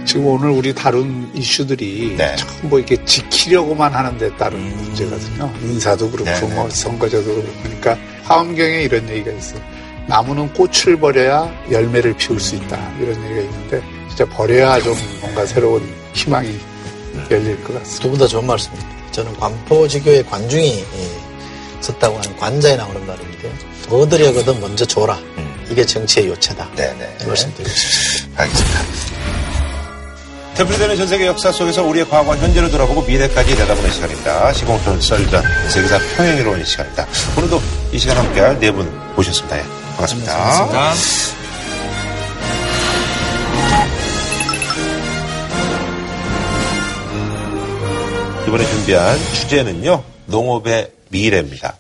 지금 0.05 0.27
오늘 0.27 0.51
우리 0.51 0.71
다룬 0.75 1.31
이슈들이 1.33 2.13
네. 2.15 2.35
전부 2.35 2.67
뭐 2.67 2.77
이렇게 2.79 3.03
지키려고만 3.05 3.91
하는데 3.95 4.37
따른 4.37 4.59
문제거든요. 4.77 5.51
인사도 5.63 6.11
그렇고 6.11 6.29
네, 6.29 6.39
네. 6.39 6.53
뭐 6.53 6.69
선거제도 6.69 7.23
그렇고 7.25 7.51
그러니까 7.63 7.97
화엄경에 8.23 8.83
이런 8.83 9.09
얘기가 9.09 9.31
있어요. 9.31 9.59
나무는 10.07 10.53
꽃을 10.53 10.99
버려야 10.99 11.51
열매를 11.71 12.15
피울 12.17 12.39
수 12.39 12.55
있다 12.55 12.77
이런 12.99 13.15
얘기가 13.23 13.41
있는데 13.41 13.83
진짜 14.09 14.25
버려야 14.25 14.79
좀 14.79 14.95
뭔가 15.21 15.43
새로운 15.47 15.81
희망이 16.13 16.55
열릴 17.31 17.63
것 17.63 17.73
같습니다. 17.79 18.03
두 18.03 18.09
분 18.11 18.19
다 18.19 18.27
좋은 18.27 18.45
말씀입니다. 18.45 18.89
저는 19.11 19.33
관포지교의 19.37 20.23
관중이 20.27 20.67
예, 20.67 21.81
섰다고 21.81 22.15
하는 22.19 22.37
관자에 22.37 22.75
나오는 22.75 23.07
말인데요. 23.07 23.51
얻으려거든 23.89 24.59
먼저 24.61 24.85
줘라. 24.85 25.17
이게 25.71 25.85
정치의 25.85 26.27
요체다. 26.27 26.69
네네. 26.75 27.17
이 27.23 27.25
말씀드리고 27.25 27.69
싶습니다. 27.73 28.43
알겠습니다. 28.43 28.79
대표되는 30.55 30.97
전 30.97 31.07
세계 31.07 31.25
역사 31.27 31.51
속에서 31.51 31.81
우리의 31.83 32.07
과거와 32.09 32.37
현재를 32.37 32.69
돌아보고 32.69 33.01
미래까지 33.03 33.55
내다보는 33.55 33.89
시간입니다. 33.91 34.51
시공촌 34.53 34.99
썰전 34.99 35.43
세계사 35.69 35.97
평행이론의 36.17 36.65
시간입니다. 36.65 37.07
오늘도 37.37 37.61
이 37.93 37.97
시간 37.97 38.17
함께할 38.17 38.59
네 38.59 38.69
분 38.71 38.91
모셨습니다. 39.15 39.57
예, 39.57 39.63
반갑습니다. 39.95 40.93
이번에 48.47 48.65
준비한 48.65 49.17
주제는요, 49.33 50.03
농업의 50.25 50.91
미래입니다. 51.09 51.77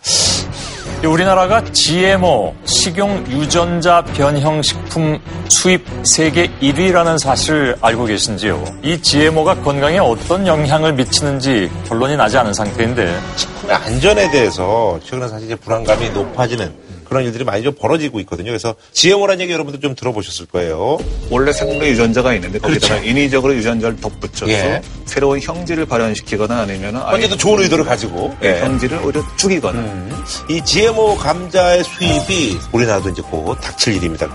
우리나라가 1.07 1.63
GMO, 1.63 2.53
식용 2.65 3.25
유전자 3.27 4.03
변형 4.03 4.61
식품 4.61 5.19
수입 5.49 5.83
세계 6.03 6.47
1위라는 6.59 7.17
사실을 7.17 7.75
알고 7.81 8.05
계신지요? 8.05 8.63
이 8.83 9.01
GMO가 9.01 9.55
건강에 9.55 9.97
어떤 9.97 10.45
영향을 10.45 10.93
미치는지 10.93 11.71
결론이 11.87 12.15
나지 12.15 12.37
않은 12.37 12.53
상태인데 12.53 13.19
식품의 13.35 13.75
안전에 13.75 14.29
대해서 14.29 14.99
최근에 15.03 15.27
사실 15.27 15.47
이제 15.47 15.55
불안감이 15.55 16.09
높아지는 16.11 16.71
그런 17.11 17.25
일들이 17.25 17.43
많이 17.43 17.61
좀 17.61 17.75
벌어지고 17.77 18.21
있거든요. 18.21 18.51
그래서 18.51 18.73
GMO라는 18.93 19.41
얘기 19.41 19.51
여러분들 19.51 19.81
좀 19.81 19.95
들어보셨을 19.95 20.45
거예요. 20.45 20.97
원래 21.29 21.51
생물에 21.51 21.89
유전자가 21.89 22.33
있는데 22.35 22.57
거기다가 22.57 22.93
그렇죠. 22.93 23.09
인위적으로 23.09 23.53
유전자를 23.53 23.97
덧붙여서 23.97 24.49
예. 24.49 24.81
새로운 25.03 25.41
형질을 25.41 25.87
발현시키거나 25.87 26.61
아니면 26.61 26.95
어쨌든 26.95 27.37
좋은 27.37 27.61
의도를 27.63 27.83
가지고 27.83 28.33
예. 28.43 28.61
형질을 28.61 28.99
오히려 29.03 29.21
죽이거나 29.35 30.07
이 30.49 30.63
GMO 30.63 31.17
감자의 31.17 31.83
수입이 31.83 32.57
우리나라도 32.71 33.09
이제 33.09 33.21
곧 33.23 33.55
닥칠 33.59 33.97
일입니다. 33.97 34.33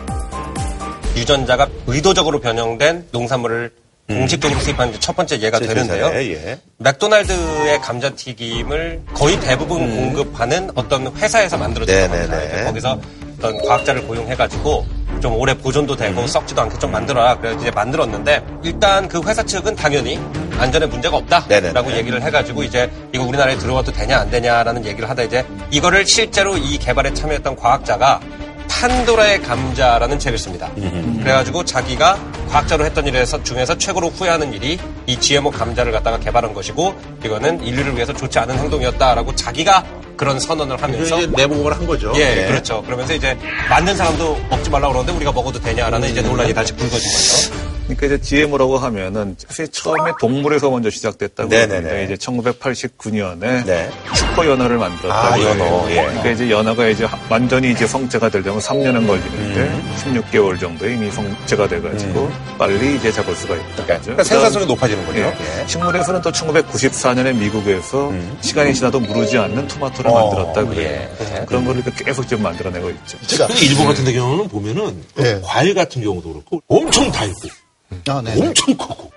유전자가 1.16 1.68
의도적으로 1.86 2.40
변형된 2.40 3.06
농산물을 3.10 3.70
공식적으로 4.08 4.60
수입하는 4.60 4.92
게첫 4.92 5.16
번째 5.16 5.40
예가 5.40 5.58
제 5.58 5.66
되는데요. 5.66 6.06
예. 6.14 6.58
맥도날드의 6.78 7.80
감자튀김을 7.80 9.02
거의 9.14 9.40
대부분 9.40 9.78
공급하는 9.96 10.70
어떤 10.74 11.14
회사에서 11.16 11.56
만들어진 11.56 12.08
겁니다. 12.08 12.36
네네네. 12.38 12.64
거기서 12.64 13.00
어떤 13.38 13.58
과학자를 13.62 14.06
고용해가지고 14.06 14.86
좀 15.20 15.34
오래 15.34 15.54
보존도 15.54 15.96
되고 15.96 16.26
썩지도 16.26 16.62
않게 16.62 16.78
좀 16.78 16.92
만들어라. 16.92 17.38
그래서 17.38 17.58
이제 17.58 17.70
만들었는데 17.70 18.42
일단 18.62 19.08
그 19.08 19.20
회사 19.26 19.42
측은 19.42 19.74
당연히 19.74 20.20
안전에 20.58 20.86
문제가 20.86 21.16
없다라고 21.16 21.92
얘기를 21.92 22.22
해가지고 22.22 22.62
이제 22.62 22.90
이거 23.12 23.24
우리나라에 23.24 23.58
들어와도 23.58 23.92
되냐 23.92 24.18
안 24.18 24.30
되냐라는 24.30 24.84
얘기를 24.86 25.08
하다 25.10 25.24
이제 25.24 25.44
이거를 25.70 26.06
실제로 26.06 26.56
이 26.56 26.78
개발에 26.78 27.12
참여했던 27.12 27.56
과학자가 27.56 28.20
판도라의 28.68 29.42
감자라는 29.42 30.18
책을 30.18 30.38
씁니다. 30.38 30.70
그래가지고 31.20 31.64
자기가 31.64 32.18
과학자로 32.48 32.84
했던 32.84 33.06
일에서 33.06 33.42
중에서 33.42 33.76
최고로 33.76 34.08
후회하는 34.08 34.52
일이 34.52 34.78
이 35.06 35.18
GMO 35.18 35.50
감자를 35.50 35.92
갖다가 35.92 36.18
개발한 36.18 36.54
것이고 36.54 36.94
이거는 37.24 37.62
인류를 37.64 37.94
위해서 37.94 38.12
좋지 38.12 38.38
않은 38.38 38.58
행동이었다라고 38.58 39.34
자기가 39.34 39.84
그런 40.16 40.40
선언을 40.40 40.82
하면서 40.82 41.18
내보고를 41.26 41.76
한 41.76 41.86
거죠. 41.86 42.12
예, 42.16 42.44
예. 42.44 42.46
그렇죠. 42.46 42.82
그러면서 42.82 43.14
이제 43.14 43.36
만든 43.68 43.94
사람도 43.96 44.38
먹지 44.48 44.70
말라 44.70 44.86
고 44.88 44.94
그러는데 44.94 45.16
우리가 45.16 45.32
먹어도 45.32 45.60
되냐라는 45.60 46.08
이제 46.08 46.22
논란이 46.22 46.54
다시 46.54 46.72
불거진 46.74 47.10
거죠. 47.10 47.75
그러니까 47.86 48.06
이제 48.06 48.20
GMO라고 48.20 48.78
하면은 48.78 49.36
사실 49.38 49.68
처음에 49.68 50.10
동물에서 50.20 50.70
먼저 50.70 50.90
시작됐다고 50.90 51.48
네네네. 51.48 51.74
합니다. 51.74 51.98
이제 52.00 52.14
1989년에 52.16 53.90
슈퍼 54.14 54.46
연어를 54.46 54.76
만들었다고 54.78 55.34
아. 55.34 55.40
연어, 55.40 55.90
예. 55.90 55.94
그러니까 55.94 56.30
이제 56.30 56.50
연어가 56.50 56.88
이제 56.88 57.04
하- 57.04 57.16
완전히 57.28 57.70
이제 57.70 57.86
성체가 57.86 58.28
되려면 58.28 58.60
3년은 58.60 59.06
걸리는데 59.06 59.60
음. 59.60 59.94
16개월 59.98 60.58
정도에 60.58 60.94
이미 60.94 61.10
성체가 61.12 61.68
돼가지고 61.68 62.28
빨리 62.58 62.96
이제 62.96 63.12
잡을 63.12 63.34
수가 63.36 63.54
있다. 63.54 63.84
그러니까 63.84 64.24
생산성이 64.24 64.66
높아지는 64.66 65.06
거죠. 65.06 65.18
예. 65.20 65.24
예. 65.62 65.66
식물에서는 65.68 66.22
또 66.22 66.32
1994년에 66.32 67.36
미국에서 67.38 68.12
시간이 68.40 68.74
지나도 68.74 68.98
무르지 68.98 69.38
않는 69.38 69.68
토마토를 69.68 70.10
어, 70.10 70.14
만들었다 70.30 70.64
그래요. 70.64 71.08
예. 71.20 71.44
그런 71.46 71.64
걸 71.64 71.76
이렇게 71.76 72.04
계속 72.04 72.26
좀 72.26 72.42
만들어내고 72.42 72.90
있죠. 72.90 73.18
근데 73.46 73.54
일본 73.64 73.86
같은 73.86 74.04
경우는 74.12 74.48
보면은 74.48 75.02
그 75.14 75.40
과일 75.44 75.72
같은 75.74 76.02
경우도 76.02 76.32
그렇고 76.32 76.60
엄청 76.66 77.10
달고 77.12 77.36
아, 78.08 78.22
네. 78.22 78.32
엄청 78.40 78.76
크고 78.76 79.10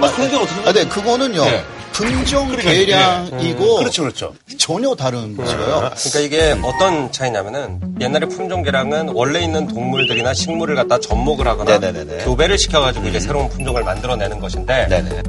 아, 0.00 0.12
그런 0.12 0.30
게 0.30 0.36
어떻게 0.36 0.68
아, 0.68 0.72
네, 0.72 0.86
그거는요. 0.86 1.44
네. 1.44 1.64
품종 1.92 2.46
그러니까, 2.46 2.70
계량이고 2.70 3.40
예. 3.42 3.50
음. 3.50 3.78
그렇죠, 3.78 4.02
그렇죠. 4.02 4.34
전혀 4.56 4.94
다른 4.94 5.36
거예요. 5.36 5.90
그러니까 5.96 6.20
이게 6.20 6.56
어떤 6.62 7.10
차이냐면은 7.10 7.80
옛날에 8.00 8.26
품종 8.26 8.62
개량은 8.62 9.08
원래 9.14 9.40
있는 9.40 9.66
동물들이나 9.66 10.32
식물을 10.32 10.76
갖다 10.76 11.00
접목을 11.00 11.48
하거나 11.48 11.78
네네네네. 11.78 12.24
교배를 12.24 12.56
시켜가지고 12.56 13.08
이제 13.08 13.18
새로운 13.18 13.48
품종을 13.48 13.82
만들어내는 13.82 14.38
것인데 14.38 14.86
네네. 14.88 15.22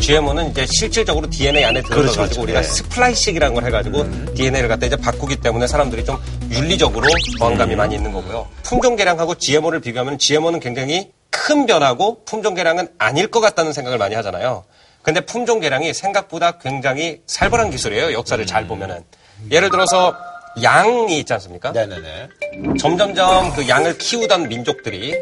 GMO는 0.00 0.50
이제 0.50 0.66
실질적으로 0.66 1.28
DNA 1.28 1.64
안에 1.64 1.82
들어가가지고 1.82 2.12
그렇죠, 2.14 2.20
그렇죠. 2.22 2.42
우리가 2.42 2.58
예. 2.60 2.62
splicing이라는 2.62 3.54
걸 3.54 3.64
해가지고 3.64 4.34
DNA를 4.34 4.68
갖다 4.68 4.86
이제 4.86 4.96
바꾸기 4.96 5.36
때문에 5.36 5.66
사람들이 5.66 6.04
좀 6.04 6.18
윤리적으로 6.50 7.06
저항감이 7.38 7.76
많이 7.76 7.94
있는 7.94 8.12
거고요. 8.12 8.48
품종 8.62 8.96
개량하고 8.96 9.36
GMO를 9.36 9.80
비교하면 9.80 10.18
GMO는 10.18 10.60
굉장히 10.60 11.10
큰 11.30 11.66
변화고 11.66 12.24
품종 12.24 12.54
개량은 12.54 12.88
아닐 12.98 13.28
것 13.28 13.40
같다는 13.40 13.72
생각을 13.72 13.98
많이 13.98 14.14
하잖아요. 14.14 14.64
근데 15.02 15.20
품종 15.20 15.60
개량이 15.60 15.94
생각보다 15.94 16.58
굉장히 16.58 17.20
살벌한 17.26 17.70
기술이에요. 17.70 18.12
역사를 18.12 18.44
잘 18.46 18.66
보면은. 18.66 19.02
예를 19.50 19.70
들어서 19.70 20.14
양이 20.62 21.18
있지 21.18 21.32
않습니까? 21.34 21.72
네네네. 21.72 22.28
점점점 22.78 23.54
그 23.54 23.68
양을 23.68 23.96
키우던 23.98 24.48
민족들이 24.48 25.14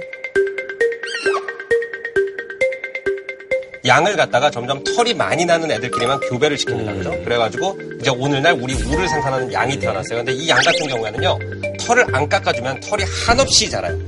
양을 3.89 4.17
갖다가 4.17 4.51
점점 4.51 4.85
털이 4.85 5.15
많이 5.15 5.45
나는 5.45 5.71
애들끼리만 5.73 6.21
교배를 6.29 6.57
시킵니다. 6.57 6.97
그죠? 6.99 7.11
그래가지고 7.25 7.79
이제 8.01 8.11
오늘날 8.11 8.53
우리 8.53 8.75
우를 8.75 9.09
생산하는 9.09 9.53
양이 9.53 9.77
태어났어요. 9.79 10.19
근데 10.19 10.33
이 10.33 10.49
양 10.49 10.59
같은 10.63 10.87
경우에는요, 10.87 11.39
털을 11.81 12.15
안 12.15 12.29
깎아주면 12.29 12.81
털이 12.81 13.03
한없이 13.27 13.69
자라요. 13.69 13.99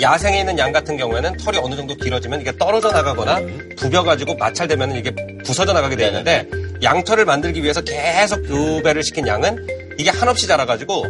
야생에 0.00 0.40
있는 0.40 0.58
양 0.58 0.70
같은 0.72 0.96
경우에는 0.96 1.36
털이 1.38 1.58
어느 1.58 1.74
정도 1.74 1.94
길어지면 1.96 2.40
이게 2.42 2.52
떨어져 2.56 2.90
나가거나 2.92 3.40
부벼가지고 3.76 4.34
마찰되면 4.36 4.94
이게 4.96 5.10
부서져 5.44 5.72
나가게 5.72 5.96
되는데 5.96 6.46
양털을 6.82 7.24
만들기 7.24 7.62
위해서 7.62 7.80
계속 7.80 8.42
교배를 8.46 9.02
시킨 9.02 9.26
양은 9.26 9.66
이게 9.98 10.10
한없이 10.10 10.46
자라가지고 10.46 11.04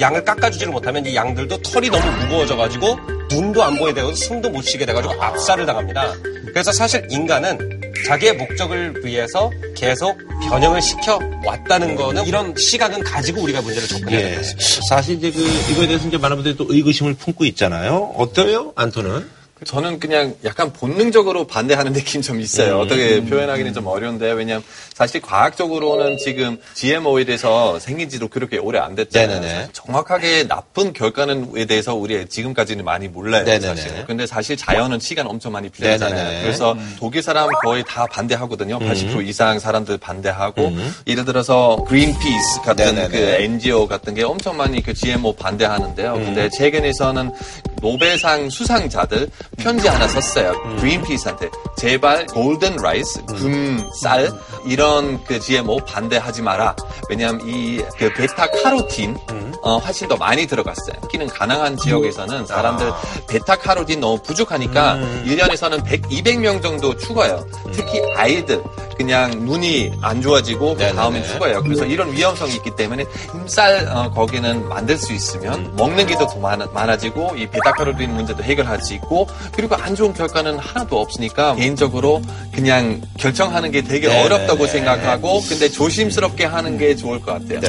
양을 0.00 0.24
깎아주지를 0.24 0.72
못하면 0.72 1.06
이 1.06 1.14
양들도 1.14 1.58
털이 1.62 1.88
너무 1.90 2.04
무거워져가지고 2.22 3.13
눈도 3.30 3.62
안 3.62 3.76
보이게 3.76 3.94
되고 3.94 4.12
숨도 4.14 4.50
못 4.50 4.62
쉬게 4.62 4.86
돼가지고 4.86 5.20
압살을 5.22 5.66
당합니다. 5.66 6.12
그래서 6.46 6.72
사실 6.72 7.06
인간은 7.10 7.80
자기의 8.06 8.36
목적을 8.36 9.04
위해서 9.04 9.50
계속 9.74 10.16
변형을 10.48 10.82
시켜 10.82 11.18
왔다는 11.44 11.96
거는 11.96 12.26
이런 12.26 12.54
시각은 12.56 13.02
가지고 13.02 13.42
우리가 13.42 13.62
문제를 13.62 13.88
접근해야 13.88 14.20
예. 14.20 14.30
되겠습니다. 14.32 14.80
사실 14.88 15.16
이제 15.16 15.30
그 15.30 15.40
이거에 15.72 15.86
대해서 15.86 16.06
이제 16.06 16.18
많은 16.18 16.36
분들이 16.36 16.56
또 16.56 16.66
의구심을 16.68 17.14
품고 17.14 17.44
있잖아요. 17.46 18.12
어때요, 18.16 18.72
안토는? 18.76 19.43
저는 19.64 19.98
그냥 19.98 20.34
약간 20.44 20.72
본능적으로 20.72 21.46
반대하는 21.46 21.92
느낌 21.94 22.22
좀 22.22 22.40
있어요. 22.40 22.76
음. 22.76 22.80
어떻게 22.82 23.24
표현하기는 23.24 23.72
좀 23.74 23.86
어려운데 23.86 24.32
왜냐면 24.32 24.62
사실 24.94 25.20
과학적으로는 25.20 26.18
지금 26.18 26.58
GMO에 26.74 27.24
대해서 27.24 27.78
생긴 27.78 28.08
지도 28.08 28.28
그렇게 28.28 28.58
오래 28.58 28.78
안 28.78 28.94
됐잖아요. 28.94 29.40
네네네. 29.40 29.68
정확하게 29.72 30.46
나쁜 30.48 30.92
결과는에 30.92 31.64
대해서 31.66 31.94
우리 31.94 32.26
지금까지는 32.26 32.84
많이 32.84 33.08
몰라요. 33.08 33.44
네네네. 33.44 33.66
사실. 33.74 34.04
근데 34.06 34.26
사실 34.26 34.56
자연은 34.56 35.00
시간 35.00 35.26
엄청 35.26 35.52
많이 35.52 35.68
필요하잖아요. 35.68 36.14
네네네. 36.22 36.42
그래서 36.42 36.72
음. 36.72 36.96
독일 36.98 37.22
사람 37.22 37.48
거의 37.62 37.84
다 37.86 38.06
반대하거든요. 38.06 38.78
80% 38.78 39.14
음. 39.16 39.26
이상 39.26 39.58
사람들 39.58 39.98
반대하고 39.98 40.68
음. 40.68 40.94
예를 41.06 41.24
들어서 41.24 41.76
그린피스 41.88 42.62
같은 42.62 42.94
네네네. 42.94 43.08
그 43.08 43.16
NGO 43.42 43.86
같은 43.88 44.14
게 44.14 44.22
엄청 44.22 44.56
많이 44.56 44.82
그 44.82 44.94
GMO 44.94 45.34
반대하는데요. 45.34 46.14
음. 46.14 46.24
근데 46.24 46.48
최근에서는 46.50 47.30
노벨상 47.80 48.48
수상자들 48.48 49.28
편지 49.56 49.88
하나 49.88 50.06
썼어요. 50.08 50.52
그린피스한테. 50.78 51.50
제발 51.76 52.26
golden 52.26 52.76
rice, 52.76 53.24
금쌀 53.26 54.30
이런 54.64 55.22
그 55.24 55.38
GMO 55.40 55.78
반대하지 55.78 56.42
마라. 56.42 56.74
왜냐하면 57.08 57.46
이그 57.46 58.12
베타 58.14 58.46
카로틴 58.46 59.16
어, 59.62 59.78
훨씬 59.78 60.08
더 60.08 60.16
많이 60.16 60.46
들어갔어요. 60.46 61.00
특히는 61.02 61.26
가난한 61.28 61.76
지역에서는 61.78 62.46
사람들 62.46 62.90
베타 63.28 63.56
카로틴 63.56 64.00
너무 64.00 64.18
부족하니까 64.22 64.98
1년에서는 65.24 65.84
100, 65.84 66.02
200명 66.02 66.62
정도 66.62 66.96
죽어요. 66.96 67.44
특히 67.72 68.00
아이들 68.14 68.62
그냥 68.96 69.44
눈이 69.44 69.92
안 70.00 70.20
좋아지고 70.20 70.74
그 70.76 70.94
다음에 70.94 71.22
죽어요. 71.22 71.62
그래서 71.62 71.84
이런 71.84 72.12
위험성이 72.12 72.54
있기 72.54 72.74
때문에 72.76 73.04
흰쌀 73.32 73.88
어, 73.88 74.10
거기는 74.10 74.68
만들 74.68 74.96
수 74.98 75.12
있으면 75.12 75.74
먹는 75.76 76.06
게 76.06 76.14
더 76.14 76.26
많아 76.72 76.96
지고 76.96 77.34
이 77.36 77.46
베타카로틴 77.48 78.14
문제도 78.14 78.42
해결할 78.42 78.80
수 78.80 78.94
있고 78.94 79.26
그리고 79.52 79.74
안 79.76 79.94
좋은 79.94 80.14
결과는 80.14 80.58
하나도 80.58 81.00
없으니까 81.00 81.54
개인적으로 81.54 82.22
그냥 82.52 83.02
결정하는 83.18 83.70
게 83.70 83.82
되게 83.82 84.08
네, 84.08 84.24
어렵다고 84.24 84.66
네, 84.66 84.72
생각하고 84.72 85.40
근데 85.48 85.68
조심스럽게 85.68 86.44
하는 86.44 86.78
게 86.78 86.96
좋을 86.96 87.20
것 87.20 87.32
같아요. 87.32 87.60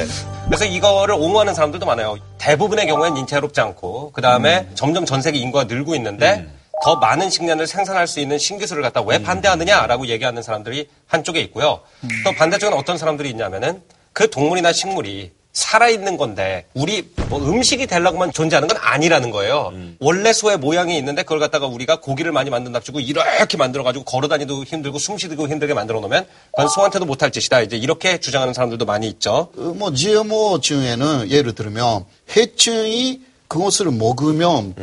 그래서 0.46 0.64
이거를 0.64 1.14
옹호하는 1.16 1.54
사람들도 1.54 1.84
많아요. 1.86 2.16
대부분의 2.38 2.86
경우에는 2.86 3.16
인체롭지 3.18 3.60
않고 3.60 4.12
그 4.12 4.22
다음에 4.22 4.68
점점 4.74 5.04
전 5.04 5.20
세계 5.20 5.38
인구가 5.38 5.64
늘고 5.64 5.94
있는데 5.96 6.46
더 6.84 6.96
많은 6.96 7.30
식량을 7.30 7.66
생산할 7.66 8.06
수 8.06 8.20
있는 8.20 8.38
신기술을 8.38 8.82
갖다 8.82 9.00
왜 9.02 9.22
반대하느냐라고 9.22 10.06
얘기하는 10.08 10.42
사람들이 10.42 10.88
한쪽에 11.06 11.40
있고요. 11.42 11.80
또 12.24 12.32
반대쪽은 12.32 12.76
어떤 12.76 12.98
사람들이 12.98 13.30
있냐면은 13.30 13.82
그 14.12 14.30
동물이나 14.30 14.72
식물이 14.72 15.32
살아있는 15.52 16.18
건데 16.18 16.66
우리 16.74 17.10
뭐 17.30 17.38
음식이 17.40 17.86
되려고만 17.86 18.30
존재하는 18.32 18.68
건 18.68 18.76
아니라는 18.78 19.30
거예요. 19.30 19.72
원래 20.00 20.34
소의 20.34 20.58
모양이 20.58 20.98
있는데 20.98 21.22
그걸 21.22 21.40
갖다가 21.40 21.66
우리가 21.66 22.00
고기를 22.00 22.30
많이 22.30 22.50
만든답시고 22.50 23.00
이렇게 23.00 23.56
만들어가지고 23.56 24.04
걸어다니도 24.04 24.64
힘들고 24.64 24.98
숨쉬기도 24.98 25.48
힘들게 25.48 25.72
만들어 25.72 26.00
놓으면 26.00 26.26
그건 26.50 26.68
소한테도 26.68 27.06
못할 27.06 27.30
짓이다. 27.30 27.62
이제 27.62 27.76
이렇게 27.78 28.18
주장하는 28.18 28.52
사람들도 28.52 28.84
많이 28.84 29.08
있죠. 29.08 29.48
어, 29.56 29.74
뭐 29.76 29.94
GMO 29.94 30.60
중에는 30.60 31.30
예를 31.30 31.54
들면 31.54 32.04
해충이 32.36 33.22
그것을 33.48 33.90
먹으면 33.90 34.74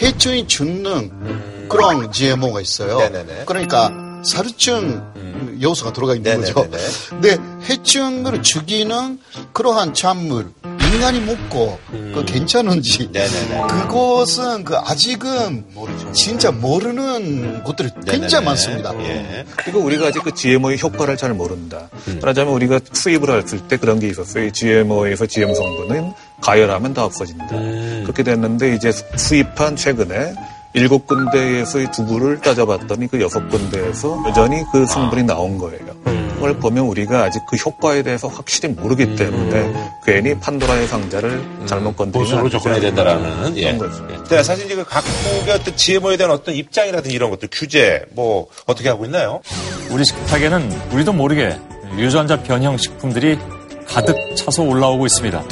해충이 0.00 0.46
죽는 0.48 1.68
그런 1.68 2.12
GMO가 2.12 2.60
있어요. 2.60 2.98
네네네. 2.98 3.44
그러니까 3.46 3.90
사료증 4.24 5.60
요소가 5.62 5.92
들어가 5.92 6.14
있는 6.14 6.40
거죠. 6.40 6.68
근데 7.08 7.36
해충을 7.68 8.42
죽이는 8.42 9.20
그러한 9.52 9.94
작물 9.94 10.50
인간이 10.96 11.20
먹고 11.20 11.78
그 11.90 12.24
괜찮은지 12.26 13.10
그것은 13.68 14.64
그 14.64 14.76
아직은 14.76 15.64
진짜 16.12 16.50
모르는 16.50 17.62
것들이 17.64 17.90
굉장히 18.06 18.46
많습니다. 18.46 18.92
그리고 19.56 19.80
우리가 19.80 20.06
아직 20.06 20.22
그 20.22 20.34
GMO의 20.34 20.80
효과를 20.80 21.18
잘 21.18 21.34
모른다. 21.34 21.90
말하자면 22.20 22.52
우리가 22.54 22.78
투입을 22.78 23.42
했을 23.42 23.60
때 23.68 23.76
그런 23.76 24.00
게 24.00 24.08
있었어요. 24.08 24.46
이 24.46 24.52
GMO에서 24.52 25.26
GM 25.26 25.54
성분은 25.54 26.12
가열하면 26.40 26.94
다 26.94 27.04
없어진다. 27.04 27.46
그렇게 28.02 28.22
됐는데 28.22 28.74
이제 28.74 28.90
투입한 29.16 29.76
최근에 29.76 30.34
일곱 30.76 31.06
군데에서 31.06 31.80
이 31.80 31.90
두부를 31.90 32.38
따져봤더니 32.42 33.06
그 33.08 33.20
여섯 33.20 33.48
군데에서 33.48 34.22
여전히 34.28 34.62
그 34.70 34.84
성분이 34.84 35.22
나온 35.22 35.56
거예요. 35.56 35.80
그걸 36.34 36.58
보면 36.58 36.84
우리가 36.84 37.24
아직 37.24 37.40
그 37.48 37.56
효과에 37.56 38.02
대해서 38.02 38.28
확실히 38.28 38.74
모르기 38.74 39.16
때문에 39.16 39.72
괜히 40.04 40.38
판도라의 40.38 40.86
상자를 40.86 41.42
잘못 41.64 41.96
건드리면 41.96 42.12
보수로 42.12 42.50
접근해야 42.50 42.80
된다라는. 42.82 43.24
않나. 43.24 43.56
예. 43.56 43.72
그런 43.72 43.90
거죠. 43.90 44.06
네, 44.28 44.42
사실 44.42 44.66
이제 44.66 44.76
그 44.76 44.84
각국의 44.84 45.54
어떤 45.54 45.74
GMO에 45.74 46.18
대한 46.18 46.30
어떤 46.30 46.54
입장이라든지 46.54 47.16
이런 47.16 47.30
것들 47.30 47.48
규제 47.50 48.04
뭐 48.12 48.46
어떻게 48.66 48.90
하고 48.90 49.06
있나요? 49.06 49.40
우리 49.90 50.04
식탁에는 50.04 50.70
우리도 50.92 51.14
모르게 51.14 51.58
유전자 51.96 52.42
변형 52.42 52.76
식품들이 52.76 53.38
가득 53.88 54.14
차서 54.36 54.62
올라오고 54.62 55.06
있습니다. 55.06 55.42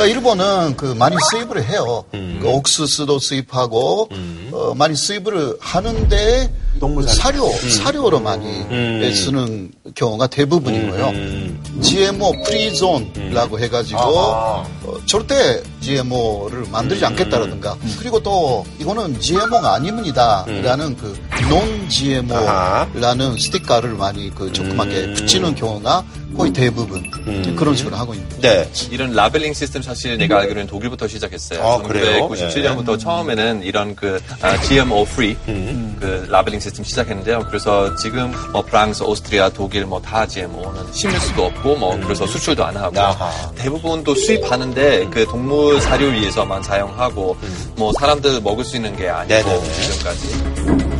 그러니까 0.00 0.16
일본은 0.16 0.76
그 0.76 0.86
많이 0.94 1.14
수입을 1.30 1.62
해요. 1.62 2.04
그 2.40 2.48
옥수수도 2.48 3.18
수입하고 3.18 4.08
어, 4.50 4.74
많이 4.74 4.96
수입을 4.96 5.58
하는데 5.60 6.50
사료. 7.08 7.50
사료로 7.52 8.20
많이 8.20 9.14
쓰는 9.14 9.70
경우가 9.94 10.26
대부분인 10.28 10.90
거예요. 10.90 11.12
GMO 11.82 12.32
free 12.44 12.79
zone이라고 12.79 13.58
해가지고 13.60 14.00
아하. 14.00 14.66
어, 14.84 14.94
절대 15.06 15.62
GMO를 15.80 16.64
만들지 16.70 17.04
않겠다라든가. 17.04 17.76
그리고 17.98 18.22
또 18.22 18.64
이거는 18.78 19.18
GMO가 19.20 19.74
아닙니다라는 19.74 20.96
그 20.96 21.18
non 21.50 21.88
GMO라는 21.88 23.36
스티커를 23.38 23.90
많이 23.94 24.32
그 24.34 24.52
조그맣게 24.52 25.14
붙이는 25.14 25.54
경우가 25.54 26.04
거의 26.36 26.52
대부분 26.52 27.10
그런 27.56 27.74
식으로 27.74 27.96
하고 27.96 28.14
있는. 28.14 28.28
네. 28.40 28.70
이런 28.90 29.12
라벨링 29.12 29.52
시스템 29.52 29.82
사실 29.82 30.16
내가 30.16 30.38
알기로는 30.40 30.68
독일부터 30.68 31.08
시작했어요. 31.08 31.60
아, 31.62 31.82
그래요? 31.82 32.28
1997년부터 32.28 32.98
처음에는 32.98 33.62
이런 33.64 33.94
그 33.96 34.20
아, 34.40 34.56
GMO 34.62 35.02
free 35.02 35.36
그 35.44 36.26
라벨링 36.30 36.60
시스템 36.60 36.69
시작했는데요. 36.74 37.46
그래서 37.48 37.94
지금 37.96 38.32
뭐 38.52 38.62
프랑스, 38.62 39.02
오스트리아, 39.02 39.48
독일 39.50 39.84
뭐다 39.86 40.26
GMO는 40.26 40.92
심을 40.92 41.18
수도 41.20 41.46
없고 41.46 41.76
뭐 41.76 41.98
그래서 42.02 42.26
수출도 42.26 42.64
안 42.64 42.76
하고 42.76 42.98
아하. 43.00 43.50
대부분 43.54 44.02
또 44.04 44.14
수입하는데 44.14 45.06
그 45.10 45.24
동물 45.26 45.80
사료 45.80 46.06
위해서만 46.06 46.62
사용하고 46.62 47.36
뭐 47.76 47.92
사람들 47.98 48.40
먹을 48.40 48.64
수 48.64 48.76
있는 48.76 48.94
게 48.96 49.08
아니고 49.08 49.34
네네네. 49.34 49.72
지금까지. 49.82 50.99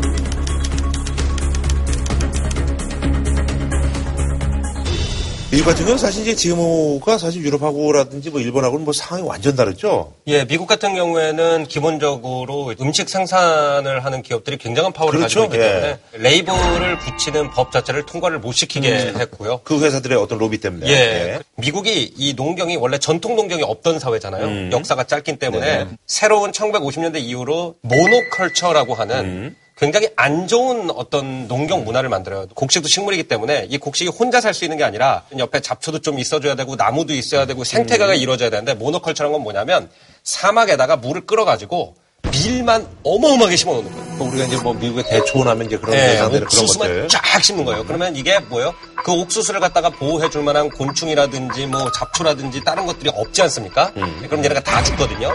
미국 5.50 5.66
같은 5.66 5.80
경우는 5.84 5.98
사실 5.98 6.22
이제 6.22 6.36
GMO가 6.36 7.18
사실 7.18 7.42
유럽하고라든지 7.42 8.30
뭐 8.30 8.40
일본하고는 8.40 8.84
뭐 8.84 8.92
상황이 8.92 9.26
완전 9.26 9.56
다르죠? 9.56 10.12
예, 10.28 10.44
미국 10.44 10.66
같은 10.66 10.94
경우에는 10.94 11.66
기본적으로 11.66 12.72
음식 12.80 13.08
생산을 13.08 14.04
하는 14.04 14.22
기업들이 14.22 14.58
굉장한 14.58 14.92
파워를 14.92 15.18
그렇죠. 15.18 15.48
가지고 15.48 15.56
있기 15.56 15.66
예. 15.66 15.70
때문에 15.70 15.98
레이블을 16.12 16.98
붙이는 17.00 17.50
법 17.50 17.72
자체를 17.72 18.06
통과를 18.06 18.38
못 18.38 18.52
시키게 18.52 19.14
했고요. 19.18 19.62
그 19.64 19.80
회사들의 19.82 20.16
어떤 20.16 20.38
로비 20.38 20.58
때문에. 20.58 20.88
예. 20.88 21.40
미국이 21.56 22.14
이 22.16 22.34
농경이 22.34 22.76
원래 22.76 22.98
전통 22.98 23.34
농경이 23.34 23.64
없던 23.64 23.98
사회잖아요. 23.98 24.44
음. 24.44 24.70
역사가 24.72 25.02
짧기 25.04 25.40
때문에 25.40 25.84
네. 25.84 25.88
새로운 26.06 26.52
1950년대 26.52 27.20
이후로 27.20 27.74
모노컬처라고 27.82 28.94
하는 28.94 29.24
음. 29.24 29.56
굉장히 29.80 30.10
안 30.14 30.46
좋은 30.46 30.90
어떤 30.90 31.48
농경 31.48 31.84
문화를 31.84 32.10
만들어요. 32.10 32.46
곡식도 32.54 32.86
식물이기 32.86 33.24
때문에 33.24 33.66
이 33.70 33.78
곡식이 33.78 34.10
혼자 34.10 34.38
살 34.42 34.52
수 34.52 34.64
있는 34.64 34.76
게 34.76 34.84
아니라 34.84 35.24
옆에 35.38 35.60
잡초도 35.60 36.00
좀 36.00 36.18
있어줘야 36.18 36.54
되고 36.54 36.76
나무도 36.76 37.14
있어야 37.14 37.46
되고 37.46 37.64
생태가가 37.64 38.14
이루어져야 38.14 38.50
되는데 38.50 38.74
모노컬처라는 38.74 39.32
건 39.32 39.42
뭐냐면 39.42 39.88
사막에다가 40.22 40.96
물을 40.96 41.24
끌어가지고 41.24 41.94
밀만 42.30 42.86
어마어마하게 43.02 43.56
심어놓는 43.56 43.90
거예요. 43.92 44.10
우리가 44.30 44.44
이제 44.44 44.56
뭐 44.58 44.74
미국의 44.74 45.04
대초원하면 45.04 45.66
이제 45.66 45.76
그런 45.78 45.96
네, 45.96 46.20
옥수수만. 46.20 47.08
쫙 47.08 47.42
심는 47.42 47.64
거예요. 47.64 47.84
그러면 47.84 48.14
이게 48.16 48.38
뭐예요? 48.38 48.74
그 49.02 49.12
옥수수를 49.12 49.60
갖다가 49.60 49.88
보호해줄 49.90 50.42
만한 50.42 50.68
곤충이라든지 50.68 51.66
뭐 51.66 51.90
잡초라든지 51.92 52.62
다른 52.64 52.86
것들이 52.86 53.10
없지 53.14 53.42
않습니까? 53.42 53.92
음. 53.96 54.20
그럼 54.26 54.44
얘네가 54.44 54.60
다 54.60 54.82
죽거든요. 54.82 55.32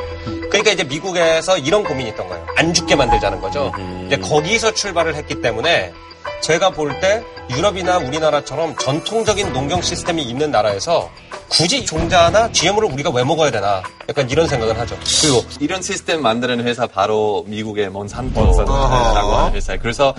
그러니까 0.49 0.71
이제 0.71 0.83
미국에서 0.83 1.57
이런 1.57 1.83
고민이 1.83 2.11
있던 2.11 2.27
거예요. 2.27 2.45
안 2.57 2.73
죽게 2.73 2.95
만들자는 2.95 3.41
거죠. 3.41 3.71
음. 3.77 4.03
이제 4.07 4.17
거기서 4.17 4.73
출발을 4.73 5.15
했기 5.15 5.41
때문에 5.41 5.93
제가 6.41 6.69
볼 6.71 6.99
때 6.99 7.23
유럽이나 7.49 7.97
우리나라처럼 7.97 8.75
전통적인 8.77 9.53
농경 9.53 9.81
시스템이 9.81 10.23
있는 10.23 10.49
나라에서 10.51 11.09
굳이 11.47 11.85
종자나 11.85 12.51
GMO를 12.51 12.91
우리가 12.91 13.11
왜 13.11 13.23
먹어야 13.23 13.51
되나? 13.51 13.83
약간 14.09 14.27
이런 14.29 14.47
생각을 14.47 14.79
하죠. 14.79 14.97
그리고 15.21 15.43
이런 15.59 15.81
시스템 15.81 16.21
만드는 16.21 16.65
회사 16.65 16.87
바로 16.87 17.43
미국의 17.47 17.89
몬산토라고 17.89 18.71
하는 18.73 19.53
회사예요. 19.53 19.79
그래서 19.81 20.13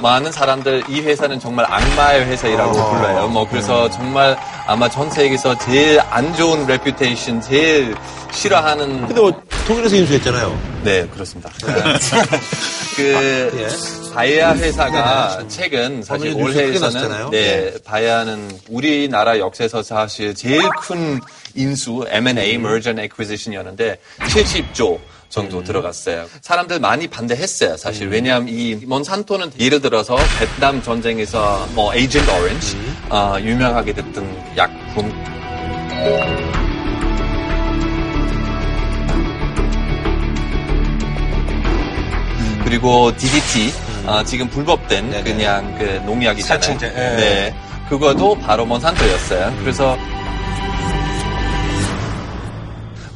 많은 0.00 0.32
사람들 0.32 0.84
이 0.88 1.00
회사는 1.00 1.40
정말 1.40 1.66
악마의 1.68 2.26
회사라고 2.26 2.72
불러요. 2.72 3.28
뭐 3.28 3.48
그래서 3.48 3.88
정말 3.90 4.36
아마 4.66 4.88
전 4.90 5.10
세계에서 5.10 5.56
제일 5.58 6.00
안 6.10 6.34
좋은 6.34 6.66
reputation, 6.66 7.40
제일 7.40 7.94
싫어하는. 8.32 9.06
근데 9.06 9.20
뭐 9.20 9.32
독일에서 9.66 9.96
인수했잖아요. 9.96 10.80
네, 10.84 11.06
그렇습니다. 11.08 11.50
그 12.96 13.66
바이어 14.14 14.54
회사가 14.54 15.44
최근 15.48 16.02
사실 16.02 16.28
어머니 16.30 16.44
뉴스 16.44 16.66
크게 16.66 16.78
났잖아요. 16.78 17.28
올해에서는 17.28 17.30
네, 17.30 17.74
바이아는 17.84 18.50
우리나라 18.70 19.38
역사에서 19.38 19.82
사실 19.82 20.34
제일 20.34 20.62
큰 20.80 21.20
인수 21.54 22.06
M&A 22.08 22.54
Merger 22.54 22.90
and 22.90 23.02
Acquisition이었는데 23.02 23.98
70조 24.20 24.98
정도 25.28 25.62
들어갔어요. 25.62 26.26
사람들 26.40 26.78
많이 26.78 27.08
반대했어요, 27.08 27.76
사실. 27.76 28.08
왜냐하면 28.08 28.48
이 28.48 28.76
몬산토는 28.76 29.52
예를 29.58 29.80
들어서 29.82 30.16
베트남 30.38 30.80
전쟁에서 30.80 31.68
뭐 31.74 31.92
에이전트 31.94 32.30
오렌지 32.30 32.76
어, 33.10 33.36
유명하게 33.40 33.92
됐던 33.92 34.56
약품 34.56 35.12
그리고 42.76 43.10
DDT 43.16 43.72
어, 44.04 44.22
지금 44.22 44.50
불법된 44.50 45.24
그냥 45.24 45.74
그 45.78 45.84
농약이잖아요. 46.04 46.42
살충제, 46.42 46.86
예. 46.88 46.90
네, 46.90 47.54
그것도 47.88 48.34
바로 48.38 48.66
몬산토였어요. 48.66 49.56
그래서 49.60 49.96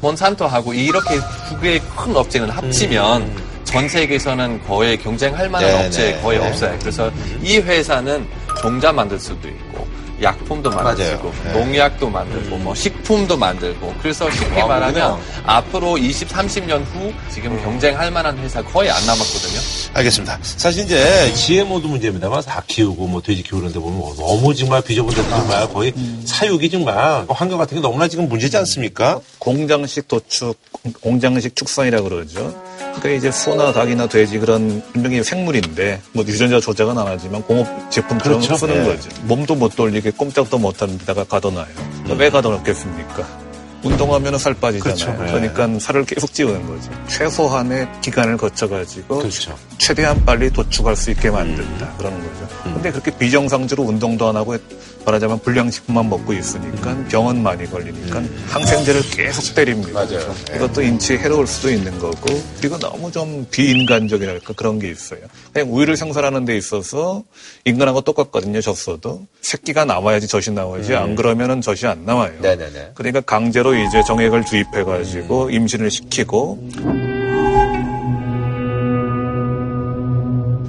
몬산토하고 0.00 0.72
이렇게 0.72 1.16
두 1.46 1.60
개의 1.60 1.80
큰 1.94 2.16
업체는 2.16 2.48
합치면 2.48 3.30
전 3.64 3.86
세계에서는 3.86 4.66
거의 4.66 4.96
경쟁할 4.96 5.50
만한 5.50 5.68
네, 5.68 5.86
업체 5.86 6.12
네. 6.12 6.22
거의 6.22 6.38
네. 6.38 6.48
없어요. 6.48 6.78
그래서 6.80 7.10
이 7.42 7.58
회사는 7.58 8.26
종자 8.62 8.90
만들 8.94 9.20
수도 9.20 9.46
있고 9.46 9.86
약품도 10.22 10.70
만들고 10.70 11.32
네. 11.44 11.52
농약도 11.52 12.10
만들고 12.10 12.56
뭐 12.58 12.74
식품도 12.74 13.36
만들고 13.36 13.94
그래서 14.00 14.30
쉽게 14.30 14.60
아, 14.60 14.66
말하면 14.66 14.92
그래요? 14.92 15.20
앞으로 15.44 15.98
20, 15.98 16.28
30년 16.28 16.84
후 16.84 17.12
지금 17.30 17.60
경쟁할 17.62 18.10
만한 18.10 18.36
회사 18.38 18.62
거의 18.62 18.90
안 18.90 19.04
남았거든요. 19.06 19.60
알겠습니다. 19.94 20.38
사실 20.42 20.84
이제 20.84 21.32
GMO도 21.34 21.88
문제입니다만 21.88 22.42
닭 22.42 22.66
키우고 22.66 23.06
뭐 23.06 23.20
돼지 23.20 23.42
키우는데 23.42 23.78
보면 23.78 24.16
너무 24.16 24.54
정말 24.54 24.82
비좁은데 24.82 25.28
정말 25.28 25.68
거의 25.72 25.92
사육이 26.24 26.70
정말 26.70 27.24
환경 27.28 27.58
같은 27.58 27.76
게 27.76 27.80
너무나 27.80 28.06
지금 28.08 28.28
문제지 28.28 28.56
않습니까? 28.58 29.20
공장식 29.38 30.06
도축, 30.08 30.56
공장식 31.00 31.56
축산이라고 31.56 32.08
그러죠. 32.08 32.69
그러니까 32.80 33.08
이제 33.10 33.30
소나 33.30 33.72
닭이나 33.72 34.06
돼지 34.06 34.38
그런 34.38 34.82
분명히 34.92 35.22
생물인데 35.22 36.00
뭐 36.12 36.24
유전자 36.24 36.60
조작은 36.60 36.96
안 36.96 37.06
하지만 37.06 37.42
공업 37.42 37.66
제품처럼 37.90 38.40
그렇죠. 38.40 38.56
쓰는 38.56 38.82
네. 38.82 38.96
거죠. 38.96 39.08
몸도 39.24 39.54
못 39.54 39.76
돌리게 39.76 40.12
꼼짝도 40.12 40.58
못하는 40.58 40.98
데다가 40.98 41.24
가둬놔요. 41.24 41.68
그러니까 42.04 42.14
왜 42.14 42.30
가둬놓겠습니까? 42.30 43.49
운동하면 43.82 44.38
살 44.38 44.54
빠지잖아요. 44.54 44.94
그렇죠. 44.94 45.22
네. 45.22 45.32
그러니까 45.32 45.78
살을 45.80 46.04
계속 46.04 46.32
찌우는 46.32 46.66
거죠. 46.66 46.90
최소한의 47.08 47.88
기간을 48.02 48.36
거쳐가지고 48.36 49.18
그렇죠. 49.18 49.56
최대한 49.78 50.24
빨리 50.24 50.50
도축할 50.50 50.96
수 50.96 51.10
있게 51.10 51.30
만든다. 51.30 51.96
그런 51.96 52.12
거죠. 52.18 52.48
근데 52.64 52.90
그렇게 52.90 53.16
비정상적으로 53.16 53.88
운동도 53.88 54.28
안 54.28 54.36
하고 54.36 54.56
말하자면 55.04 55.40
불량식품만 55.40 56.10
먹고 56.10 56.34
있으니까 56.34 56.94
병원 57.08 57.42
많이 57.42 57.68
걸리니까 57.68 58.22
항생제를 58.48 59.02
계속 59.10 59.54
때립니다. 59.54 59.92
맞아요. 60.04 60.34
이것도 60.54 60.82
인체에 60.82 61.18
해로울 61.18 61.46
수도 61.46 61.70
있는 61.70 61.98
거고 61.98 62.26
그리고 62.58 62.78
너무 62.78 63.10
좀 63.10 63.46
비인간적이랄까 63.50 64.52
그런 64.52 64.78
게 64.78 64.90
있어요. 64.90 65.20
그냥 65.52 65.72
우유를 65.72 65.96
생산하는 65.96 66.44
데 66.44 66.56
있어서 66.56 67.22
인간하고 67.64 68.02
똑같거든요. 68.02 68.60
젖소도 68.60 69.26
새끼가 69.40 69.86
나와야지 69.86 70.28
젖이 70.28 70.54
나와야지 70.54 70.94
안 70.94 71.16
그러면은 71.16 71.62
젖이 71.62 71.90
안 71.90 72.04
나와요. 72.04 72.34
네네네. 72.42 72.90
그러니까 72.94 73.22
강제로 73.22 73.69
이제 73.74 74.02
정액을 74.02 74.44
주입해가지고 74.44 75.50
임신을 75.50 75.90
시키고 75.90 76.58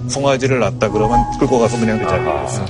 송아지를 0.10 0.60
낳았다 0.60 0.90
그러면 0.90 1.20
끌고 1.40 1.60
가서 1.60 1.80
그냥 1.80 2.00
그 2.00 2.08
자리에 2.08 2.46
있어. 2.46 2.66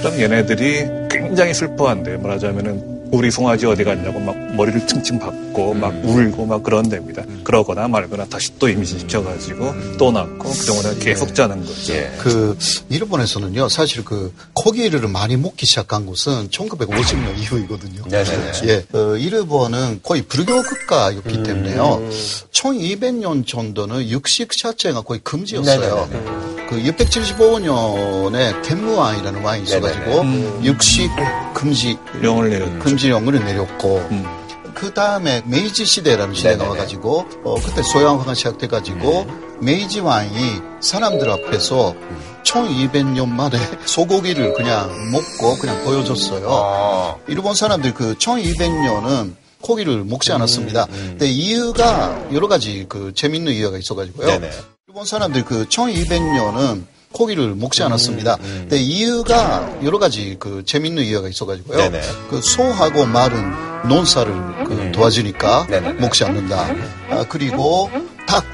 그럼 0.00 0.20
얘네들이 0.20 1.08
굉장히 1.08 1.54
슬퍼한대. 1.54 2.16
말하자면은 2.16 2.99
우리 3.12 3.30
송아지 3.30 3.66
어디 3.66 3.82
갔냐고 3.84 4.20
막 4.20 4.36
머리를 4.54 4.86
층층 4.86 5.18
박고 5.18 5.74
막 5.74 5.92
울고 6.04 6.46
막 6.46 6.62
그런 6.62 6.88
데입니다. 6.88 7.22
그러거나 7.44 7.88
말거나 7.88 8.24
다시 8.26 8.56
또 8.58 8.68
임신시켜가지고 8.68 9.96
또 9.98 10.12
낳고 10.12 10.48
그동안에 10.50 10.98
계속 11.00 11.34
자는 11.34 11.64
거죠. 11.64 11.92
그 12.18 12.56
일본에서는요 12.88 13.68
사실 13.68 14.04
그 14.04 14.32
고기를 14.54 15.08
많이 15.08 15.36
먹기 15.36 15.66
시작한 15.66 16.06
것은 16.06 16.48
1950년 16.50 17.38
이후이거든요. 17.38 18.04
네네네. 18.08 18.52
예, 18.66 18.84
어, 18.96 19.16
일본은 19.16 20.00
거의 20.02 20.22
불교 20.22 20.62
국가였기 20.62 21.42
때문에요. 21.42 22.08
1200년 22.52 23.46
정도는 23.46 24.08
육식 24.08 24.56
자체가 24.56 25.02
거의 25.02 25.20
금지였어요. 25.24 26.08
그 26.70 26.76
675년에 26.82 28.62
겐무왕이라는 28.62 29.42
왕이 29.42 29.64
있어가지고 29.64 30.64
육식 30.64 31.10
금지 31.52 31.98
령을 32.22 32.48
내렸죠. 32.50 32.78
금지령을 32.78 33.44
내렸고. 33.44 34.00
그 34.72 34.94
다음에 34.94 35.42
메이지 35.46 35.84
시대라는 35.84 36.32
시대가 36.32 36.68
와가지고 36.68 37.26
어, 37.44 37.54
그때 37.56 37.82
소양화가 37.82 38.34
시작돼가지고 38.34 39.26
메이지 39.60 39.98
왕이 40.00 40.60
사람들 40.80 41.28
앞에서 41.28 41.94
1200년 42.44 43.28
만에 43.28 43.58
소고기를 43.84 44.54
그냥 44.54 45.10
먹고 45.10 45.58
그냥 45.58 45.82
보여줬어요. 45.84 47.18
일본 47.26 47.54
사람들 47.54 47.94
그 47.94 48.14
1200년은 48.14 49.34
고기를 49.60 50.04
먹지 50.04 50.32
않았습니다. 50.32 50.86
근데 50.86 51.26
이유가 51.26 52.18
여러 52.32 52.48
가지 52.48 52.86
그 52.88 53.12
재밌는 53.14 53.52
이유가 53.52 53.76
있어가지고요. 53.76 54.26
네네. 54.26 54.50
일본 54.90 55.04
사람들 55.04 55.44
그 55.44 55.66
1200년은 55.66 56.82
고기를 57.12 57.54
먹지 57.54 57.84
않았습니다. 57.84 58.38
근데 58.38 58.76
이유가 58.76 59.78
여러 59.84 60.00
가지 60.00 60.34
그 60.40 60.64
재밌는 60.66 61.04
이유가 61.04 61.28
있어가지고요. 61.28 61.78
네네. 61.78 62.00
그 62.28 62.40
소하고 62.42 63.06
마른 63.06 63.52
논살을 63.88 64.64
그 64.64 64.90
도와주니까 64.92 65.68
먹지 66.00 66.24
않는다. 66.24 66.74
아, 67.08 67.24
그리고 67.28 67.88
닭. 68.26 68.44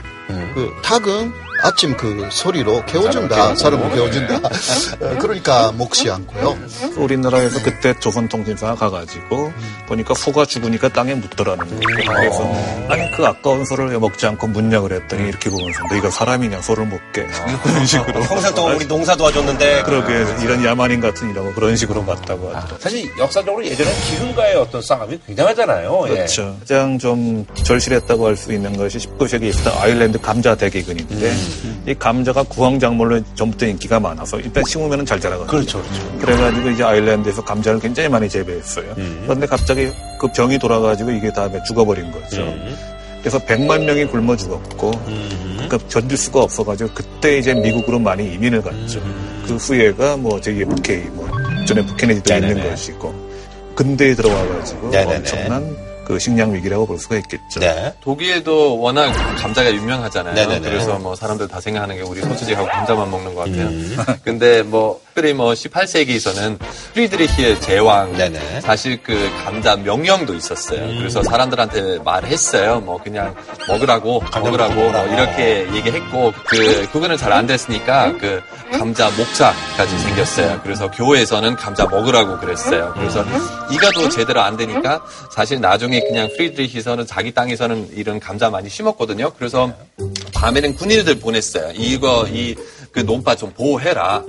그 0.55 0.71
닭은 0.83 1.33
아침 1.67 1.97
그 1.97 2.29
소리로 2.31 2.85
개워준다. 2.87 3.57
사람을 3.57 3.91
개워준다. 3.93 4.37
어, 4.37 5.19
그러니까 5.19 5.73
먹지 5.77 6.09
않고요. 6.09 6.57
우리나라에서 6.97 7.61
그때 7.63 7.93
조선통신사 7.99 8.67
가 8.69 8.75
가가지고 8.77 9.53
보니까 9.89 10.15
소가 10.15 10.45
죽으니까 10.45 10.89
땅에 10.91 11.15
묻더라는 11.15 11.67
거예요. 11.67 11.81
그래서 12.09 12.55
아니 12.89 13.11
그 13.17 13.27
아까운 13.27 13.65
소를 13.65 13.89
왜 13.89 13.99
먹지 13.99 14.27
않고 14.27 14.47
묻냐 14.47 14.81
그랬더니 14.81 15.29
이렇게 15.29 15.51
보면서 15.51 15.81
너희가 15.91 16.09
사람이냐 16.11 16.63
소를 16.63 16.87
먹게 16.87 17.27
그런 17.65 17.85
식으로 17.87 18.21
평생 18.21 18.55
동안 18.55 18.77
우리 18.77 18.87
농사 18.87 19.17
도와줬는데 19.17 19.83
그러게 19.83 20.25
이런 20.45 20.65
야만인 20.65 21.01
같은 21.01 21.29
이라고 21.31 21.53
그런 21.53 21.75
식으로 21.77 22.05
봤다고 22.05 22.49
하더라고요. 22.49 22.79
사실 22.79 23.11
역사적으로 23.19 23.65
예전에 23.67 23.91
기근과의 24.09 24.55
어떤 24.57 24.81
싸움이 24.81 25.19
굉장하잖아요. 25.27 26.05
예. 26.11 26.15
그렇죠. 26.15 26.57
가장 26.61 26.97
좀 26.99 27.45
절실했다고 27.65 28.25
할 28.25 28.37
수 28.37 28.53
있는 28.53 28.77
것이 28.77 28.99
19세기에 28.99 29.45
있었던 29.45 29.73
아일랜드 29.83 30.21
감자 30.21 30.55
대기근인데 30.55 31.35
이 31.87 31.95
감자가 31.95 32.43
구황작물로 32.45 33.21
전부터 33.35 33.67
인기가 33.67 34.01
많아서 34.01 34.39
일단 34.41 34.65
심으면 34.65 35.07
잘 35.07 35.21
자라거든요. 35.21 35.51
그렇죠, 35.51 35.83
그렇죠. 35.83 36.19
그래가지고 36.19 36.71
이제 36.71 36.85
아일랜드에서 36.85 37.45
감자를 37.45 37.81
굉장히 37.81 38.09
많이 38.09 38.29
재배했어요. 38.29 38.95
그런데 39.23 39.47
갑자기 39.47 39.91
그 40.21 40.27
병이 40.29 40.59
돌아가지고 40.59 41.11
이게 41.11 41.33
다음에 41.33 41.63
죽어버린 41.67 42.11
거죠. 42.11 42.55
그래서 43.21 43.39
100만 43.41 43.83
명이 43.83 44.05
굶어 44.07 44.37
죽었고, 44.37 44.93
그러니까 45.55 45.79
견딜 45.89 46.17
수가 46.17 46.43
없어가지고 46.43 46.91
그때 46.95 47.39
이제 47.39 47.55
미국으로 47.55 47.99
많이 47.99 48.35
이민을 48.35 48.63
갔죠. 48.63 49.01
그 49.47 49.57
후예가 49.57 50.17
뭐 50.17 50.41
저기 50.41 50.61
FK, 50.63 50.99
뭐 51.13 51.29
전에 51.67 51.85
부케네디도 51.85 52.35
있는. 52.35 52.71
것이고, 52.71 53.27
근대에 53.75 54.15
들어와가지고 54.15 54.91
네네네. 54.91 55.17
엄청난 55.17 55.77
그 56.07 56.19
식량 56.19 56.55
위기라고 56.55 56.87
볼 56.87 56.99
수가 56.99 57.17
있겠죠. 57.17 57.61
네. 57.61 57.93
독일도 58.01 58.79
워낙 58.81 59.13
감자가 59.39 59.73
유명하잖아요. 59.75 60.35
네네네. 60.35 60.61
그래서 60.61 60.99
뭐 60.99 61.17
사람들 61.17 61.49
다 61.49 61.61
생각하는 61.61 61.97
게 61.97 62.03
우리 62.03 62.21
소시지하고 62.21 62.69
감자만 62.69 63.11
먹는 63.11 63.35
것 63.35 63.45
같아요. 63.45 63.67
음. 63.67 63.97
근데 64.23 64.63
뭐 64.63 65.01
특별히 65.07 65.33
뭐 65.33 65.53
18세기에서는 65.53 66.59
프리드리히의 66.95 67.61
제왕 67.61 68.13
네네. 68.17 68.61
사실 68.61 69.03
그 69.03 69.31
감자 69.45 69.75
명령도 69.77 70.35
있었어요. 70.35 70.81
음. 70.85 70.99
그래서 70.99 71.23
사람들한테 71.23 71.99
말했어요. 72.05 72.81
뭐 72.81 73.03
그냥 73.03 73.35
먹으라고 73.69 74.23
먹으라고 74.35 74.75
뭐 74.75 75.07
이렇게 75.07 75.67
얘기했고 75.75 76.33
그 76.47 76.89
그거는 76.93 77.17
잘 77.17 77.37
안 77.37 77.47
됐으니까 77.47 78.17
그 78.17 78.41
감자 78.73 79.11
목자까지 79.11 79.99
생겼어요. 79.99 80.61
그래서 80.63 80.91
교회에서는 80.91 81.57
감자 81.57 81.87
먹으라고 81.87 82.39
그랬어요. 82.39 82.93
그래서 82.95 83.25
이가 83.71 83.91
도 83.91 84.09
제대로 84.09 84.41
안 84.41 84.57
되니까 84.57 85.05
사실 85.31 85.61
나중에 85.61 86.01
그냥 86.01 86.29
프리드리히서는 86.37 87.07
자기 87.07 87.33
땅에서는 87.33 87.91
이런 87.95 88.19
감자 88.21 88.51
많이 88.51 88.69
심었거든요. 88.69 89.33
그래서 89.39 89.73
밤에는 90.35 90.75
군인들 90.75 91.21
보냈어요. 91.21 91.73
이거 91.75 92.27
이 92.29 92.55
그 92.97 93.01
논밭 93.03 93.35
좀 93.37 93.53
보호해라. 93.53 94.23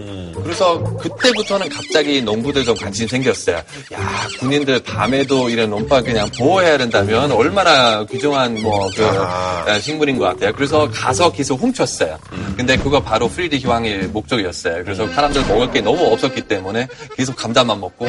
그래서 0.43 0.83
그때부터는 0.97 1.69
갑자기 1.69 2.21
농부들 2.21 2.65
좀 2.65 2.75
관심 2.75 3.07
생겼어요. 3.07 3.55
야 3.55 4.27
군인들 4.39 4.81
밤에도 4.83 5.49
이런 5.49 5.69
논밭 5.69 6.01
그냥 6.01 6.29
보호해야 6.37 6.77
된다면 6.77 7.31
얼마나 7.31 8.03
귀중한 8.03 8.61
뭐그 8.61 9.79
식물인 9.81 10.17
것 10.17 10.25
같아요. 10.25 10.51
그래서 10.51 10.89
가서 10.91 11.31
계속 11.31 11.61
훔쳤어요. 11.61 12.19
근데 12.57 12.75
그거 12.75 13.01
바로 13.01 13.29
프리드리히 13.29 13.55
왕의 13.55 14.07
목적이었어요. 14.09 14.83
그래서 14.83 15.07
사람들 15.13 15.47
먹을 15.47 15.71
게 15.71 15.79
너무 15.79 16.03
없었기 16.11 16.41
때문에 16.41 16.89
계속 17.15 17.37
감자만 17.37 17.79
먹고 17.79 18.05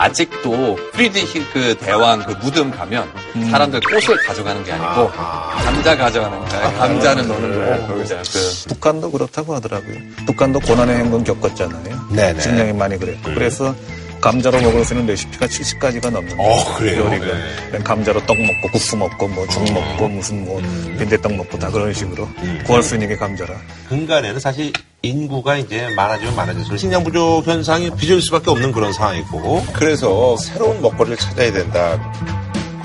아직도 0.00 0.76
프리드리히 0.92 1.18
그 1.18 1.76
대왕 1.76 2.24
그 2.24 2.32
무덤 2.42 2.70
가면 2.70 3.06
사람들 3.50 3.80
꽃을 3.80 4.16
가져가는 4.26 4.64
게 4.64 4.72
아니고 4.72 5.10
감자 5.10 5.94
가져가는 5.94 6.38
거예요. 6.38 6.78
감자는 6.78 7.28
노는 7.28 7.54
거예요. 7.54 7.86
거기서 7.86 8.16
그 8.16 8.68
북한도 8.74 9.10
그렇다고 9.10 9.54
하더라고요. 9.56 9.98
북한도 10.26 10.60
고난의 10.60 10.96
행군 10.96 11.22
겪었잖아요. 11.22 12.08
네네. 12.12 12.40
식량이 12.40 12.72
많이 12.72 12.96
그랬고. 12.98 13.34
그래서 13.34 13.74
감자로 14.20 14.60
먹을 14.60 14.84
수 14.84 14.92
있는 14.94 15.06
레시피가 15.06 15.46
70가지가 15.46 16.10
넘는데. 16.10 16.36
어, 16.38 16.76
그래요? 16.76 17.04
요리가. 17.06 17.26
네. 17.72 17.78
감자로 17.78 18.24
떡 18.26 18.38
먹고 18.38 18.68
국수 18.72 18.96
먹고 18.96 19.28
뭐죽 19.28 19.72
먹고 19.72 20.08
무슨 20.08 20.44
뭐 20.44 20.60
빈대떡 20.98 21.32
먹고 21.34 21.58
다 21.58 21.70
그런 21.70 21.92
식으로 21.92 22.28
구할 22.66 22.82
수 22.82 22.94
있는 22.94 23.08
게 23.08 23.16
감자라. 23.16 23.54
근간에는 23.88 24.38
사실 24.38 24.72
인구가 25.02 25.56
이제 25.56 25.88
많아지면 25.96 26.36
많아질수록 26.36 26.78
식량 26.78 27.02
부족 27.02 27.42
현상이 27.46 27.90
빚을 27.96 28.20
수밖에 28.20 28.50
없는 28.50 28.72
그런 28.72 28.92
상황이고 28.92 29.64
그래서 29.72 30.36
새로운 30.36 30.82
먹거리를 30.82 31.16
찾아야 31.16 31.50
된다. 31.50 31.98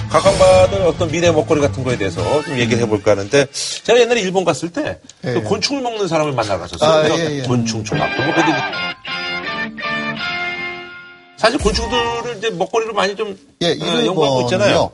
각광받은 0.10 0.86
어떤 0.86 1.12
미래 1.12 1.30
먹거리 1.30 1.60
같은 1.60 1.84
거에 1.84 1.98
대해서 1.98 2.42
좀 2.44 2.58
얘기를 2.58 2.82
해볼까 2.84 3.12
하는데 3.12 3.48
제가 3.84 4.00
옛날에 4.00 4.22
일본 4.22 4.46
갔을 4.46 4.70
때 4.72 5.00
예. 5.26 5.34
그 5.34 5.42
곤충을 5.44 5.82
먹는 5.82 6.08
사람을 6.08 6.32
만나 6.32 6.58
갔었어요. 6.58 7.14
아, 7.14 7.18
예, 7.18 7.40
예. 7.40 7.42
곤충 7.42 7.84
초밥도 7.84 8.24
먹고 8.24 8.42
근데 8.42 8.58
사실 11.46 11.60
곤충들을 11.60 12.38
이제 12.40 12.50
먹거리로 12.50 12.94
많이 12.94 13.16
좀 13.16 13.38
예, 13.62 13.72
어, 13.80 14.06
연구하고 14.06 14.42
있잖아요. 14.42 14.68
일본은요. 14.70 14.92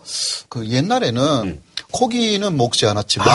그 0.49 0.67
옛날에는 0.67 1.61
고기는 1.91 2.57
먹지 2.57 2.85
않았지만 2.85 3.27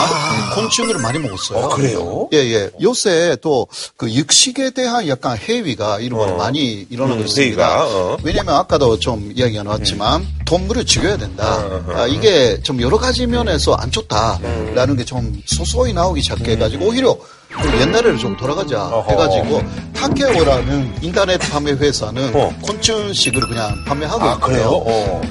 곤충을 0.55 0.99
많이 0.99 1.17
먹었어요. 1.19 1.59
어, 1.59 1.69
그래요? 1.69 2.29
예, 2.33 2.37
예. 2.37 2.69
요새 2.81 3.35
또 3.41 3.67
그 3.97 4.11
육식에 4.11 4.69
대한 4.71 5.07
약간 5.07 5.35
해위가 5.37 5.99
일본은 5.99 6.37
많이 6.37 6.85
일어나고 6.89 7.21
음, 7.21 7.25
있습니다. 7.25 7.85
어. 7.85 8.17
왜냐면 8.23 8.53
아까도 8.55 8.99
좀 8.99 9.31
이야기가 9.35 9.63
나왔지만 9.63 10.25
동물을 10.45 10.85
죽여야 10.85 11.17
된다. 11.17 11.83
아, 11.89 12.05
이게 12.07 12.61
좀 12.61 12.79
여러 12.81 12.97
가지 12.97 13.25
면에서 13.25 13.73
안 13.73 13.89
좋다라는 13.89 14.95
게 14.95 15.03
좀 15.07 15.41
소소히 15.47 15.93
나오기 15.93 16.21
시작해가지고 16.21 16.85
오히려 16.85 17.17
그 17.17 17.46
옛날에는 17.79 18.17
좀 18.17 18.35
돌아가자 18.37 19.03
해가지고 19.07 19.61
타케오라는 19.93 20.95
인터넷 21.01 21.37
판매 21.37 21.71
회사는 21.71 22.31
곤충식을 22.61 23.41
그냥 23.47 23.83
판매하고 23.85 24.23
아, 24.23 24.33
있고요. 24.35 24.83
어. 24.85 25.21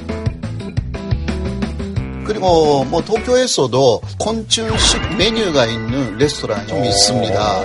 그리고 2.26 2.84
뭐 2.84 3.02
도쿄에서도 3.02 4.02
곤충식 4.18 5.16
메뉴가 5.16 5.66
있는 5.66 6.18
레스토랑이 6.18 6.66
좀 6.66 6.84
있습니다. 6.84 7.62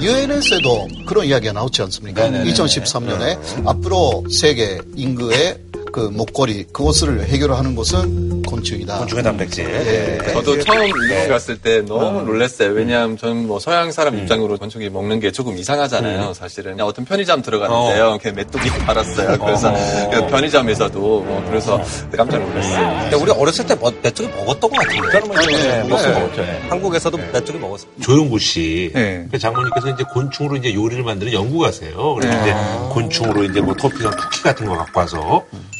유엔에서도 0.00 0.88
그런 1.06 1.26
이야기가 1.26 1.52
나오지 1.52 1.82
않습니까? 1.82 2.22
네네네. 2.22 2.50
2013년에 2.52 3.66
앞으로 3.66 4.24
세계 4.30 4.78
인구의 4.96 5.58
그 5.92 6.00
목걸이 6.00 6.66
그것을 6.72 7.24
해결하는 7.24 7.74
것은 7.74 8.42
곤충이다. 8.42 8.98
곤충의 8.98 9.24
단백질. 9.24 9.64
예. 9.64 10.32
저도 10.32 10.58
처음 10.62 10.84
일본 10.84 11.28
갔을 11.28 11.58
때 11.58 11.82
너무 11.82 12.18
어. 12.18 12.22
놀랐어요. 12.22 12.70
왜냐하면 12.70 13.16
저는 13.16 13.46
뭐 13.46 13.58
서양 13.58 13.92
사람 13.92 14.14
음. 14.14 14.20
입장으로 14.20 14.56
건축이 14.56 14.88
먹는 14.90 15.20
게 15.20 15.30
조금 15.30 15.56
이상하잖아요. 15.56 16.34
사실은 16.34 16.72
그냥 16.72 16.86
어떤 16.86 17.04
편의점 17.04 17.42
들어갔는데요. 17.42 18.18
그냥 18.20 18.36
메뚜기 18.36 18.68
팔았어요. 18.86 19.38
그래서 19.38 19.72
그 20.12 20.26
편의점에서도 20.28 20.98
뭐 20.98 21.44
그래서 21.48 21.80
깜짝 22.16 22.38
놀랐어요. 22.42 23.00
근데 23.02 23.16
우리 23.16 23.30
어렸을 23.30 23.66
때 23.66 23.74
뭐, 23.74 23.92
메뚜기 24.02 24.28
먹었던 24.36 24.70
것 24.70 24.70
같은데. 24.70 25.20
네, 25.20 25.82
먹었어요, 25.88 26.18
먹었죠. 26.20 26.42
한국에서도 26.68 27.18
메뚜기 27.32 27.58
먹었어요. 27.58 27.90
조용구 28.02 28.38
씨, 28.38 28.90
네. 28.94 29.26
그 29.30 29.38
장모님께서 29.38 29.90
이제 29.90 30.04
곤충으로 30.12 30.56
이제 30.56 30.74
요리를 30.74 31.02
만드는 31.02 31.32
연구가세요. 31.32 32.14
그래서 32.14 32.34
네. 32.36 32.42
이제 32.42 32.54
곤충으로 32.90 33.44
이제 33.44 33.60
뭐 33.60 33.74
토피나 33.74 34.10
쿠키 34.10 34.42
같은 34.42 34.66
거 34.66 34.76
갖고 34.76 35.00
와서 35.00 35.18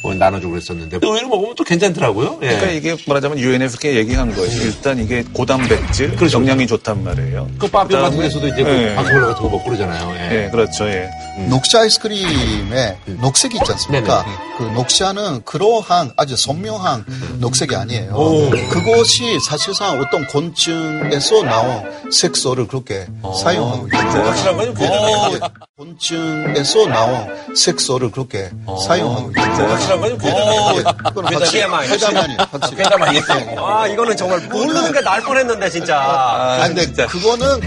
나눠주고 0.03 0.51
그랬었는데 0.53 0.99
의외로 1.01 1.27
먹으면 1.29 1.55
또 1.55 1.63
괜찮더라고요. 1.63 2.39
예. 2.41 2.47
그러니까 2.47 2.71
이게 2.71 2.97
말하자면 3.07 3.39
유엔에서 3.39 3.77
이렇게 3.79 3.95
얘기한 3.97 4.33
거예요. 4.33 4.51
일단 4.63 4.99
이게 4.99 5.23
고단백질, 5.33 6.17
영양이 6.33 6.65
좋단 6.67 7.03
말이에요. 7.03 7.49
그 7.59 7.67
빠삐 7.67 7.93
같은 7.93 8.19
데서도 8.19 8.47
이제 8.47 8.63
네. 8.63 8.89
그 8.89 8.95
바퀴벌레 8.95 9.25
같은 9.27 9.41
거 9.43 9.49
먹고 9.49 9.63
그러잖아요. 9.63 10.15
예. 10.15 10.45
예, 10.45 10.49
그렇죠. 10.49 10.87
예. 10.87 11.09
녹차 11.49 11.81
아이스크림에 11.81 12.97
녹색이 13.21 13.57
있지 13.57 13.71
않습니까? 13.71 14.25
그 14.57 14.63
녹차는 14.63 15.43
그러한 15.43 16.11
아주 16.17 16.35
선명한 16.35 17.05
녹색이 17.39 17.75
아니에요. 17.75 18.13
오. 18.13 18.49
그것이 18.69 19.39
사실상 19.39 19.99
어떤 19.99 20.25
곤충에서 20.27 21.43
나온 21.43 21.83
색소를 22.11 22.67
그렇게 22.67 23.05
사용하고 23.41 23.87
있어요. 23.87 24.23
확실한 24.23 24.57
거죠? 24.73 24.83
어, 24.93 25.49
곤충에서 25.77 26.85
나온 26.87 27.55
색소를 27.55 28.11
그렇게 28.11 28.49
사용하고 28.87 29.31
있어요. 29.31 29.90
확실한 29.99 30.45
거죠? 30.73 30.83
그건 31.13 31.33
확실히 31.33 31.61
회담만이 31.63 33.19
확실히. 33.19 33.55
아, 33.57 33.87
이거는 33.87 34.15
정말 34.17 34.39
모르는 34.41 34.91
게 34.93 35.01
날 35.01 35.21
뻔했는데, 35.21 35.69
진짜. 35.69 35.97
아, 35.99 36.67
근데 36.67 36.85
그거는 37.07 37.59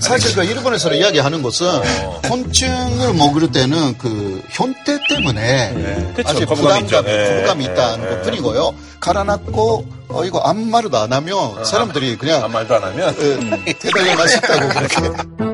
사실 0.00 0.34
그 0.34 0.44
일본에서 0.44 0.92
이야기하는 0.92 1.42
것은 1.42 1.66
곤충을 2.28 3.14
먹을 3.14 3.50
때는 3.52 3.96
그 3.98 4.42
현태 4.50 4.98
때문에 5.08 6.12
그쵸, 6.16 6.28
아주 6.28 6.42
있죠. 6.42 6.54
부담감이 6.54 6.88
네. 7.06 7.34
거부감이 7.34 7.64
있다는 7.64 8.08
것 8.10 8.22
뿐이고요. 8.22 8.74
갈아놨고 9.00 9.86
어 10.08 10.24
이거 10.24 10.40
아무 10.44 10.64
말도 10.66 10.96
안 10.98 11.12
하면 11.12 11.64
사람들이 11.64 12.16
그냥 12.16 12.44
아무 12.44 12.54
말도 12.54 12.74
안 12.76 12.82
하면 12.84 13.14
대단히 13.78 14.14
맛있다고 14.14 14.68
그렇게 14.68 15.53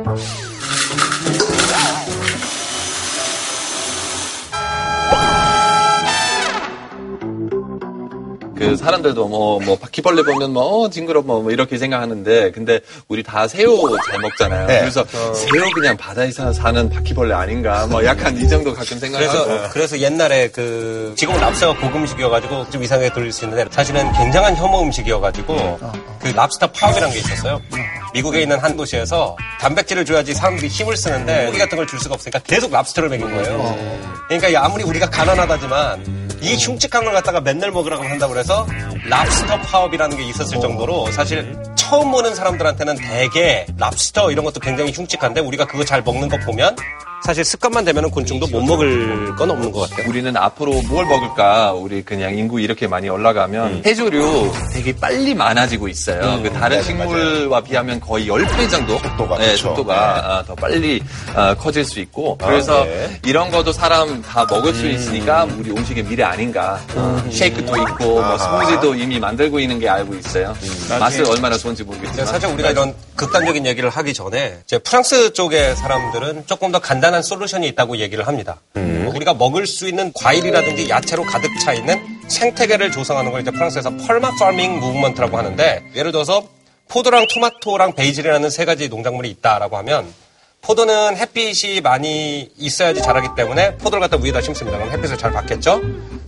그 8.71 8.77
사람들도 8.77 9.27
뭐, 9.27 9.61
뭐, 9.61 9.77
바퀴벌레 9.77 10.23
보면 10.23 10.53
뭐, 10.53 10.63
어, 10.63 10.91
징그러, 10.91 11.23
뭐, 11.23 11.43
뭐 11.43 11.51
이렇게 11.51 11.77
생각하는데, 11.77 12.53
근데 12.53 12.81
우리 13.09 13.23
다 13.25 13.49
새우 13.49 13.97
잘 14.09 14.21
먹잖아요. 14.21 14.67
네. 14.69 14.81
그래서 14.81 15.05
새우 15.35 15.71
그냥 15.75 15.97
바다에서 15.97 16.53
사는 16.53 16.89
바퀴벌레 16.89 17.35
아닌가, 17.35 17.87
뭐 17.89 18.05
약간 18.05 18.37
이 18.37 18.47
정도 18.47 18.73
가끔 18.73 18.99
생각하고. 18.99 19.45
그래서, 19.45 19.69
그래서 19.73 19.99
옛날에 19.99 20.49
그, 20.49 21.15
지금 21.17 21.35
은 21.35 21.41
랍스터가 21.41 21.81
고급 21.81 21.97
음식이어가지고 21.97 22.71
좀 22.71 22.83
이상하게 22.85 23.13
들릴 23.13 23.33
수 23.33 23.45
있는데, 23.45 23.69
사실은 23.71 24.13
굉장한 24.13 24.55
혐오 24.55 24.83
음식이어가지고, 24.83 25.81
그 26.21 26.29
랍스터 26.29 26.71
파업이라는 26.73 27.15
게 27.15 27.21
있었어요. 27.21 27.61
미국에 28.13 28.43
있는 28.43 28.59
한 28.59 28.77
도시에서 28.77 29.37
단백질을 29.61 30.05
줘야지 30.05 30.35
사람들이 30.35 30.69
힘을 30.69 30.97
쓰는데, 30.97 31.47
고기 31.47 31.59
같은 31.59 31.77
걸 31.77 31.87
줄 31.87 31.99
수가 32.01 32.15
없으니까 32.15 32.41
계속 32.41 32.73
랍스터를 32.73 33.09
먹인 33.09 33.31
거예요. 33.31 33.99
그러니까 34.29 34.65
아무리 34.65 34.83
우리가 34.85 35.09
가난하다지만, 35.09 36.31
이 36.41 36.57
흉측한 36.57 37.05
걸 37.05 37.13
갖다가 37.13 37.41
맨날 37.41 37.71
먹으라고 37.71 38.03
한다고 38.03 38.33
그래서, 38.33 38.67
랍스터 39.09 39.61
파업이라는 39.61 40.17
게 40.17 40.25
있었을 40.25 40.61
정도로, 40.61 41.11
사실 41.13 41.57
처음 41.77 42.11
보는 42.11 42.35
사람들한테는 42.35 42.97
대개 42.97 43.67
랍스터 43.79 44.31
이런 44.31 44.45
것도 44.45 44.61
굉장히 44.61 44.93
흉측한데, 44.93 45.41
우리가 45.41 45.67
그거 45.67 45.85
잘 45.85 46.03
먹는 46.03 46.29
거 46.29 46.37
보면, 46.39 46.77
사실 47.23 47.45
습관만 47.45 47.85
되면 47.85 48.11
곤충도 48.11 48.47
못 48.49 48.63
먹을 48.63 49.35
건 49.37 49.51
없는 49.51 49.71
것 49.73 49.89
같아요. 49.91 50.09
우리는 50.09 50.35
앞으로 50.37 50.73
뭘 50.89 51.05
먹을까? 51.07 51.73
우리 51.75 52.03
그냥 52.03 52.37
인구 52.37 52.61
이렇게 52.61 52.87
많이 52.87 53.09
올라가면 53.09 53.83
해조류 53.85 54.51
되게 54.73 54.97
빨리 54.97 55.35
많아지고 55.35 55.89
있어요. 55.89 56.21
음, 56.23 56.43
그 56.43 56.51
다른 56.51 56.79
네, 56.79 56.83
식물과 56.83 57.61
비하면 57.61 58.01
거의 58.01 58.27
10배 58.27 58.71
정도 58.71 58.97
속도가, 58.99 59.39
네. 59.39 59.55
속도가 59.57 59.95
아, 60.39 60.45
더 60.45 60.55
빨리 60.55 61.03
아, 61.35 61.55
커질 61.55 61.85
수 61.85 62.01
있고 62.01 62.39
아, 62.41 62.47
그래서 62.47 62.85
네. 62.85 63.21
이런 63.27 63.51
것도 63.51 63.73
사람 63.73 64.23
다 64.23 64.47
먹을 64.49 64.73
수 64.73 64.87
있으니까 64.89 65.47
우리 65.59 65.71
음식의 65.71 66.05
미래 66.05 66.25
아닌가. 66.25 66.81
쉐이크도 67.31 67.77
있고 67.77 68.05
뭐. 68.23 68.39
스무디도 68.39 68.95
이미 68.95 69.21
만들고 69.21 69.61
있는 69.61 69.79
게 69.79 69.89
알고 69.89 70.15
있어요. 70.15 70.55
맛을 70.99 71.27
얼마나 71.27 71.57
좋은지 71.59 71.85
모르겠지만 71.85 72.27
사실 72.27 72.49
우리가 72.49 72.71
이런 72.71 72.95
극단적인 73.15 73.67
얘기를 73.67 73.91
하기 73.91 74.15
전에 74.15 74.59
프랑스 74.85 75.33
쪽의 75.35 75.77
사람들은 75.77 76.45
조금 76.47 76.73
더 76.73 76.79
간단 76.79 77.10
한 77.15 77.23
솔루션이 77.23 77.67
있다고 77.69 77.99
얘기를 77.99 78.27
합니다. 78.27 78.61
우리가 78.75 79.35
먹을 79.35 79.67
수 79.67 79.89
있는 79.89 80.13
과일이라든지 80.15 80.89
야채로 80.89 81.25
가득 81.25 81.51
차 81.65 81.73
있는 81.73 82.01
생태계를 82.29 82.93
조성하는 82.93 83.33
걸 83.33 83.41
이제 83.43 83.51
프랑스에서 83.51 83.91
perma 84.07 84.31
farming 84.39 84.79
movement라고 84.79 85.37
하는데 85.37 85.83
예를 85.97 86.13
들어서 86.13 86.45
포도랑 86.89 87.27
토마토랑 87.33 87.95
basil이라는 87.95 88.51
세 88.51 88.65
가지 88.65 88.89
농작물이 88.89 89.29
있다라고 89.31 89.77
하면 89.79 90.07
포도는 90.63 91.17
햇빛이 91.17 91.81
많이 91.81 92.51
있어야지 92.59 93.01
자라기 93.03 93.29
때문에 93.37 93.77
포도를 93.79 94.01
갖다 94.01 94.23
위에다 94.23 94.41
심습니다. 94.43 94.79
그럼 94.79 94.93
햇빛을 94.93 95.17
잘 95.17 95.33
받겠죠? 95.33 95.81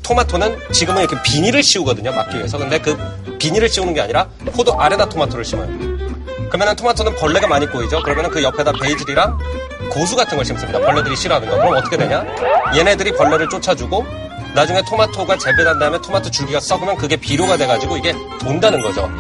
토마토는 0.03 0.57
지금은 0.72 1.03
이렇게 1.03 1.20
비닐을 1.22 1.62
씌우거든요. 1.62 2.12
막기 2.12 2.39
위해서. 2.39 2.59
근데 2.59 2.78
그 2.78 2.97
비닐을 3.39 3.68
씌우는 3.68 3.95
게 3.95 4.01
아니라 4.01 4.28
포도 4.55 4.80
아래다 4.80 5.09
토마토를 5.09 5.45
심어요. 5.45 5.68
그러면은 6.49 6.76
토마토는 6.76 7.16
벌레가 7.16 7.47
많이 7.47 7.66
꼬이죠. 7.66 8.03
그러면은 8.03 8.30
그 8.30 8.43
옆에다 8.43 8.72
basil이랑 8.72 9.39
고수 9.91 10.16
같은 10.16 10.37
걸 10.37 10.45
심습니다. 10.45 10.80
벌레들이 10.80 11.16
싫어하는 11.16 11.49
거. 11.49 11.57
그럼 11.57 11.74
어떻게 11.76 11.97
되냐? 11.97 12.24
얘네들이 12.76 13.12
벌레를 13.12 13.49
쫓아주고 13.49 14.05
나중에 14.55 14.83
토마토가 14.83 15.39
재배된 15.39 15.78
다음에 15.78 15.99
토마토 16.03 16.30
줄기가 16.30 16.61
썩으면 16.61 16.97
그게 16.97 17.16
비료가 17.16 17.57
돼가지고 17.57 17.97
이게 17.97 18.14
돈다는 18.41 18.80
거죠. 18.83 19.11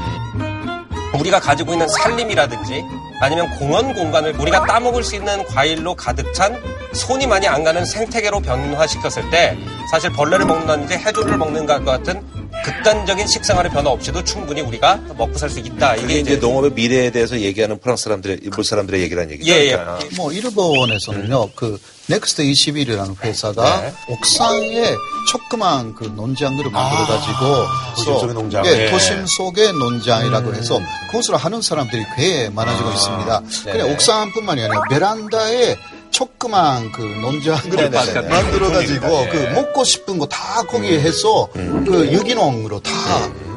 우리가 1.18 1.40
가지고 1.40 1.72
있는 1.72 1.86
산림이라든지 1.88 2.84
아니면 3.20 3.48
공원 3.58 3.94
공간을 3.94 4.34
우리가 4.38 4.64
따먹을 4.64 5.04
수 5.04 5.14
있는 5.14 5.44
과일로 5.46 5.94
가득 5.94 6.32
찬 6.34 6.60
손이 6.92 7.26
많이 7.26 7.46
안 7.46 7.62
가는 7.64 7.84
생태계로 7.84 8.40
변화시켰을 8.40 9.30
때 9.30 9.56
사실 9.90 10.10
벌레를 10.12 10.44
먹는다든지 10.46 10.94
해조류를 10.94 11.38
먹는 11.38 11.66
것 11.66 11.84
같은 11.84 12.22
극단적인 12.64 13.26
식생활의 13.26 13.70
변화 13.72 13.90
없이도 13.90 14.24
충분히 14.24 14.60
우리가 14.60 14.96
먹고 15.16 15.36
살 15.38 15.50
수 15.50 15.58
있다. 15.58 15.96
이게 15.96 16.20
이제 16.20 16.36
농업의 16.36 16.72
미래에 16.72 17.10
대해서 17.10 17.38
얘기하는 17.38 17.78
프랑스 17.78 18.04
사람들의 18.04 18.38
일본 18.42 18.64
사람들의 18.64 19.00
얘기라는 19.02 19.30
얘기죠. 19.32 19.52
예, 19.52 19.66
예. 19.66 19.70
그러니까. 19.72 19.98
뭐 20.16 20.32
일본에서는요 20.32 21.50
그 21.54 21.78
Next 22.06 22.42
21이라는 22.42 23.22
회사가 23.22 23.80
네. 23.82 23.92
옥상에 24.08 24.94
조그만 25.30 25.94
그 25.94 26.04
농장들을 26.04 26.70
만들어 26.70 27.06
가지고 27.06 27.66
도심 27.96 28.18
속의 28.18 28.34
농장. 28.34 28.66
예, 28.66 28.70
네. 28.70 28.90
도심 28.90 29.24
속의 29.26 29.72
농장이라고 29.74 30.54
해서 30.54 30.80
그것을 31.10 31.36
하는 31.36 31.60
사람들이 31.60 32.04
꽤 32.16 32.48
많아지고 32.50 32.90
있습니다. 32.90 33.42
네. 33.66 33.72
그냥 33.72 33.90
옥상뿐만이 33.92 34.62
아니라 34.62 34.82
베란다에 34.90 35.76
조그만 36.12 36.92
그 36.92 37.00
농장을 37.02 37.62
네네네. 37.70 38.28
만들어 38.28 38.70
가지고 38.70 39.06
네. 39.08 39.28
그 39.30 39.36
먹고 39.54 39.82
싶은 39.84 40.18
거 40.18 40.26
다 40.26 40.62
거기에 40.62 41.00
해서 41.00 41.48
그 41.52 42.08
유기농으로 42.12 42.80
다 42.80 42.90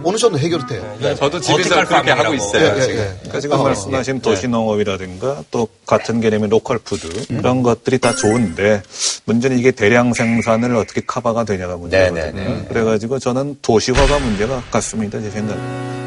어느 0.04 0.18
정도 0.18 0.38
해결 0.38 0.66
돼요. 0.68 0.84
네, 1.00 1.16
저도 1.16 1.40
집에서 1.40 1.84
그렇게 1.86 2.12
하고 2.12 2.34
있어요. 2.34 2.64
예, 2.64 2.78
예, 2.78 2.82
지금. 2.82 2.96
예. 2.98 3.16
그러니까 3.22 3.40
지금 3.40 3.60
어, 3.60 3.64
말씀하신 3.64 4.16
예. 4.18 4.20
도시농업이라든가 4.22 5.44
또 5.52 5.68
같은 5.86 6.22
개념의 6.22 6.50
로컬 6.50 6.78
푸드 6.80 7.08
그런 7.28 7.64
것들이 7.64 7.98
다 8.00 8.14
좋은데 8.16 8.84
문제는 9.26 9.58
이게 9.60 9.72
대량 9.72 10.14
생산을 10.14 10.76
어떻게 10.76 11.02
커버가 11.02 11.44
되냐가 11.46 11.78
문제거든요. 11.78 12.66
그래가지고 12.68 13.20
저는 13.20 13.58
도시화가 13.62 14.20
문제가 14.20 14.62
같습니다. 14.72 15.20
제 15.22 15.30
생각에. 15.30 15.60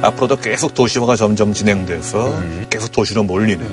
앞으로도 0.02 0.36
계속 0.36 0.74
도시화가 0.74 1.16
점점 1.16 1.52
진행돼서 1.52 2.40
계속 2.70 2.92
도시로 2.92 3.24
몰리는 3.24 3.66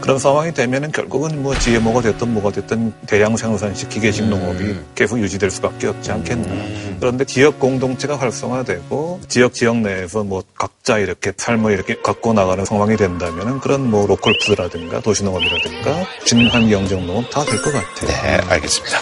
그런 0.00 0.18
상황이 0.18 0.52
되면은 0.54 0.92
결국은 0.92 1.42
뭐 1.42 1.58
GMO가 1.58 2.00
됐든 2.00 2.32
뭐가 2.32 2.50
됐든 2.52 2.92
대량 3.06 3.36
생산식 3.36 3.88
기계식 3.88 4.26
농업이 4.26 4.76
계속 4.94 5.18
유지될 5.18 5.50
수밖에 5.50 5.88
없지 5.88 6.10
않겠나. 6.12 6.48
그런데 7.00 7.24
지역 7.24 7.58
공동체가 7.58 8.16
활성화되고 8.18 9.20
지역 9.28 9.54
지역 9.54 9.76
내에서 9.78 10.24
뭐 10.24 10.42
각자 10.56 10.98
이렇게 10.98 11.32
삶을 11.36 11.72
이렇게 11.72 11.96
갖고 12.00 12.32
나가는 12.32 12.64
상황이 12.64 12.96
된다면은 12.96 13.60
그런 13.60 13.90
뭐 13.90 14.06
로컬 14.06 14.34
푸드라든가 14.44 15.00
도시농업이라든가 15.00 16.06
진환 16.24 16.68
경정 16.70 17.06
농업 17.06 17.28
다 17.30 17.44
될 17.44 17.56
것 17.62 17.72
같아요. 17.72 18.22
네, 18.22 18.40
알겠습니다. 18.54 18.98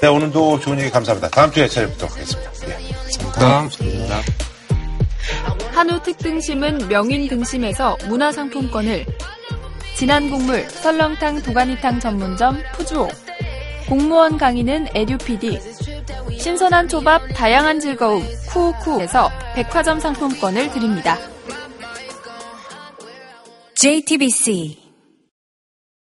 네, 0.00 0.08
오늘도 0.08 0.60
좋은 0.60 0.80
얘기 0.80 0.90
감사합니다. 0.90 1.28
다음 1.28 1.50
주에 1.52 1.68
찾아뵙도록 1.68 2.12
하겠습니다. 2.14 2.50
예. 2.68 3.30
감사합니다. 3.32 4.20
한우 5.72 6.02
특등심은 6.02 6.88
명인 6.88 7.28
등심에서 7.28 7.96
문화상품권을 8.08 9.06
진한 9.96 10.30
국물 10.30 10.68
설렁탕 10.68 11.42
도가니탕 11.42 12.00
전문점 12.00 12.58
푸주오. 12.72 13.08
공무원 13.88 14.36
강의는 14.36 14.88
에듀피디. 14.94 15.60
신선한 16.38 16.88
초밥 16.88 17.22
다양한 17.34 17.78
즐거움 17.78 18.22
쿠우쿠에서 18.48 19.30
백화점 19.54 20.00
상품권을 20.00 20.70
드립니다. 20.72 21.18
JTBC 23.74 24.81